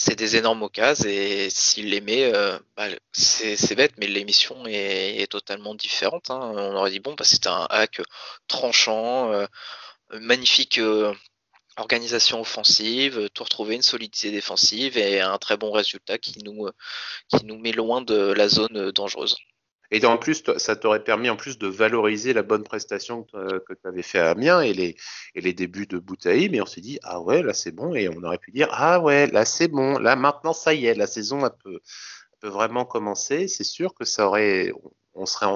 C'est 0.00 0.14
des 0.16 0.36
énormes 0.36 0.62
occasions 0.62 1.08
et 1.08 1.50
s'il 1.50 1.90
les 1.90 2.00
met, 2.00 2.32
euh, 2.32 2.58
bah, 2.76 2.86
c'est 3.12 3.74
bête, 3.74 3.94
mais 3.98 4.06
l'émission 4.06 4.64
est, 4.66 5.26
totalement 5.30 5.74
différente. 5.74 6.30
Hein. 6.30 6.38
On 6.54 6.76
aurait 6.76 6.90
dit 6.90 7.00
bon, 7.00 7.14
bah, 7.14 7.24
c'était 7.24 7.48
un 7.48 7.66
hack 7.70 8.00
tranchant, 8.46 9.32
magnifique 10.12 10.80
organisation 11.76 12.40
offensive, 12.40 13.28
tout 13.34 13.44
retrouver 13.44 13.74
une 13.76 13.82
solidité 13.82 14.30
défensive 14.30 14.98
et 14.98 15.20
un 15.20 15.38
très 15.38 15.56
bon 15.56 15.72
résultat 15.72 16.18
qui 16.18 16.42
nous, 16.44 16.68
qui 17.28 17.44
nous 17.44 17.58
met 17.58 17.72
loin 17.72 18.00
de 18.00 18.32
la 18.32 18.48
zone 18.48 18.92
dangereuse. 18.92 19.36
Et 19.90 20.04
en 20.04 20.18
plus, 20.18 20.42
ça 20.58 20.76
t'aurait 20.76 21.02
permis 21.02 21.30
en 21.30 21.36
plus 21.36 21.58
de 21.58 21.66
valoriser 21.66 22.32
la 22.34 22.42
bonne 22.42 22.62
prestation 22.62 23.24
que, 23.24 23.62
tu 23.68 23.88
avais 23.88 24.02
fait 24.02 24.18
à 24.18 24.30
Amiens 24.30 24.60
et 24.60 24.74
les, 24.74 24.96
et 25.34 25.40
les 25.40 25.54
débuts 25.54 25.86
de 25.86 25.98
Boutaï, 25.98 26.48
mais 26.50 26.60
on 26.60 26.66
s'est 26.66 26.82
dit, 26.82 26.98
ah 27.02 27.20
ouais, 27.20 27.42
là 27.42 27.54
c'est 27.54 27.72
bon, 27.72 27.94
et 27.94 28.08
on 28.08 28.22
aurait 28.22 28.38
pu 28.38 28.50
dire, 28.50 28.68
ah 28.72 29.00
ouais, 29.00 29.26
là 29.28 29.44
c'est 29.44 29.68
bon, 29.68 29.98
là 29.98 30.14
maintenant 30.16 30.52
ça 30.52 30.74
y 30.74 30.86
est, 30.86 30.94
la 30.94 31.06
saison 31.06 31.40
peut, 31.64 31.80
peut 32.40 32.48
vraiment 32.48 32.84
commencer. 32.84 33.48
C'est 33.48 33.64
sûr 33.64 33.94
que 33.94 34.04
ça 34.04 34.26
aurait, 34.26 34.72
on 35.14 35.26
serait, 35.26 35.46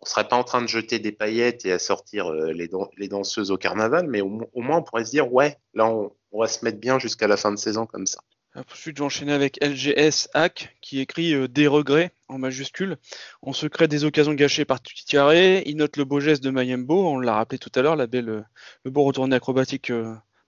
on 0.00 0.06
serait 0.06 0.28
pas 0.28 0.36
en 0.36 0.44
train 0.44 0.62
de 0.62 0.68
jeter 0.68 0.98
des 0.98 1.12
paillettes 1.12 1.64
et 1.64 1.72
à 1.72 1.78
sortir 1.78 2.28
euh, 2.28 2.52
les, 2.52 2.70
les 2.96 3.08
danseuses 3.08 3.50
au 3.50 3.56
carnaval, 3.56 4.06
mais 4.08 4.20
au, 4.20 4.28
moins 4.28 4.78
on 4.78 4.82
pourrait 4.82 5.04
se 5.04 5.10
dire 5.10 5.32
ouais, 5.32 5.56
là 5.74 5.86
on, 5.86 6.12
va 6.32 6.46
se 6.46 6.64
mettre 6.64 6.78
bien 6.78 6.98
jusqu'à 6.98 7.26
la 7.26 7.36
fin 7.36 7.50
de 7.50 7.56
saison 7.56 7.86
comme 7.86 8.06
ça. 8.06 8.20
Ensuite, 8.72 8.96
j'enchaînais 8.96 9.32
avec 9.32 9.58
LGS 9.62 10.28
Hack 10.34 10.76
qui 10.80 11.00
écrit 11.00 11.34
euh, 11.34 11.48
des 11.48 11.66
regrets 11.66 12.12
en 12.28 12.38
majuscule. 12.38 12.96
On 13.42 13.52
se 13.52 13.66
crée 13.66 13.88
des 13.88 14.04
occasions 14.04 14.34
gâchées 14.34 14.64
par 14.64 14.82
Tutiaré. 14.82 15.62
Il 15.66 15.76
note 15.76 15.96
le 15.96 16.04
beau 16.04 16.20
geste 16.20 16.42
de 16.42 16.50
Mayembo, 16.50 17.08
on 17.08 17.20
l'a 17.20 17.34
rappelé 17.34 17.58
tout 17.58 17.70
à 17.74 17.82
l'heure, 17.82 17.96
la 17.96 18.06
belle, 18.06 18.28
euh, 18.28 18.42
le 18.84 18.90
beau 18.90 19.04
retourné 19.04 19.36
acrobatique 19.36 19.92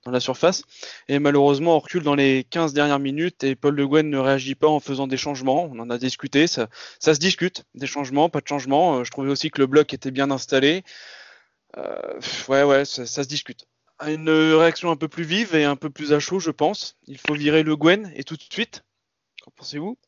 dans 0.04 0.10
la 0.10 0.20
surface. 0.20 0.62
Et 1.08 1.18
malheureusement, 1.18 1.76
on 1.76 1.78
recule 1.78 2.02
dans 2.02 2.14
les 2.14 2.44
15 2.44 2.72
dernières 2.72 2.98
minutes 2.98 3.44
et 3.44 3.54
Paul 3.54 3.74
Le 3.74 3.86
Guen 3.86 4.08
ne 4.08 4.18
réagit 4.18 4.54
pas 4.54 4.68
en 4.68 4.80
faisant 4.80 5.06
des 5.06 5.16
changements. 5.16 5.64
On 5.70 5.78
en 5.78 5.90
a 5.90 5.98
discuté, 5.98 6.46
ça, 6.46 6.68
se 7.00 7.18
discute, 7.18 7.64
des 7.74 7.86
changements, 7.86 8.28
pas 8.28 8.40
de 8.40 8.48
changements. 8.48 8.98
Euh, 8.98 9.04
je 9.04 9.10
trouvais 9.10 9.30
aussi 9.30 9.50
que 9.50 9.60
le 9.60 9.66
bloc 9.66 9.92
était 9.94 10.10
bien 10.10 10.30
installé. 10.30 10.84
Euh, 11.76 12.20
ouais, 12.48 12.64
ouais, 12.64 12.84
ça, 12.84 13.06
se 13.06 13.28
discute. 13.28 13.66
Une 14.06 14.30
réaction 14.30 14.90
un 14.90 14.96
peu 14.96 15.08
plus 15.08 15.24
vive 15.24 15.54
et 15.54 15.64
un 15.64 15.76
peu 15.76 15.90
plus 15.90 16.12
à 16.12 16.20
chaud, 16.20 16.40
je 16.40 16.50
pense. 16.50 16.96
Il 17.06 17.18
faut 17.18 17.34
virer 17.34 17.62
Le 17.62 17.76
Guen 17.76 18.10
et 18.14 18.24
tout 18.24 18.36
de 18.36 18.42
suite. 18.42 18.82
Qu'en 19.42 19.50
pensez-vous? 19.50 19.98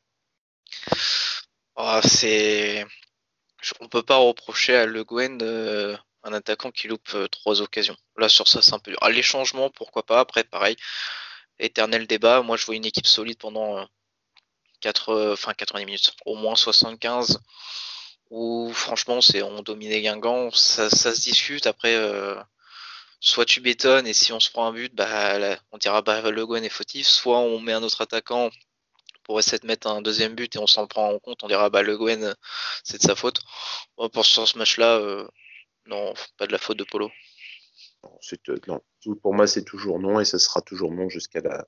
Oh, 1.76 2.00
C'est. 2.02 2.86
On 3.80 3.88
peut 3.88 4.02
pas 4.02 4.16
reprocher 4.16 4.76
à 4.76 4.86
Le 4.86 5.04
Guen 5.04 5.38
de 5.38 5.96
un 6.24 6.32
attaquant 6.32 6.70
qui 6.70 6.88
loupe 6.88 7.14
euh, 7.14 7.28
trois 7.28 7.60
occasions. 7.60 7.96
Là, 8.16 8.28
sur 8.28 8.48
ça, 8.48 8.62
c'est 8.62 8.74
un 8.74 8.78
peu 8.78 8.92
dur. 8.92 8.98
Ah, 9.02 9.10
les 9.10 9.22
changements, 9.22 9.70
pourquoi 9.70 10.04
pas. 10.04 10.20
Après, 10.20 10.44
pareil, 10.44 10.76
éternel 11.58 12.06
débat. 12.06 12.42
Moi, 12.42 12.56
je 12.56 12.66
vois 12.66 12.76
une 12.76 12.84
équipe 12.84 13.06
solide 13.06 13.38
pendant 13.38 13.86
4, 14.80 15.10
euh, 15.10 15.32
enfin 15.34 15.54
90 15.54 15.84
minutes, 15.86 16.14
au 16.26 16.36
moins 16.36 16.56
75. 16.56 17.40
Où 18.30 18.72
franchement, 18.72 19.20
c'est 19.20 19.42
on 19.42 19.62
dominait 19.62 20.00
Guingamp, 20.02 20.50
ça, 20.52 20.88
ça 20.90 21.14
se 21.14 21.20
discute. 21.20 21.66
Après, 21.66 21.94
euh, 21.94 22.34
soit 23.22 23.46
tu 23.46 23.60
bétonnes 23.60 24.06
et 24.06 24.12
si 24.12 24.32
on 24.32 24.40
se 24.40 24.50
prend 24.50 24.66
un 24.66 24.72
but, 24.72 24.94
bah, 24.94 25.58
on 25.72 25.78
dira 25.78 26.02
bah 26.02 26.30
Le 26.30 26.46
Guen 26.46 26.64
est 26.64 26.68
fautif. 26.68 27.06
Soit 27.06 27.38
on 27.38 27.60
met 27.60 27.72
un 27.72 27.82
autre 27.82 28.02
attaquant 28.02 28.50
pour 29.24 29.38
essayer 29.38 29.58
de 29.58 29.66
mettre 29.66 29.86
un 29.86 30.02
deuxième 30.02 30.34
but 30.34 30.54
et 30.56 30.58
on 30.58 30.66
s'en 30.66 30.86
prend 30.86 31.08
en 31.10 31.18
compte, 31.20 31.42
on 31.44 31.48
dira 31.48 31.70
bah 31.70 31.82
Le 31.82 31.96
Guen 31.96 32.34
c'est 32.84 32.98
de 32.98 33.02
sa 33.02 33.14
faute. 33.16 33.40
pour 34.12 34.26
ce 34.26 34.58
match-là, 34.58 34.98
non, 35.86 36.14
pas 36.36 36.46
de 36.46 36.52
la 36.52 36.58
faute 36.58 36.76
de 36.76 36.84
Polo. 36.84 37.10
Euh, 38.04 38.58
non, 38.66 38.82
pour 39.22 39.34
moi, 39.34 39.46
c'est 39.46 39.64
toujours 39.64 39.98
non 39.98 40.20
et 40.20 40.24
ce 40.24 40.38
sera 40.38 40.60
toujours 40.60 40.92
non 40.92 41.08
jusqu'à 41.08 41.40
la, 41.40 41.66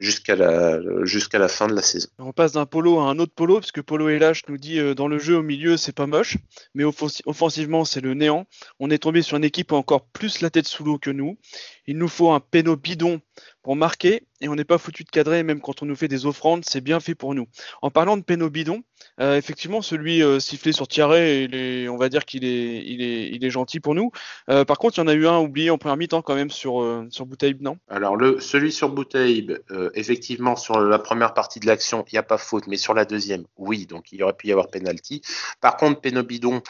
la, 0.00 1.38
la 1.38 1.48
fin 1.48 1.66
de 1.66 1.74
la 1.74 1.82
saison. 1.82 2.08
On 2.18 2.32
passe 2.32 2.52
d'un 2.52 2.66
polo 2.66 2.98
à 2.98 3.04
un 3.04 3.18
autre 3.18 3.32
polo, 3.34 3.60
parce 3.60 3.72
que 3.72 3.80
Polo 3.80 4.08
LH 4.08 4.42
nous 4.48 4.58
dit 4.58 4.78
euh, 4.78 4.94
dans 4.94 5.08
le 5.08 5.18
jeu 5.18 5.36
au 5.36 5.42
milieu, 5.42 5.76
c'est 5.76 5.92
pas 5.92 6.06
moche, 6.06 6.36
mais 6.74 6.84
offensivement, 6.84 7.84
c'est 7.84 8.00
le 8.00 8.14
néant. 8.14 8.46
On 8.80 8.90
est 8.90 8.98
tombé 8.98 9.22
sur 9.22 9.36
une 9.36 9.44
équipe 9.44 9.72
encore 9.72 10.06
plus 10.06 10.40
la 10.40 10.50
tête 10.50 10.66
sous 10.66 10.84
l'eau 10.84 10.98
que 10.98 11.10
nous. 11.10 11.38
Il 11.86 11.98
nous 11.98 12.08
faut 12.08 12.30
un 12.30 12.40
péno 12.40 12.76
bidon 12.76 13.20
pour 13.62 13.76
marquer 13.76 14.22
et 14.40 14.48
on 14.48 14.54
n'est 14.54 14.64
pas 14.64 14.78
foutu 14.78 15.04
de 15.04 15.08
cadrer, 15.08 15.42
même 15.42 15.60
quand 15.60 15.82
on 15.82 15.86
nous 15.86 15.96
fait 15.96 16.08
des 16.08 16.26
offrandes, 16.26 16.64
c'est 16.64 16.80
bien 16.80 17.00
fait 17.00 17.14
pour 17.14 17.34
nous. 17.34 17.46
En 17.80 17.90
parlant 17.90 18.16
de 18.16 18.22
péno 18.22 18.50
bidon, 18.50 18.82
euh, 19.20 19.36
effectivement, 19.36 19.82
celui 19.82 20.22
euh, 20.22 20.40
sifflé 20.40 20.72
sur 20.72 20.88
Thierry, 20.88 21.88
on 21.88 21.96
va 21.96 22.08
dire 22.08 22.24
qu'il 22.24 22.44
est, 22.44 22.84
il 22.86 23.02
est, 23.02 23.28
il 23.32 23.44
est 23.44 23.50
gentil 23.50 23.80
pour 23.80 23.94
nous. 23.94 24.10
Par 24.46 24.78
contre, 24.78 24.98
il 24.98 25.00
y 25.00 25.04
en 25.04 25.08
a 25.08 25.14
eu 25.14 25.26
un 25.26 25.38
oublié 25.38 25.70
en 25.70 25.78
première 25.78 25.96
mi-temps 25.96 26.22
quand 26.22 26.34
même 26.34 26.50
sur, 26.50 26.75
sur 27.10 27.26
Boutaïb, 27.26 27.62
non? 27.62 27.78
Alors, 27.88 28.16
le, 28.16 28.40
celui 28.40 28.72
sur 28.72 28.90
Boutaïb, 28.90 29.52
effectivement, 29.94 30.56
sur 30.56 30.80
la 30.80 30.98
première 30.98 31.34
partie 31.34 31.60
de 31.60 31.66
l'action, 31.66 32.04
il 32.10 32.14
n'y 32.14 32.18
a 32.18 32.22
pas 32.22 32.38
faute, 32.38 32.66
mais 32.66 32.76
sur 32.76 32.94
la 32.94 33.04
deuxième, 33.04 33.44
oui, 33.56 33.86
donc 33.86 34.12
il 34.12 34.22
aurait 34.22 34.36
pu 34.36 34.48
y 34.48 34.52
avoir 34.52 34.68
penalty. 34.68 35.22
Par 35.60 35.76
contre, 35.76 36.00
péno 36.00 36.22
bidon, 36.22 36.62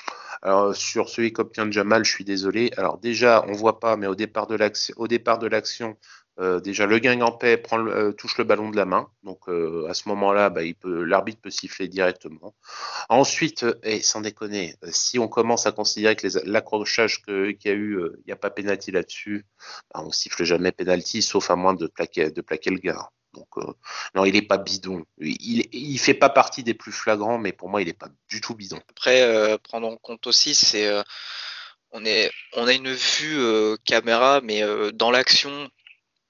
sur 0.74 1.08
celui 1.08 1.32
qu'obtient 1.32 1.70
Jamal, 1.70 2.04
je 2.04 2.10
suis 2.10 2.24
désolé. 2.24 2.70
Alors 2.76 2.98
déjà, 2.98 3.44
on 3.48 3.52
voit 3.52 3.80
pas, 3.80 3.96
mais 3.96 4.06
au 4.06 4.14
départ 4.14 4.46
de 4.46 4.54
l'action, 4.54 5.96
euh, 6.38 6.60
déjà, 6.60 6.86
le 6.86 6.98
Guingampais 6.98 7.56
prend 7.56 7.78
euh, 7.86 8.12
touche 8.12 8.36
le 8.36 8.44
ballon 8.44 8.70
de 8.70 8.76
la 8.76 8.84
main. 8.84 9.08
Donc, 9.22 9.48
euh, 9.48 9.86
à 9.88 9.94
ce 9.94 10.08
moment-là, 10.10 10.50
bah, 10.50 10.60
l'arbitre 10.84 11.40
peut 11.40 11.50
siffler 11.50 11.88
directement. 11.88 12.54
Ensuite, 13.08 13.64
et 13.82 14.00
sans 14.00 14.20
déconner, 14.20 14.76
si 14.90 15.18
on 15.18 15.28
commence 15.28 15.66
à 15.66 15.72
considérer 15.72 16.14
que 16.14 16.26
l'accrochage 16.44 17.22
qu'il 17.22 17.56
y 17.64 17.68
a 17.68 17.72
eu, 17.72 18.00
il 18.18 18.24
n'y 18.26 18.32
a 18.32 18.36
pas 18.36 18.50
pénalty 18.50 18.90
là-dessus, 18.90 19.46
bah, 19.94 20.02
on 20.04 20.10
siffle 20.10 20.44
jamais 20.44 20.72
pénalty, 20.72 21.22
sauf 21.22 21.50
à 21.50 21.56
moins 21.56 21.74
de 21.74 21.86
plaquer, 21.86 22.30
de 22.30 22.40
plaquer 22.42 22.70
le 22.70 22.78
gars. 22.78 23.10
Donc, 23.32 23.48
non, 24.14 24.24
il 24.24 24.32
n'est 24.32 24.42
pas 24.42 24.56
bidon. 24.56 25.04
Il, 25.18 25.66
il 25.70 25.98
fait 25.98 26.14
pas 26.14 26.30
partie 26.30 26.62
des 26.62 26.72
plus 26.72 26.92
flagrants, 26.92 27.38
mais 27.38 27.52
pour 27.52 27.68
moi, 27.68 27.82
il 27.82 27.86
n'est 27.86 27.92
pas 27.92 28.08
du 28.30 28.40
tout 28.40 28.54
bidon. 28.54 28.80
Après, 28.88 29.58
prendre 29.58 29.88
en 29.88 29.96
compte 29.96 30.26
aussi, 30.26 30.54
c'est 30.54 30.90
on, 31.90 32.04
est, 32.06 32.30
on 32.54 32.66
a 32.66 32.72
une 32.72 32.92
vue 32.92 33.76
caméra, 33.84 34.40
mais 34.42 34.62
dans 34.94 35.10
l'action, 35.10 35.68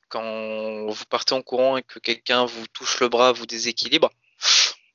quand 0.09 0.87
vous 0.87 1.05
partez 1.09 1.35
en 1.35 1.43
courant 1.43 1.77
et 1.77 1.83
que 1.83 1.99
quelqu'un 1.99 2.45
vous 2.45 2.67
touche 2.69 3.01
le 3.01 3.09
bras, 3.09 3.33
vous 3.33 3.47
déséquilibre. 3.47 4.11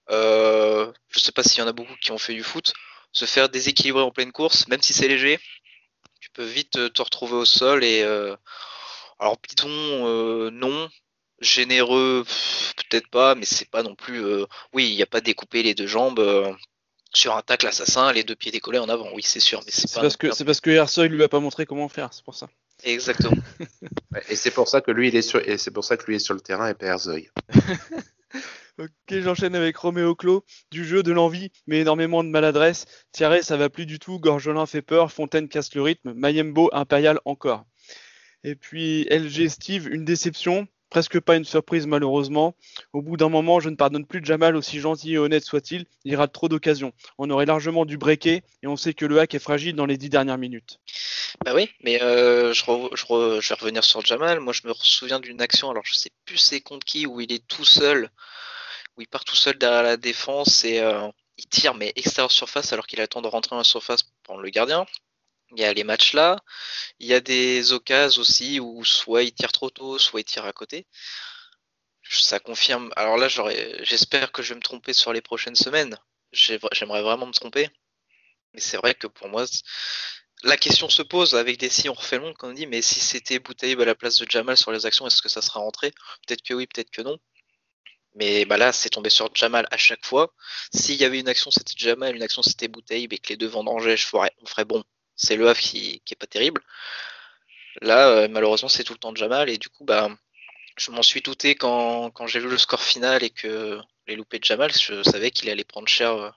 Euh, 0.10 0.92
je 1.10 1.20
sais 1.20 1.32
pas 1.32 1.44
s'il 1.44 1.60
y 1.60 1.62
en 1.62 1.68
a 1.68 1.74
beaucoup 1.74 1.96
qui 2.02 2.12
ont 2.12 2.18
fait 2.18 2.34
du 2.34 2.44
foot. 2.44 2.74
Se 3.14 3.26
faire 3.26 3.50
déséquilibrer 3.50 4.02
en 4.02 4.12
pleine 4.12 4.32
course, 4.32 4.68
même 4.68 4.82
si 4.82 4.94
c'est 4.94 5.08
léger, 5.08 5.40
tu 6.22 6.30
peux 6.30 6.46
vite 6.46 6.78
euh, 6.78 6.90
te 6.90 7.02
retrouver 7.02 7.34
au 7.34 7.46
sol 7.46 7.84
et 7.84 8.04
euh, 8.04 8.36
alors 9.20 9.38
bidon 9.38 9.70
euh, 9.70 10.50
non, 10.52 10.88
généreux 11.40 12.24
peut-être 12.78 13.10
pas, 13.10 13.36
mais 13.36 13.46
c'est 13.46 13.70
pas 13.70 13.84
non 13.84 13.96
plus. 13.96 14.24
oui, 14.74 14.90
il 14.90 14.96
n'y 14.96 15.02
a 15.02 15.08
pas 15.08 15.22
découpé 15.22 15.64
les 15.64 15.74
deux 15.74 15.88
jambes 15.88 16.56
sur 17.14 17.36
un 17.36 17.42
tacle 17.42 17.68
assassin, 17.68 18.14
les 18.14 18.24
deux 18.24 18.36
pieds 18.36 18.52
décollés 18.52 18.80
en 18.80 18.88
avant. 18.88 19.10
Oui, 19.14 19.24
c'est 19.24 19.40
sûr, 19.40 19.62
mais 19.66 19.72
c'est 19.72 19.94
parce 19.94 20.16
que 20.16 20.32
c'est 20.32 20.46
parce 20.46 20.62
que 20.62 20.70
Herzog 20.70 21.12
lui 21.12 21.24
a 21.24 21.30
pas 21.30 21.40
montré 21.40 21.66
comment 21.66 21.90
faire, 21.90 22.14
c'est 22.14 22.24
pour 22.24 22.36
ça. 22.36 22.48
Exactement. 22.84 23.42
et 24.30 24.36
c'est 24.36 24.52
pour 24.52 24.68
ça 24.68 24.82
que 24.82 24.92
lui 24.92 25.10
il 25.10 25.16
est 25.16 25.22
sur 25.22 25.40
et 25.48 25.58
c'est 25.58 25.72
pour 25.72 25.84
ça 25.84 25.98
que 25.98 26.06
lui 26.06 26.16
est 26.16 26.20
sur 26.20 26.34
le 26.34 26.42
terrain 26.42 26.68
et 26.68 26.74
pas 26.74 26.96
ok, 28.80 28.90
j'enchaîne 29.10 29.56
avec 29.56 29.78
Roméo 29.78 30.16
Clos, 30.16 30.44
du 30.72 30.86
jeu, 30.86 31.04
de 31.04 31.12
l'envie, 31.12 31.52
mais 31.68 31.82
énormément 31.82 32.24
de 32.24 32.30
maladresse. 32.30 32.86
Thierry, 33.12 33.44
ça 33.44 33.58
va 33.58 33.70
plus 33.70 33.86
du 33.86 34.00
tout. 34.00 34.20
Gorgelin 34.20 34.66
fait 34.66 34.82
peur. 34.82 35.12
Fontaine 35.12 35.48
casse 35.48 35.74
le 35.76 35.82
rythme. 35.82 36.14
Mayembo, 36.14 36.70
Impérial 36.74 37.20
encore. 37.26 37.66
Et 38.44 38.56
puis 38.56 39.06
LG 39.10 39.50
Steve, 39.50 39.88
une 39.88 40.06
déception 40.06 40.68
presque 40.92 41.20
pas 41.22 41.38
une 41.38 41.46
surprise 41.46 41.88
malheureusement. 41.88 42.56
Au 42.94 43.02
bout 43.02 43.18
d'un 43.18 43.30
moment, 43.30 43.60
je 43.60 43.70
ne 43.70 43.76
pardonne 43.76 44.06
plus 44.06 44.22
de 44.22 44.26
Jamal, 44.26 44.56
aussi 44.56 44.80
gentil 44.80 45.14
et 45.14 45.18
honnête 45.18 45.44
soit-il, 45.44 45.86
il 46.04 46.16
rate 46.16 46.34
trop 46.34 46.50
d'occasions. 46.50 46.92
On 47.18 47.32
aurait 47.32 47.48
largement 47.48 47.86
dû 47.86 47.98
breaker 47.98 48.44
et 48.62 48.68
on 48.68 48.76
sait 48.76 48.94
que 48.94 49.06
le 49.06 49.20
hack 49.20 49.34
est 49.34 49.40
fragile 49.40 49.76
dans 49.76 49.88
les 49.88 49.98
dix 49.98 50.10
dernières 50.10 50.38
minutes. 50.38 50.80
Bah 51.46 51.54
oui, 51.56 51.70
mais 51.82 52.02
euh, 52.02 52.54
je, 52.54 52.66
vais 52.66 53.56
revenir 53.56 53.84
sur 53.84 54.06
Jamal. 54.06 54.40
Moi, 54.40 54.54
je 54.54 54.68
me 54.68 54.74
souviens 54.74 55.20
d'une 55.20 55.42
action, 55.42 55.70
alors 55.70 55.86
je 55.86 55.94
sais 55.94 56.12
plus 56.26 56.38
c'est 56.38 56.62
contre 56.62 56.86
qui, 56.86 57.06
où 57.08 57.22
il 57.22 57.32
est 57.32 57.46
tout 57.48 57.66
seul, 57.66 58.12
où 58.98 59.02
il 59.02 59.08
part 59.08 59.24
tout 59.26 59.36
seul 59.36 59.58
derrière 59.58 59.84
la 59.84 59.98
défense 59.98 60.64
et 60.66 60.80
euh, 60.80 61.08
il 61.38 61.48
tire, 61.48 61.74
mais 61.74 61.94
extérieur 61.96 62.32
surface 62.32 62.74
alors 62.74 62.88
qu'il 62.88 63.02
attend 63.02 63.22
de 63.22 63.28
rentrer 63.28 63.56
la 63.56 63.64
surface 63.64 64.04
pour 64.04 64.14
prendre 64.24 64.42
le 64.42 64.50
gardien. 64.50 64.86
Il 65.56 65.60
y 65.62 65.66
a 65.66 65.74
les 65.74 65.84
matchs 65.84 66.14
là. 66.14 66.38
Il 67.00 67.08
y 67.08 67.14
a 67.14 67.20
des 67.20 67.74
occasions 67.74 68.22
aussi 68.22 68.60
où 68.60 68.84
soit 68.86 69.24
il 69.24 69.34
tire 69.34 69.52
trop 69.52 69.70
tôt, 69.70 70.00
soit 70.00 70.22
il 70.22 70.26
tire 70.26 70.46
à 70.46 70.54
côté. 70.54 70.88
Ça 72.10 72.40
confirme. 72.40 72.92
Alors 72.96 73.18
là, 73.18 73.28
j'espère 73.84 74.32
que 74.32 74.44
je 74.44 74.50
vais 74.50 74.56
me 74.56 74.62
tromper 74.62 74.94
sur 74.94 75.14
les 75.14 75.22
prochaines 75.22 75.56
semaines. 75.56 75.98
J'aimerais 76.32 77.02
vraiment 77.02 77.26
me 77.26 77.34
tromper. 77.34 77.70
Mais 78.54 78.60
c'est 78.60 78.78
vrai 78.78 78.96
que 78.96 79.08
pour 79.08 79.30
moi, 79.30 79.46
la 80.44 80.58
question 80.58 80.90
se 80.90 81.02
pose 81.02 81.36
avec 81.36 81.58
des 81.58 81.70
si 81.70 81.90
on 81.90 81.94
refait 81.94 82.18
long, 82.18 82.34
comme 82.34 82.52
on 82.52 82.54
dit, 82.54 82.68
mais 82.68 82.82
si 82.82 83.00
c'était 83.00 83.40
Boutaïb 83.40 83.80
à 83.82 83.86
la 83.86 83.96
place 83.96 84.18
de 84.18 84.30
Jamal 84.30 84.58
sur 84.58 84.72
les 84.72 84.86
actions, 84.86 85.06
est-ce 85.08 85.22
que 85.22 85.30
ça 85.30 85.42
sera 85.42 85.60
rentré? 85.60 85.92
Peut-être 86.26 86.42
que 86.42 86.54
oui, 86.54 86.68
peut-être 86.68 86.92
que 86.92 87.02
non. 87.02 87.18
Mais 88.16 88.46
bah 88.46 88.58
là, 88.58 88.74
c'est 88.74 88.90
tombé 88.90 89.10
sur 89.10 89.34
Jamal 89.34 89.68
à 89.72 89.78
chaque 89.78 90.06
fois. 90.06 90.34
S'il 90.74 90.96
y 90.96 91.06
avait 91.06 91.20
une 91.20 91.30
action, 91.30 91.50
c'était 91.52 91.74
Jamal, 91.78 92.16
une 92.16 92.24
action, 92.24 92.42
c'était 92.42 92.68
Boutaïb, 92.68 93.14
et 93.14 93.18
que 93.20 93.30
les 93.30 93.38
deux 93.38 93.50
je 93.50 94.06
ferais, 94.06 94.32
on 94.42 94.46
ferait 94.46 94.66
bon. 94.66 94.84
C'est 95.16 95.36
le 95.36 95.48
Havre 95.48 95.60
qui, 95.60 96.02
qui 96.06 96.14
est 96.14 96.18
pas 96.18 96.28
terrible. 96.28 96.62
Là, 97.82 98.10
euh, 98.10 98.28
malheureusement, 98.28 98.70
c'est 98.70 98.84
tout 98.84 98.94
le 98.94 99.00
temps 99.00 99.16
Jamal, 99.16 99.50
et 99.50 99.58
du 99.58 99.70
coup, 99.70 99.86
bah, 99.86 100.10
je 100.78 100.92
m'en 100.92 101.04
suis 101.04 101.22
douté 101.22 101.56
quand, 101.56 102.12
quand 102.12 102.28
j'ai 102.28 102.40
vu 102.40 102.50
le 102.50 102.58
score 102.58 102.82
final 102.82 103.24
et 103.24 103.30
que 103.30 103.80
les 104.08 104.16
loupés 104.16 104.40
de 104.40 104.44
Jamal, 104.44 104.72
je 104.74 105.04
savais 105.04 105.32
qu'il 105.32 105.50
allait 105.50 105.64
prendre 105.64 105.88
cher 105.88 106.14
euh, 106.14 106.30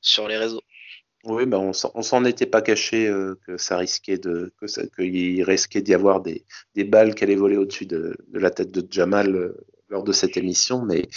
sur 0.00 0.28
les 0.28 0.36
réseaux. 0.36 0.62
Oui, 1.28 1.44
ben 1.44 1.58
on 1.58 2.02
s'en 2.02 2.24
était 2.24 2.46
pas 2.46 2.62
caché 2.62 3.08
euh, 3.08 3.34
que 3.44 3.56
ça 3.56 3.76
risquait 3.76 4.16
de 4.16 4.52
que 4.60 4.66
qu'il 4.94 5.42
risquait 5.42 5.82
d'y 5.82 5.92
avoir 5.92 6.20
des, 6.20 6.44
balles 6.84 7.16
qui 7.16 7.24
allaient 7.24 7.34
voler 7.34 7.56
au-dessus 7.56 7.86
de, 7.86 8.16
la 8.32 8.50
tête 8.50 8.70
de 8.70 8.86
Jamal 8.88 9.34
euh, 9.34 9.56
lors 9.88 10.04
de 10.04 10.12
cette 10.12 10.36
émission, 10.36 10.82
mais 10.82 11.08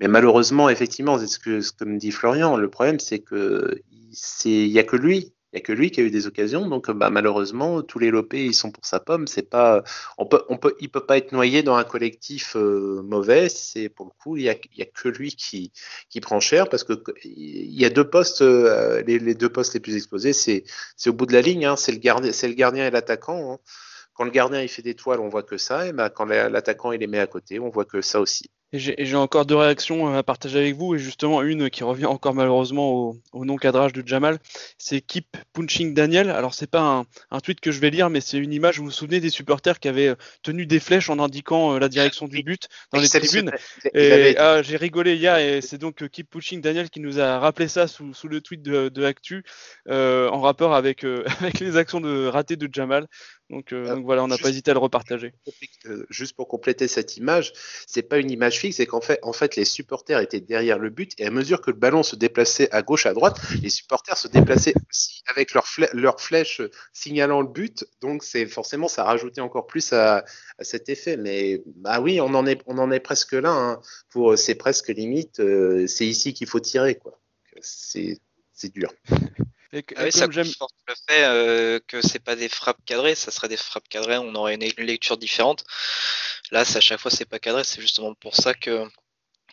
mais 0.00 0.08
malheureusement, 0.08 0.70
effectivement, 0.70 1.18
c'est 1.18 1.26
ce 1.26 1.38
que 1.38 1.60
ce 1.60 1.72
me 1.84 1.98
dit 1.98 2.12
Florian. 2.12 2.56
Le 2.56 2.70
problème, 2.70 2.98
c'est 2.98 3.18
que 3.18 3.82
c'est 4.10 4.48
il 4.48 4.72
y 4.72 4.78
a 4.78 4.84
que 4.84 4.96
lui 4.96 5.34
il 5.52 5.56
n'y 5.56 5.60
a 5.60 5.64
que 5.64 5.72
lui 5.72 5.90
qui 5.90 6.00
a 6.00 6.04
eu 6.04 6.10
des 6.10 6.26
occasions, 6.26 6.66
donc 6.66 6.90
bah, 6.90 7.10
malheureusement 7.10 7.82
tous 7.82 7.98
les 7.98 8.10
lopés 8.10 8.46
ils 8.46 8.54
sont 8.54 8.70
pour 8.70 8.86
sa 8.86 9.00
pomme. 9.00 9.26
C'est 9.26 9.42
pas, 9.42 9.82
on 10.16 10.24
peut, 10.24 10.42
pas 11.06 11.18
être 11.18 11.32
noyé 11.32 11.62
dans 11.62 11.74
un 11.74 11.84
collectif 11.84 12.56
euh, 12.56 13.02
mauvais. 13.02 13.50
C'est 13.50 13.90
pour 13.90 14.06
le 14.06 14.12
coup, 14.22 14.36
il 14.38 14.44
y 14.44 14.48
a, 14.48 14.52
a 14.52 14.84
que 14.84 15.08
lui 15.08 15.36
qui, 15.36 15.70
prend 16.22 16.40
cher 16.40 16.68
parce 16.68 16.84
que 16.84 16.94
il 17.24 17.78
y 17.78 17.84
a 17.84 17.90
deux 17.90 18.08
postes, 18.08 18.40
euh, 18.40 19.02
les, 19.02 19.34
deux 19.34 19.50
postes 19.50 19.74
les 19.74 19.80
plus 19.80 19.96
exposés, 19.96 20.32
c'est, 20.32 20.64
au 21.06 21.12
bout 21.12 21.26
de 21.26 21.34
la 21.34 21.42
ligne. 21.42 21.66
Hein, 21.66 21.76
c'est 21.76 21.92
le 21.92 21.98
gardien, 21.98 22.32
c'est 22.32 22.48
le 22.48 22.54
gardien 22.54 22.86
et 22.86 22.90
l'attaquant. 22.90 23.52
Hein. 23.52 23.58
Quand 24.14 24.24
le 24.24 24.30
gardien 24.30 24.62
il 24.62 24.68
fait 24.68 24.82
des 24.82 24.94
toiles, 24.94 25.20
on 25.20 25.28
voit 25.28 25.42
que 25.42 25.58
ça, 25.58 25.86
et 25.86 25.92
bah, 25.92 26.10
quand 26.10 26.24
l'attaquant 26.24 26.92
il 26.92 27.00
les 27.00 27.06
met 27.06 27.18
à 27.18 27.26
côté, 27.26 27.60
on 27.60 27.68
voit 27.70 27.84
que 27.84 28.00
ça 28.00 28.20
aussi. 28.20 28.50
Et 28.72 29.04
j'ai 29.04 29.16
encore 29.16 29.44
deux 29.44 29.56
réactions 29.56 30.08
euh, 30.08 30.18
à 30.18 30.22
partager 30.22 30.58
avec 30.58 30.76
vous, 30.76 30.94
et 30.94 30.98
justement 30.98 31.42
une 31.42 31.68
qui 31.68 31.84
revient 31.84 32.06
encore 32.06 32.34
malheureusement 32.34 32.90
au, 32.90 33.16
au 33.32 33.44
non-cadrage 33.44 33.92
de 33.92 34.02
Jamal, 34.06 34.38
c'est 34.78 35.00
Keep 35.00 35.36
Punching 35.52 35.92
Daniel. 35.92 36.30
Alors 36.30 36.54
c'est 36.54 36.70
pas 36.70 36.80
un, 36.80 37.04
un, 37.30 37.40
tweet 37.40 37.60
que 37.60 37.70
je 37.70 37.80
vais 37.80 37.90
lire, 37.90 38.08
mais 38.08 38.20
c'est 38.20 38.38
une 38.38 38.52
image, 38.52 38.78
vous 38.78 38.86
vous 38.86 38.90
souvenez 38.90 39.20
des 39.20 39.30
supporters 39.30 39.78
qui 39.78 39.88
avaient 39.88 40.08
euh, 40.08 40.14
tenu 40.42 40.64
des 40.66 40.80
flèches 40.80 41.10
en 41.10 41.18
indiquant 41.18 41.74
euh, 41.74 41.78
la 41.78 41.88
direction 41.88 42.28
du 42.28 42.42
but 42.42 42.68
dans 42.92 43.00
les 43.00 43.08
tribunes. 43.08 43.50
Et 43.94 44.36
ah, 44.38 44.62
j'ai 44.62 44.76
rigolé 44.76 45.16
hier, 45.16 45.36
et 45.36 45.60
c'est 45.60 45.78
donc 45.78 46.08
Keep 46.08 46.30
Punching 46.30 46.60
Daniel 46.60 46.88
qui 46.90 47.00
nous 47.00 47.20
a 47.20 47.38
rappelé 47.38 47.68
ça 47.68 47.86
sous, 47.86 48.14
sous 48.14 48.28
le 48.28 48.40
tweet 48.40 48.62
de, 48.62 48.88
de 48.88 49.04
Actu, 49.04 49.44
euh, 49.88 50.28
en 50.28 50.40
rapport 50.40 50.74
avec, 50.74 51.04
euh, 51.04 51.24
avec 51.40 51.60
les 51.60 51.76
actions 51.76 52.00
de 52.00 52.26
ratées 52.26 52.56
de 52.56 52.68
Jamal. 52.72 53.06
Donc, 53.52 53.74
euh, 53.74 53.86
donc 53.86 54.06
voilà, 54.06 54.24
on 54.24 54.28
n'a 54.28 54.38
pas 54.38 54.48
hésité 54.48 54.70
à 54.70 54.74
le 54.74 54.80
repartager. 54.80 55.34
Juste 56.08 56.34
pour 56.34 56.48
compléter 56.48 56.88
cette 56.88 57.18
image, 57.18 57.52
c'est 57.86 58.02
pas 58.02 58.16
une 58.16 58.30
image 58.30 58.58
fixe, 58.58 58.78
c'est 58.78 58.86
qu'en 58.86 59.02
fait, 59.02 59.18
en 59.22 59.34
fait, 59.34 59.56
les 59.56 59.66
supporters 59.66 60.20
étaient 60.20 60.40
derrière 60.40 60.78
le 60.78 60.88
but 60.88 61.12
et 61.18 61.26
à 61.26 61.30
mesure 61.30 61.60
que 61.60 61.70
le 61.70 61.76
ballon 61.76 62.02
se 62.02 62.16
déplaçait 62.16 62.70
à 62.72 62.80
gauche, 62.80 63.04
à 63.04 63.12
droite, 63.12 63.38
les 63.62 63.68
supporters 63.68 64.16
se 64.16 64.26
déplaçaient 64.26 64.72
aussi 64.90 65.22
avec 65.26 65.52
leur, 65.52 65.66
flè 65.66 65.86
leur 65.92 66.18
flèche 66.18 66.62
signalant 66.94 67.42
le 67.42 67.48
but. 67.48 67.84
Donc 68.00 68.24
c'est 68.24 68.46
forcément 68.46 68.88
ça 68.88 69.04
rajoutait 69.04 69.42
encore 69.42 69.66
plus 69.66 69.92
à, 69.92 70.24
à, 70.58 70.64
cet 70.64 70.88
effet. 70.88 71.18
Mais 71.18 71.62
bah 71.66 72.00
oui, 72.00 72.22
on 72.22 72.32
en 72.34 72.46
est, 72.46 72.62
on 72.64 72.78
en 72.78 72.90
est 72.90 73.00
presque 73.00 73.32
là. 73.34 73.50
Hein. 73.50 73.80
Pour 74.08 74.38
c'est 74.38 74.54
presque 74.54 74.88
limite, 74.88 75.40
euh, 75.40 75.86
c'est 75.86 76.06
ici 76.06 76.32
qu'il 76.32 76.46
faut 76.46 76.60
tirer 76.60 76.94
quoi. 76.94 77.20
C'est 77.60 78.18
dur. 78.72 78.90
Et, 79.72 79.84
ah 79.96 80.04
oui, 80.04 80.12
ça 80.12 80.26
le 80.26 80.44
fait 81.08 81.24
euh, 81.24 81.80
que 81.86 82.02
c'est 82.02 82.18
pas 82.18 82.36
des 82.36 82.50
frappes 82.50 82.84
cadrées, 82.84 83.14
ça 83.14 83.30
serait 83.30 83.48
des 83.48 83.56
frappes 83.56 83.88
cadrées, 83.88 84.18
on 84.18 84.34
aurait 84.34 84.54
une, 84.54 84.62
une 84.76 84.86
lecture 84.86 85.16
différente. 85.16 85.64
Là, 86.50 86.60
à 86.60 86.80
chaque 86.80 87.00
fois, 87.00 87.10
c'est 87.10 87.24
pas 87.24 87.38
cadré, 87.38 87.64
c'est 87.64 87.80
justement 87.80 88.14
pour 88.14 88.36
ça 88.36 88.52
que, 88.52 88.84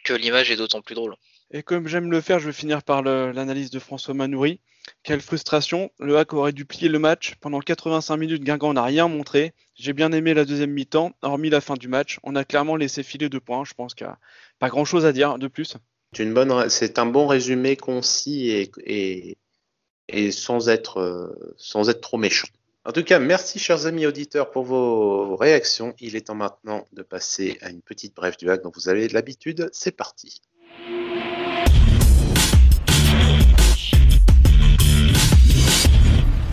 que 0.03 0.13
l'image 0.13 0.51
est 0.51 0.57
d'autant 0.57 0.81
plus 0.81 0.95
drôle. 0.95 1.15
Et 1.51 1.63
comme 1.63 1.87
j'aime 1.87 2.11
le 2.11 2.21
faire, 2.21 2.39
je 2.39 2.47
vais 2.47 2.53
finir 2.53 2.83
par 2.83 3.01
l'analyse 3.01 3.71
de 3.71 3.79
François 3.79 4.13
Manoury. 4.13 4.59
Quelle 5.03 5.21
frustration, 5.21 5.89
le 5.99 6.17
hack 6.17 6.33
aurait 6.33 6.51
dû 6.51 6.65
plier 6.65 6.89
le 6.89 6.99
match. 6.99 7.35
Pendant 7.39 7.59
85 7.59 8.17
minutes, 8.17 8.43
Guingamp 8.43 8.73
n'a 8.73 8.83
rien 8.83 9.07
montré. 9.07 9.53
J'ai 9.75 9.93
bien 9.93 10.11
aimé 10.11 10.33
la 10.33 10.45
deuxième 10.45 10.71
mi-temps, 10.71 11.13
hormis 11.21 11.49
la 11.49 11.61
fin 11.61 11.75
du 11.75 11.87
match. 11.87 12.19
On 12.23 12.35
a 12.35 12.43
clairement 12.43 12.75
laissé 12.75 13.01
filer 13.01 13.29
deux 13.29 13.39
points, 13.39 13.63
je 13.65 13.73
pense 13.73 13.95
qu'il 13.95 14.05
n'y 14.05 14.11
a 14.11 14.19
pas 14.59 14.69
grand-chose 14.69 15.05
à 15.05 15.11
dire 15.11 15.39
de 15.39 15.47
plus. 15.47 15.77
C'est 16.13 16.99
un 16.99 17.05
bon 17.05 17.27
résumé 17.27 17.75
concis 17.75 18.49
et, 18.49 18.71
et 18.85 19.37
et 20.11 20.31
sans 20.31 20.69
être, 20.69 20.99
euh, 20.99 21.53
sans 21.57 21.89
être 21.89 22.01
trop 22.01 22.17
méchant. 22.17 22.47
En 22.85 22.91
tout 22.91 23.03
cas, 23.03 23.19
merci 23.19 23.59
chers 23.59 23.85
amis 23.85 24.05
auditeurs 24.05 24.51
pour 24.51 24.63
vos 24.63 25.35
réactions. 25.35 25.93
Il 25.99 26.15
est 26.15 26.27
temps 26.27 26.35
maintenant 26.35 26.85
de 26.93 27.03
passer 27.03 27.57
à 27.61 27.69
une 27.69 27.81
petite 27.81 28.15
brève 28.15 28.37
du 28.37 28.49
hack 28.49 28.63
dont 28.63 28.71
vous 28.73 28.89
avez 28.89 29.07
l'habitude. 29.09 29.69
C'est 29.73 29.91
parti. 29.91 30.41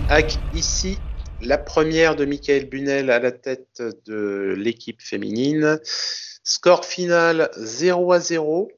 Hack 0.09 0.39
ici, 0.55 0.99
la 1.41 1.59
première 1.59 2.17
de 2.17 2.25
Michael 2.25 2.67
Bunel 2.67 3.11
à 3.11 3.19
la 3.19 3.33
tête 3.33 3.83
de 4.05 4.55
l'équipe 4.59 5.01
féminine. 5.01 5.81
Score 6.45 6.85
final 6.85 7.51
0 7.57 8.13
à 8.13 8.21
0 8.21 8.69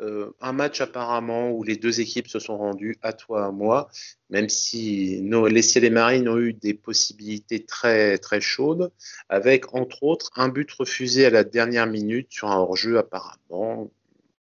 euh, 0.00 0.30
un 0.40 0.52
match 0.52 0.80
apparemment 0.80 1.50
où 1.50 1.62
les 1.64 1.76
deux 1.76 2.00
équipes 2.00 2.28
se 2.28 2.38
sont 2.38 2.56
rendues 2.56 2.96
à 3.02 3.12
toi 3.12 3.46
à 3.46 3.50
moi, 3.50 3.88
même 4.30 4.48
si 4.48 5.20
les 5.20 5.62
ciels 5.62 5.84
et 5.84 5.90
marines 5.90 6.28
ont 6.28 6.38
eu 6.38 6.52
des 6.52 6.74
possibilités 6.74 7.64
très 7.64 8.18
très 8.18 8.40
chaudes, 8.40 8.92
avec 9.28 9.74
entre 9.74 10.04
autres 10.04 10.30
un 10.36 10.48
but 10.48 10.70
refusé 10.72 11.26
à 11.26 11.30
la 11.30 11.44
dernière 11.44 11.86
minute 11.86 12.28
sur 12.30 12.50
un 12.50 12.58
hors-jeu 12.58 12.98
apparemment 12.98 13.90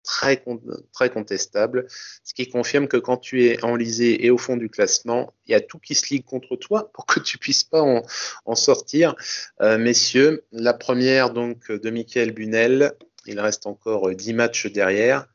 très 0.03 0.43
très 0.91 1.09
contestable, 1.09 1.87
ce 2.23 2.33
qui 2.33 2.49
confirme 2.49 2.87
que 2.87 2.97
quand 2.97 3.17
tu 3.17 3.45
es 3.45 3.63
enlisé 3.63 4.25
et 4.25 4.29
au 4.29 4.37
fond 4.37 4.57
du 4.57 4.69
classement, 4.69 5.33
il 5.45 5.51
y 5.51 5.55
a 5.55 5.61
tout 5.61 5.79
qui 5.79 5.95
se 5.95 6.13
ligue 6.13 6.25
contre 6.25 6.55
toi 6.55 6.91
pour 6.93 7.05
que 7.05 7.19
tu 7.19 7.37
puisses 7.37 7.63
pas 7.63 7.81
en, 7.81 8.03
en 8.45 8.55
sortir. 8.55 9.15
Euh, 9.61 9.77
messieurs, 9.77 10.43
la 10.51 10.73
première 10.73 11.31
donc 11.31 11.71
de 11.71 11.89
Michael 11.89 12.31
Bunel, 12.31 12.93
il 13.25 13.39
reste 13.39 13.65
encore 13.65 14.13
10 14.13 14.33
matchs 14.33 14.67
derrière. 14.67 15.27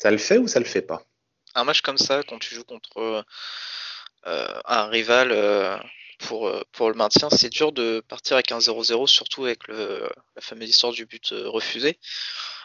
Ça 0.00 0.10
le 0.10 0.16
fait 0.16 0.38
ou 0.38 0.48
ça 0.48 0.60
le 0.60 0.64
fait 0.64 0.80
pas? 0.80 1.04
Un 1.54 1.64
match 1.64 1.82
comme 1.82 1.98
ça, 1.98 2.22
quand 2.22 2.38
tu 2.38 2.54
joues 2.54 2.64
contre 2.64 3.22
euh, 4.26 4.60
un 4.64 4.86
rival 4.86 5.30
euh, 5.30 5.76
pour, 6.20 6.48
euh, 6.48 6.62
pour 6.72 6.88
le 6.88 6.94
maintien, 6.94 7.28
c'est 7.28 7.50
dur 7.50 7.70
de 7.70 8.02
partir 8.08 8.36
avec 8.36 8.50
un 8.50 8.60
0-0, 8.60 9.06
surtout 9.06 9.44
avec 9.44 9.68
la 9.68 10.08
fameuse 10.40 10.70
histoire 10.70 10.94
du 10.94 11.04
but 11.04 11.34
refusé. 11.44 11.98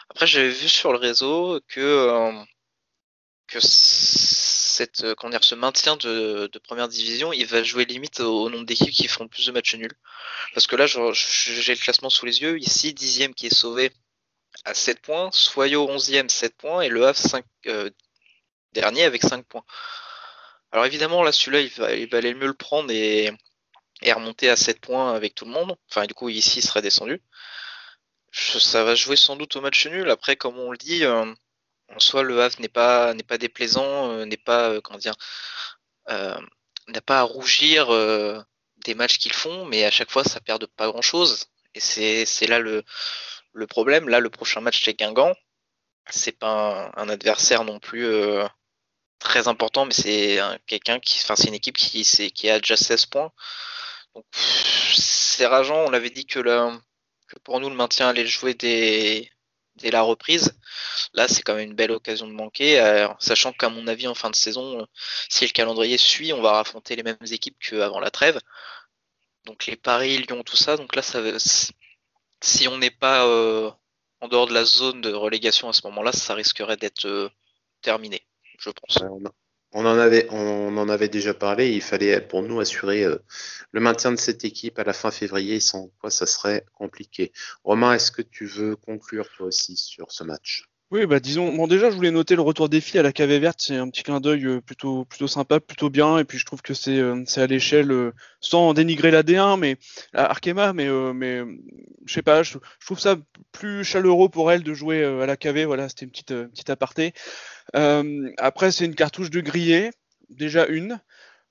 Après, 0.08 0.26
j'avais 0.26 0.48
vu 0.48 0.66
sur 0.66 0.92
le 0.92 0.98
réseau 0.98 1.60
que, 1.68 2.32
cette, 3.58 5.02
ce 5.02 5.54
maintien 5.54 5.96
de, 5.98 6.50
première 6.64 6.88
division, 6.88 7.34
il 7.34 7.44
va 7.44 7.62
jouer 7.62 7.84
limite 7.84 8.20
au, 8.20 8.44
au 8.44 8.48
nombre 8.48 8.64
d'équipes 8.64 8.94
qui 8.94 9.08
font 9.08 9.28
plus 9.28 9.44
de 9.44 9.52
matchs 9.52 9.74
nuls. 9.74 9.98
Parce 10.54 10.66
que 10.66 10.74
là, 10.74 10.86
j'ai 10.86 11.74
le 11.74 11.80
classement 11.80 12.08
sous 12.08 12.24
les 12.24 12.40
yeux. 12.40 12.58
Ici, 12.58 12.94
dixième 12.94 13.34
qui 13.34 13.48
est 13.48 13.54
sauvé 13.54 13.92
à 14.64 14.74
7 14.74 15.00
points, 15.00 15.30
Soyo 15.32 15.86
11e 15.88 16.28
7 16.28 16.56
points 16.56 16.82
et 16.82 16.88
le 16.88 17.06
Havre 17.06 17.18
5, 17.18 17.44
euh, 17.66 17.90
dernier 18.72 19.04
avec 19.04 19.22
5 19.22 19.44
points. 19.44 19.64
Alors 20.72 20.86
évidemment 20.86 21.22
là 21.22 21.32
celui-là 21.32 21.60
il, 21.60 21.70
va, 21.70 21.92
il 21.94 22.08
valait 22.08 22.34
mieux 22.34 22.46
le 22.46 22.54
prendre 22.54 22.90
et, 22.90 23.32
remonter 24.02 24.50
à 24.50 24.56
7 24.56 24.80
points 24.80 25.14
avec 25.14 25.34
tout 25.34 25.44
le 25.44 25.52
monde. 25.52 25.76
Enfin 25.90 26.06
du 26.06 26.14
coup 26.14 26.28
ici 26.28 26.60
il 26.60 26.62
serait 26.62 26.82
descendu. 26.82 27.22
Ça 28.32 28.84
va 28.84 28.94
jouer 28.94 29.16
sans 29.16 29.36
doute 29.36 29.56
au 29.56 29.60
match 29.60 29.86
nul. 29.86 30.10
Après 30.10 30.36
comme 30.36 30.58
on 30.58 30.70
le 30.70 30.78
dit, 30.78 31.04
euh, 31.04 31.32
en 31.94 32.00
soi 32.00 32.22
le 32.22 32.40
Havre 32.42 32.60
n'est 32.60 32.68
pas 32.68 33.14
n'est 33.14 33.22
pas 33.22 33.38
déplaisant, 33.38 34.10
euh, 34.12 34.24
n'est 34.26 34.36
pas 34.36 34.80
comment 34.82 34.98
dire 34.98 35.14
n'a 36.08 37.00
pas 37.04 37.20
à 37.20 37.22
rougir 37.22 37.88
des 38.84 38.94
matchs 38.94 39.18
qu'ils 39.18 39.32
font, 39.32 39.64
mais 39.64 39.84
à 39.84 39.90
chaque 39.90 40.10
fois 40.10 40.24
ça 40.24 40.40
perd 40.40 40.60
de 40.60 40.66
pas 40.66 40.88
grand 40.88 41.02
chose. 41.02 41.46
Et 41.74 41.80
c'est 41.80 42.46
là 42.46 42.58
le, 42.58 42.84
le 43.56 43.66
problème, 43.66 44.08
là, 44.08 44.20
le 44.20 44.30
prochain 44.30 44.60
match 44.60 44.80
chez 44.80 44.94
Guingamp, 44.94 45.34
c'est 46.10 46.38
pas 46.38 46.92
un, 46.96 47.08
adversaire 47.08 47.64
non 47.64 47.78
plus 47.80 48.06
euh, 48.06 48.46
très 49.18 49.48
important, 49.48 49.86
mais 49.86 49.94
c'est 49.94 50.38
quelqu'un 50.66 51.00
qui, 51.00 51.20
enfin, 51.22 51.36
c'est 51.36 51.48
une 51.48 51.54
équipe 51.54 51.76
qui, 51.76 52.50
a 52.50 52.58
déjà 52.60 52.76
16 52.76 53.06
points. 53.06 53.32
C'est 54.32 55.46
rageant. 55.46 55.84
On 55.86 55.90
l'avait 55.90 56.10
dit 56.10 56.26
que, 56.26 56.40
pour 57.44 57.60
nous, 57.60 57.70
le 57.70 57.74
maintien 57.76 58.08
allait 58.08 58.26
jouer 58.26 58.54
dès, 58.54 59.30
dès 59.76 59.90
la 59.90 60.02
reprise. 60.02 60.58
Là, 61.14 61.28
c'est 61.28 61.42
quand 61.42 61.54
même 61.54 61.70
une 61.70 61.76
belle 61.76 61.92
occasion 61.92 62.26
de 62.26 62.32
manquer, 62.32 62.80
euh, 62.80 63.08
sachant 63.18 63.52
qu'à 63.52 63.68
mon 63.68 63.86
avis, 63.88 64.06
en 64.06 64.14
fin 64.14 64.30
de 64.30 64.36
saison, 64.36 64.80
euh, 64.82 64.84
si 65.28 65.46
le 65.46 65.52
calendrier 65.52 65.98
suit, 65.98 66.32
on 66.32 66.42
va 66.42 66.58
affronter 66.60 66.96
les 66.96 67.02
mêmes 67.02 67.16
équipes 67.30 67.56
qu'avant 67.58 68.00
la 68.00 68.10
trêve. 68.10 68.38
Donc 69.44 69.66
les 69.66 69.76
Paris, 69.76 70.18
Lyon, 70.18 70.42
tout 70.44 70.56
ça. 70.56 70.76
Donc 70.76 70.94
là, 70.96 71.02
ça, 71.02 71.20
si 72.42 72.68
on 72.68 72.78
n'est 72.78 72.90
pas 72.90 73.26
euh, 73.26 73.70
en 74.20 74.28
dehors 74.28 74.46
de 74.46 74.54
la 74.54 74.64
zone 74.64 75.00
de 75.00 75.12
relégation 75.12 75.68
à 75.68 75.72
ce 75.72 75.86
moment-là, 75.86 76.12
ça 76.12 76.34
risquerait 76.34 76.76
d'être 76.76 77.06
euh, 77.06 77.28
terminé, 77.82 78.22
je 78.58 78.70
pense. 78.70 78.98
On 79.72 79.84
en 79.84 79.98
avait, 79.98 80.26
on 80.30 80.76
en 80.78 80.88
avait 80.88 81.08
déjà 81.08 81.34
parlé. 81.34 81.72
Il 81.72 81.82
fallait 81.82 82.20
pour 82.20 82.42
nous 82.42 82.60
assurer 82.60 83.04
euh, 83.04 83.18
le 83.72 83.80
maintien 83.80 84.10
de 84.10 84.16
cette 84.16 84.44
équipe 84.44 84.78
à 84.78 84.84
la 84.84 84.92
fin 84.92 85.10
février, 85.10 85.60
sans 85.60 85.88
quoi 86.00 86.10
ça 86.10 86.24
serait 86.24 86.64
compliqué. 86.72 87.32
Romain, 87.64 87.92
est-ce 87.92 88.10
que 88.10 88.22
tu 88.22 88.46
veux 88.46 88.76
conclure 88.76 89.28
toi 89.36 89.46
aussi 89.46 89.76
sur 89.76 90.12
ce 90.12 90.24
match? 90.24 90.64
Oui, 90.92 91.04
bah 91.04 91.18
disons, 91.18 91.52
bon 91.52 91.66
déjà 91.66 91.90
je 91.90 91.96
voulais 91.96 92.12
noter 92.12 92.36
le 92.36 92.42
retour 92.42 92.68
des 92.68 92.80
filles 92.80 93.00
à 93.00 93.02
la 93.02 93.12
cave 93.12 93.32
verte, 93.32 93.58
c'est 93.60 93.76
un 93.76 93.88
petit 93.88 94.04
clin 94.04 94.20
d'œil 94.20 94.46
euh, 94.46 94.60
plutôt 94.60 95.04
plutôt 95.04 95.26
sympa, 95.26 95.58
plutôt 95.58 95.90
bien, 95.90 96.18
et 96.18 96.24
puis 96.24 96.38
je 96.38 96.46
trouve 96.46 96.62
que 96.62 96.74
c'est 96.74 96.98
euh, 96.98 97.24
à 97.36 97.46
l'échelle, 97.48 97.90
euh, 97.90 98.12
sans 98.40 98.72
dénigrer 98.72 99.10
la 99.10 99.24
D1, 99.24 99.58
mais 99.58 99.78
Arkema, 100.14 100.72
mais 100.72 100.88
mais 101.12 101.42
je 102.06 102.14
sais 102.14 102.22
pas, 102.22 102.44
je, 102.44 102.58
trouve 102.84 103.00
ça 103.00 103.16
plus 103.50 103.82
chaleureux 103.82 104.28
pour 104.28 104.52
elle 104.52 104.62
de 104.62 104.74
jouer 104.74 105.04
à 105.04 105.26
la 105.26 105.36
cave, 105.36 105.64
voilà, 105.64 105.88
c'était 105.88 106.04
une 106.04 106.12
petite 106.12 106.34
petite 106.50 106.70
aparté. 106.70 107.14
après 107.74 108.70
c'est 108.70 108.84
une 108.84 108.94
cartouche 108.94 109.30
de 109.30 109.40
grillé, 109.40 109.90
déjà 110.30 110.66
une. 110.66 111.00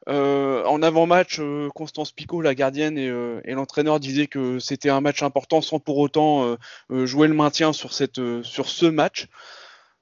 Euh, 0.08 0.64
en 0.66 0.84
avant-match, 0.84 1.38
euh, 1.40 1.70
Constance 1.74 2.12
Picot, 2.12 2.42
la 2.42 2.54
gardienne 2.54 2.98
et, 2.98 3.10
euh, 3.10 3.42
et 3.44 3.54
l'entraîneur 3.54 4.00
disaient 4.00 4.28
que 4.28 4.60
c'était 4.60 4.90
un 4.90 5.02
match 5.02 5.24
important 5.24 5.62
sans 5.62 5.80
pour 5.80 5.98
autant 5.98 6.58
jouer 6.90 7.28
le 7.28 7.34
maintien 7.34 7.74
sur, 7.74 7.94
cette, 7.94 8.22
sur 8.44 8.68
ce 8.70 8.86
match. 8.86 9.28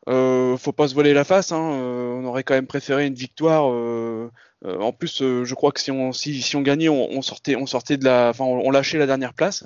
faut 0.08 0.72
pas 0.76 0.88
se 0.88 0.94
voiler 0.94 1.14
la 1.14 1.24
face, 1.24 1.52
hein, 1.52 1.60
on 1.60 2.26
aurait 2.26 2.44
quand 2.44 2.54
même 2.56 2.68
préféré 2.68 3.08
une 3.08 3.14
victoire. 3.14 3.66
en 3.66 4.92
plus, 4.94 5.20
je 5.20 5.54
crois 5.54 5.72
que 5.72 5.80
si 5.80 5.92
on, 5.92 6.12
si, 6.12 6.42
si 6.42 6.56
on 6.56 6.62
gagnait, 6.62 6.90
on, 6.90 7.12
on, 7.12 7.22
sortait, 7.22 7.56
on 7.56 7.66
sortait 7.66 7.98
de 7.98 8.06
la, 8.06 8.30
enfin, 8.30 8.46
on 8.46 8.72
lâchait 8.72 8.98
la 8.98 9.08
dernière 9.08 9.34
place. 9.34 9.66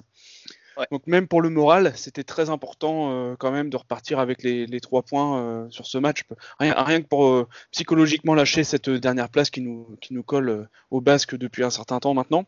Donc 0.92 1.08
même 1.08 1.28
pour 1.28 1.42
le 1.42 1.50
moral, 1.50 1.94
c'était 1.96 2.24
très 2.24 2.50
important 2.50 3.12
euh, 3.12 3.36
quand 3.38 3.52
même 3.52 3.70
de 3.70 3.78
repartir 3.78 4.20
avec 4.20 4.44
les, 4.44 4.80
trois 4.82 5.02
points 5.02 5.40
euh, 5.40 5.70
sur 5.70 5.86
ce 5.86 5.98
match. 5.98 6.24
Rien, 6.60 7.02
que 7.02 7.08
pour 7.08 7.28
euh, 7.28 7.48
psychologiquement 7.72 8.36
lâcher 8.36 8.64
cette 8.64 8.90
dernière 8.90 9.30
place 9.30 9.50
qui 9.50 9.62
nous, 9.62 9.98
qui 10.02 10.14
nous 10.14 10.24
colle 10.24 10.70
au 10.92 11.02
basque 11.02 11.36
depuis 11.36 11.64
un 11.64 11.70
certain 11.70 12.00
temps 12.00 12.14
maintenant. 12.14 12.46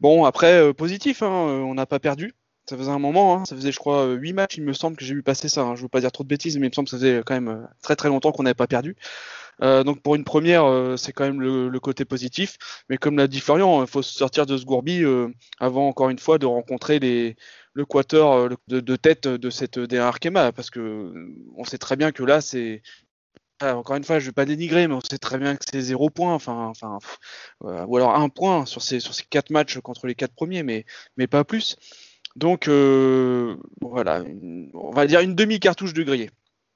Bon, 0.00 0.24
après, 0.24 0.74
positif, 0.74 1.22
hein, 1.22 1.28
on 1.28 1.74
n'a 1.74 1.86
pas 1.86 1.98
perdu. 1.98 2.34
Ça 2.68 2.78
faisait 2.78 2.90
un 2.90 2.98
moment, 2.98 3.36
hein, 3.36 3.44
ça 3.44 3.54
faisait 3.56 3.72
je 3.72 3.78
crois 3.78 4.06
huit 4.12 4.32
matchs, 4.32 4.56
il 4.56 4.64
me 4.64 4.72
semble 4.72 4.96
que 4.96 5.04
j'ai 5.04 5.14
vu 5.14 5.22
passer 5.22 5.48
ça. 5.48 5.62
Hein. 5.62 5.76
Je 5.76 5.82
veux 5.82 5.88
pas 5.88 6.00
dire 6.00 6.12
trop 6.12 6.24
de 6.24 6.28
bêtises, 6.28 6.56
mais 6.58 6.66
il 6.66 6.70
me 6.70 6.74
semble 6.74 6.86
que 6.86 6.92
ça 6.92 6.98
faisait 6.98 7.22
quand 7.24 7.34
même 7.34 7.68
très 7.82 7.96
très 7.96 8.08
longtemps 8.08 8.32
qu'on 8.32 8.44
n'avait 8.44 8.54
pas 8.54 8.66
perdu. 8.66 8.96
Euh, 9.62 9.84
donc 9.84 10.02
pour 10.02 10.14
une 10.16 10.24
première, 10.24 10.64
euh, 10.64 10.96
c'est 10.96 11.12
quand 11.12 11.24
même 11.24 11.40
le, 11.40 11.80
côté 11.80 12.04
positif. 12.04 12.56
Mais 12.88 12.96
comme 12.96 13.16
l'a 13.16 13.28
dit 13.28 13.40
Florian, 13.40 13.82
il 13.82 13.88
faut 13.88 14.02
sortir 14.02 14.46
de 14.46 14.56
ce 14.56 14.64
gourbi 14.64 15.04
euh, 15.04 15.28
avant 15.60 15.88
encore 15.88 16.10
une 16.10 16.18
fois 16.18 16.38
de 16.38 16.46
rencontrer 16.46 16.98
le 16.98 17.84
quater 17.84 18.48
de, 18.68 18.96
tête 18.96 19.28
de 19.28 19.50
cette 19.50 19.78
D1 19.78 20.00
Arkema, 20.00 20.52
parce 20.52 20.70
que 20.70 21.12
on 21.56 21.64
sait 21.64 21.78
très 21.78 21.96
bien 21.96 22.12
que 22.12 22.22
là 22.22 22.40
c'est 22.40 22.82
ah, 23.60 23.76
encore 23.76 23.96
une 23.96 24.04
fois, 24.04 24.18
je 24.18 24.26
vais 24.26 24.32
pas 24.32 24.44
dénigrer, 24.46 24.88
mais 24.88 24.94
on 24.94 25.00
sait 25.00 25.18
très 25.18 25.38
bien 25.38 25.56
que 25.56 25.64
c'est 25.70 25.80
zéro 25.80 26.10
point, 26.10 26.34
enfin, 26.34 26.66
enfin, 26.66 26.98
ou 27.60 27.96
alors 27.96 28.14
un 28.16 28.28
point 28.28 28.66
sur 28.66 28.82
ces 28.82 29.00
sur 29.00 29.14
ces 29.14 29.24
quatre 29.24 29.50
matchs 29.50 29.78
contre 29.78 30.06
les 30.06 30.14
quatre 30.14 30.34
premiers, 30.34 30.62
mais 30.62 30.84
mais 31.16 31.26
pas 31.28 31.44
plus. 31.44 31.76
Donc 32.36 32.68
voilà, 33.80 34.24
on 34.74 34.90
va 34.90 35.06
dire 35.06 35.20
une 35.20 35.34
demi 35.34 35.60
cartouche 35.60 35.94
de 35.94 36.02
grillé. 36.02 36.30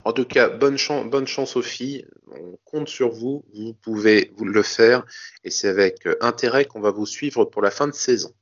En 0.05 0.13
tout 0.13 0.25
cas, 0.25 0.49
bonne, 0.49 0.79
chance, 0.79 1.05
bonne 1.07 1.27
chance. 1.27 1.57
On 1.57 2.59
compte 2.65 2.89
sur 2.89 3.11
vous. 3.11 3.45
Vous 3.53 3.75
pouvez 3.75 4.33
vous 4.37 4.45
le 4.45 4.63
faire. 4.63 5.05
Et 5.45 5.51
c'est 5.51 5.69
avec 5.69 6.07
euh, 6.07 6.17
intérêt 6.21 6.65
qu'on 6.65 6.81
va 6.81 6.91
vous 6.91 7.05
suivre 7.05 7.45
pour 7.45 7.63
la 7.63 7.71
fin 7.71 7.89
de 7.89 7.93
saison. 7.93 8.33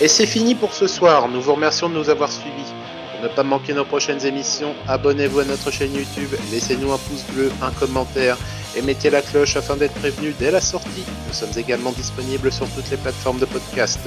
Et 0.00 0.08
c'est 0.08 0.26
fini 0.26 0.54
pour 0.54 0.72
ce 0.72 0.86
soir. 0.86 1.28
Nous 1.28 1.40
vous 1.42 1.54
remercions 1.54 1.88
de 1.88 1.94
nous 1.94 2.08
avoir 2.08 2.32
suivis. 2.32 2.72
Pour 3.12 3.28
ne 3.28 3.34
pas 3.34 3.42
manquer 3.42 3.74
nos 3.74 3.84
prochaines 3.84 4.24
émissions, 4.24 4.74
abonnez-vous 4.86 5.40
à 5.40 5.44
notre 5.44 5.70
chaîne 5.70 5.92
YouTube, 5.92 6.30
laissez-nous 6.52 6.92
un 6.92 6.98
pouce 6.98 7.24
bleu, 7.34 7.50
un 7.62 7.72
commentaire 7.72 8.38
et 8.78 8.82
mettez 8.82 9.10
la 9.10 9.22
cloche 9.22 9.56
afin 9.56 9.76
d'être 9.76 9.94
prévenu 9.94 10.32
dès 10.38 10.52
la 10.52 10.60
sortie. 10.60 11.04
Nous 11.26 11.34
sommes 11.34 11.56
également 11.56 11.90
disponibles 11.90 12.52
sur 12.52 12.68
toutes 12.68 12.88
les 12.90 12.96
plateformes 12.96 13.40
de 13.40 13.44
podcast. 13.44 13.98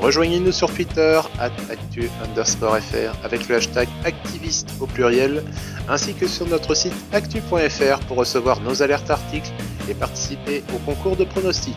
Rejoignez-nous 0.00 0.50
sur 0.50 0.72
Twitter, 0.74 1.20
actu 1.38 2.10
avec 3.22 3.48
le 3.48 3.56
hashtag 3.56 3.88
activiste 4.04 4.70
au 4.80 4.86
pluriel, 4.86 5.44
ainsi 5.88 6.14
que 6.14 6.26
sur 6.26 6.46
notre 6.48 6.74
site 6.74 6.94
actu.fr 7.12 8.00
pour 8.08 8.16
recevoir 8.16 8.60
nos 8.60 8.82
alertes 8.82 9.10
articles 9.10 9.52
et 9.88 9.94
participer 9.94 10.64
au 10.74 10.78
concours 10.78 11.16
de 11.16 11.24
pronostics. 11.24 11.76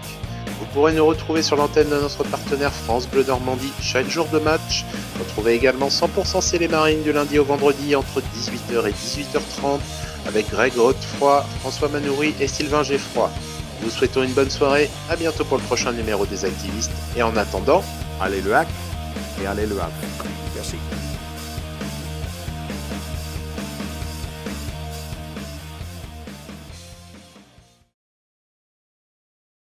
Vous 0.60 0.66
pourrez 0.74 0.94
nous 0.94 1.06
retrouver 1.06 1.44
sur 1.44 1.58
l'antenne 1.58 1.90
de 1.90 1.96
notre 1.96 2.24
partenaire 2.24 2.72
France 2.72 3.08
Bleu 3.08 3.24
Normandie 3.28 3.72
chaque 3.82 4.10
jour 4.10 4.28
de 4.34 4.40
match. 4.40 4.86
Retrouvez 5.20 5.54
également 5.54 5.90
100% 5.90 6.42
C'est 6.42 6.58
les 6.58 6.70
du 7.04 7.12
lundi 7.12 7.38
au 7.38 7.44
vendredi 7.44 7.96
entre 7.96 8.20
18h 8.20 8.88
et 8.88 8.92
18h30 8.92 9.80
avec 10.28 10.50
Greg 10.50 10.74
Godefroy, 10.76 11.46
François 11.60 11.90
Manoury 11.90 12.34
et 12.40 12.48
Sylvain 12.48 12.84
Geffroy. 12.84 13.30
Nous 13.84 13.90
souhaitons 13.90 14.24
une 14.24 14.34
bonne 14.34 14.50
soirée, 14.50 14.90
à 15.10 15.16
bientôt 15.16 15.44
pour 15.44 15.58
le 15.58 15.64
prochain 15.64 15.92
numéro 15.92 16.26
des 16.26 16.46
activistes, 16.46 16.92
et 17.16 17.24
en 17.24 17.36
attendant, 17.36 17.84
allez 18.20 18.42
le 18.42 18.56
hack 18.56 18.68
et 19.42 19.48
allez 19.48 19.66
le 19.66 19.80
hack. 19.80 19.92
Merci. 20.56 20.76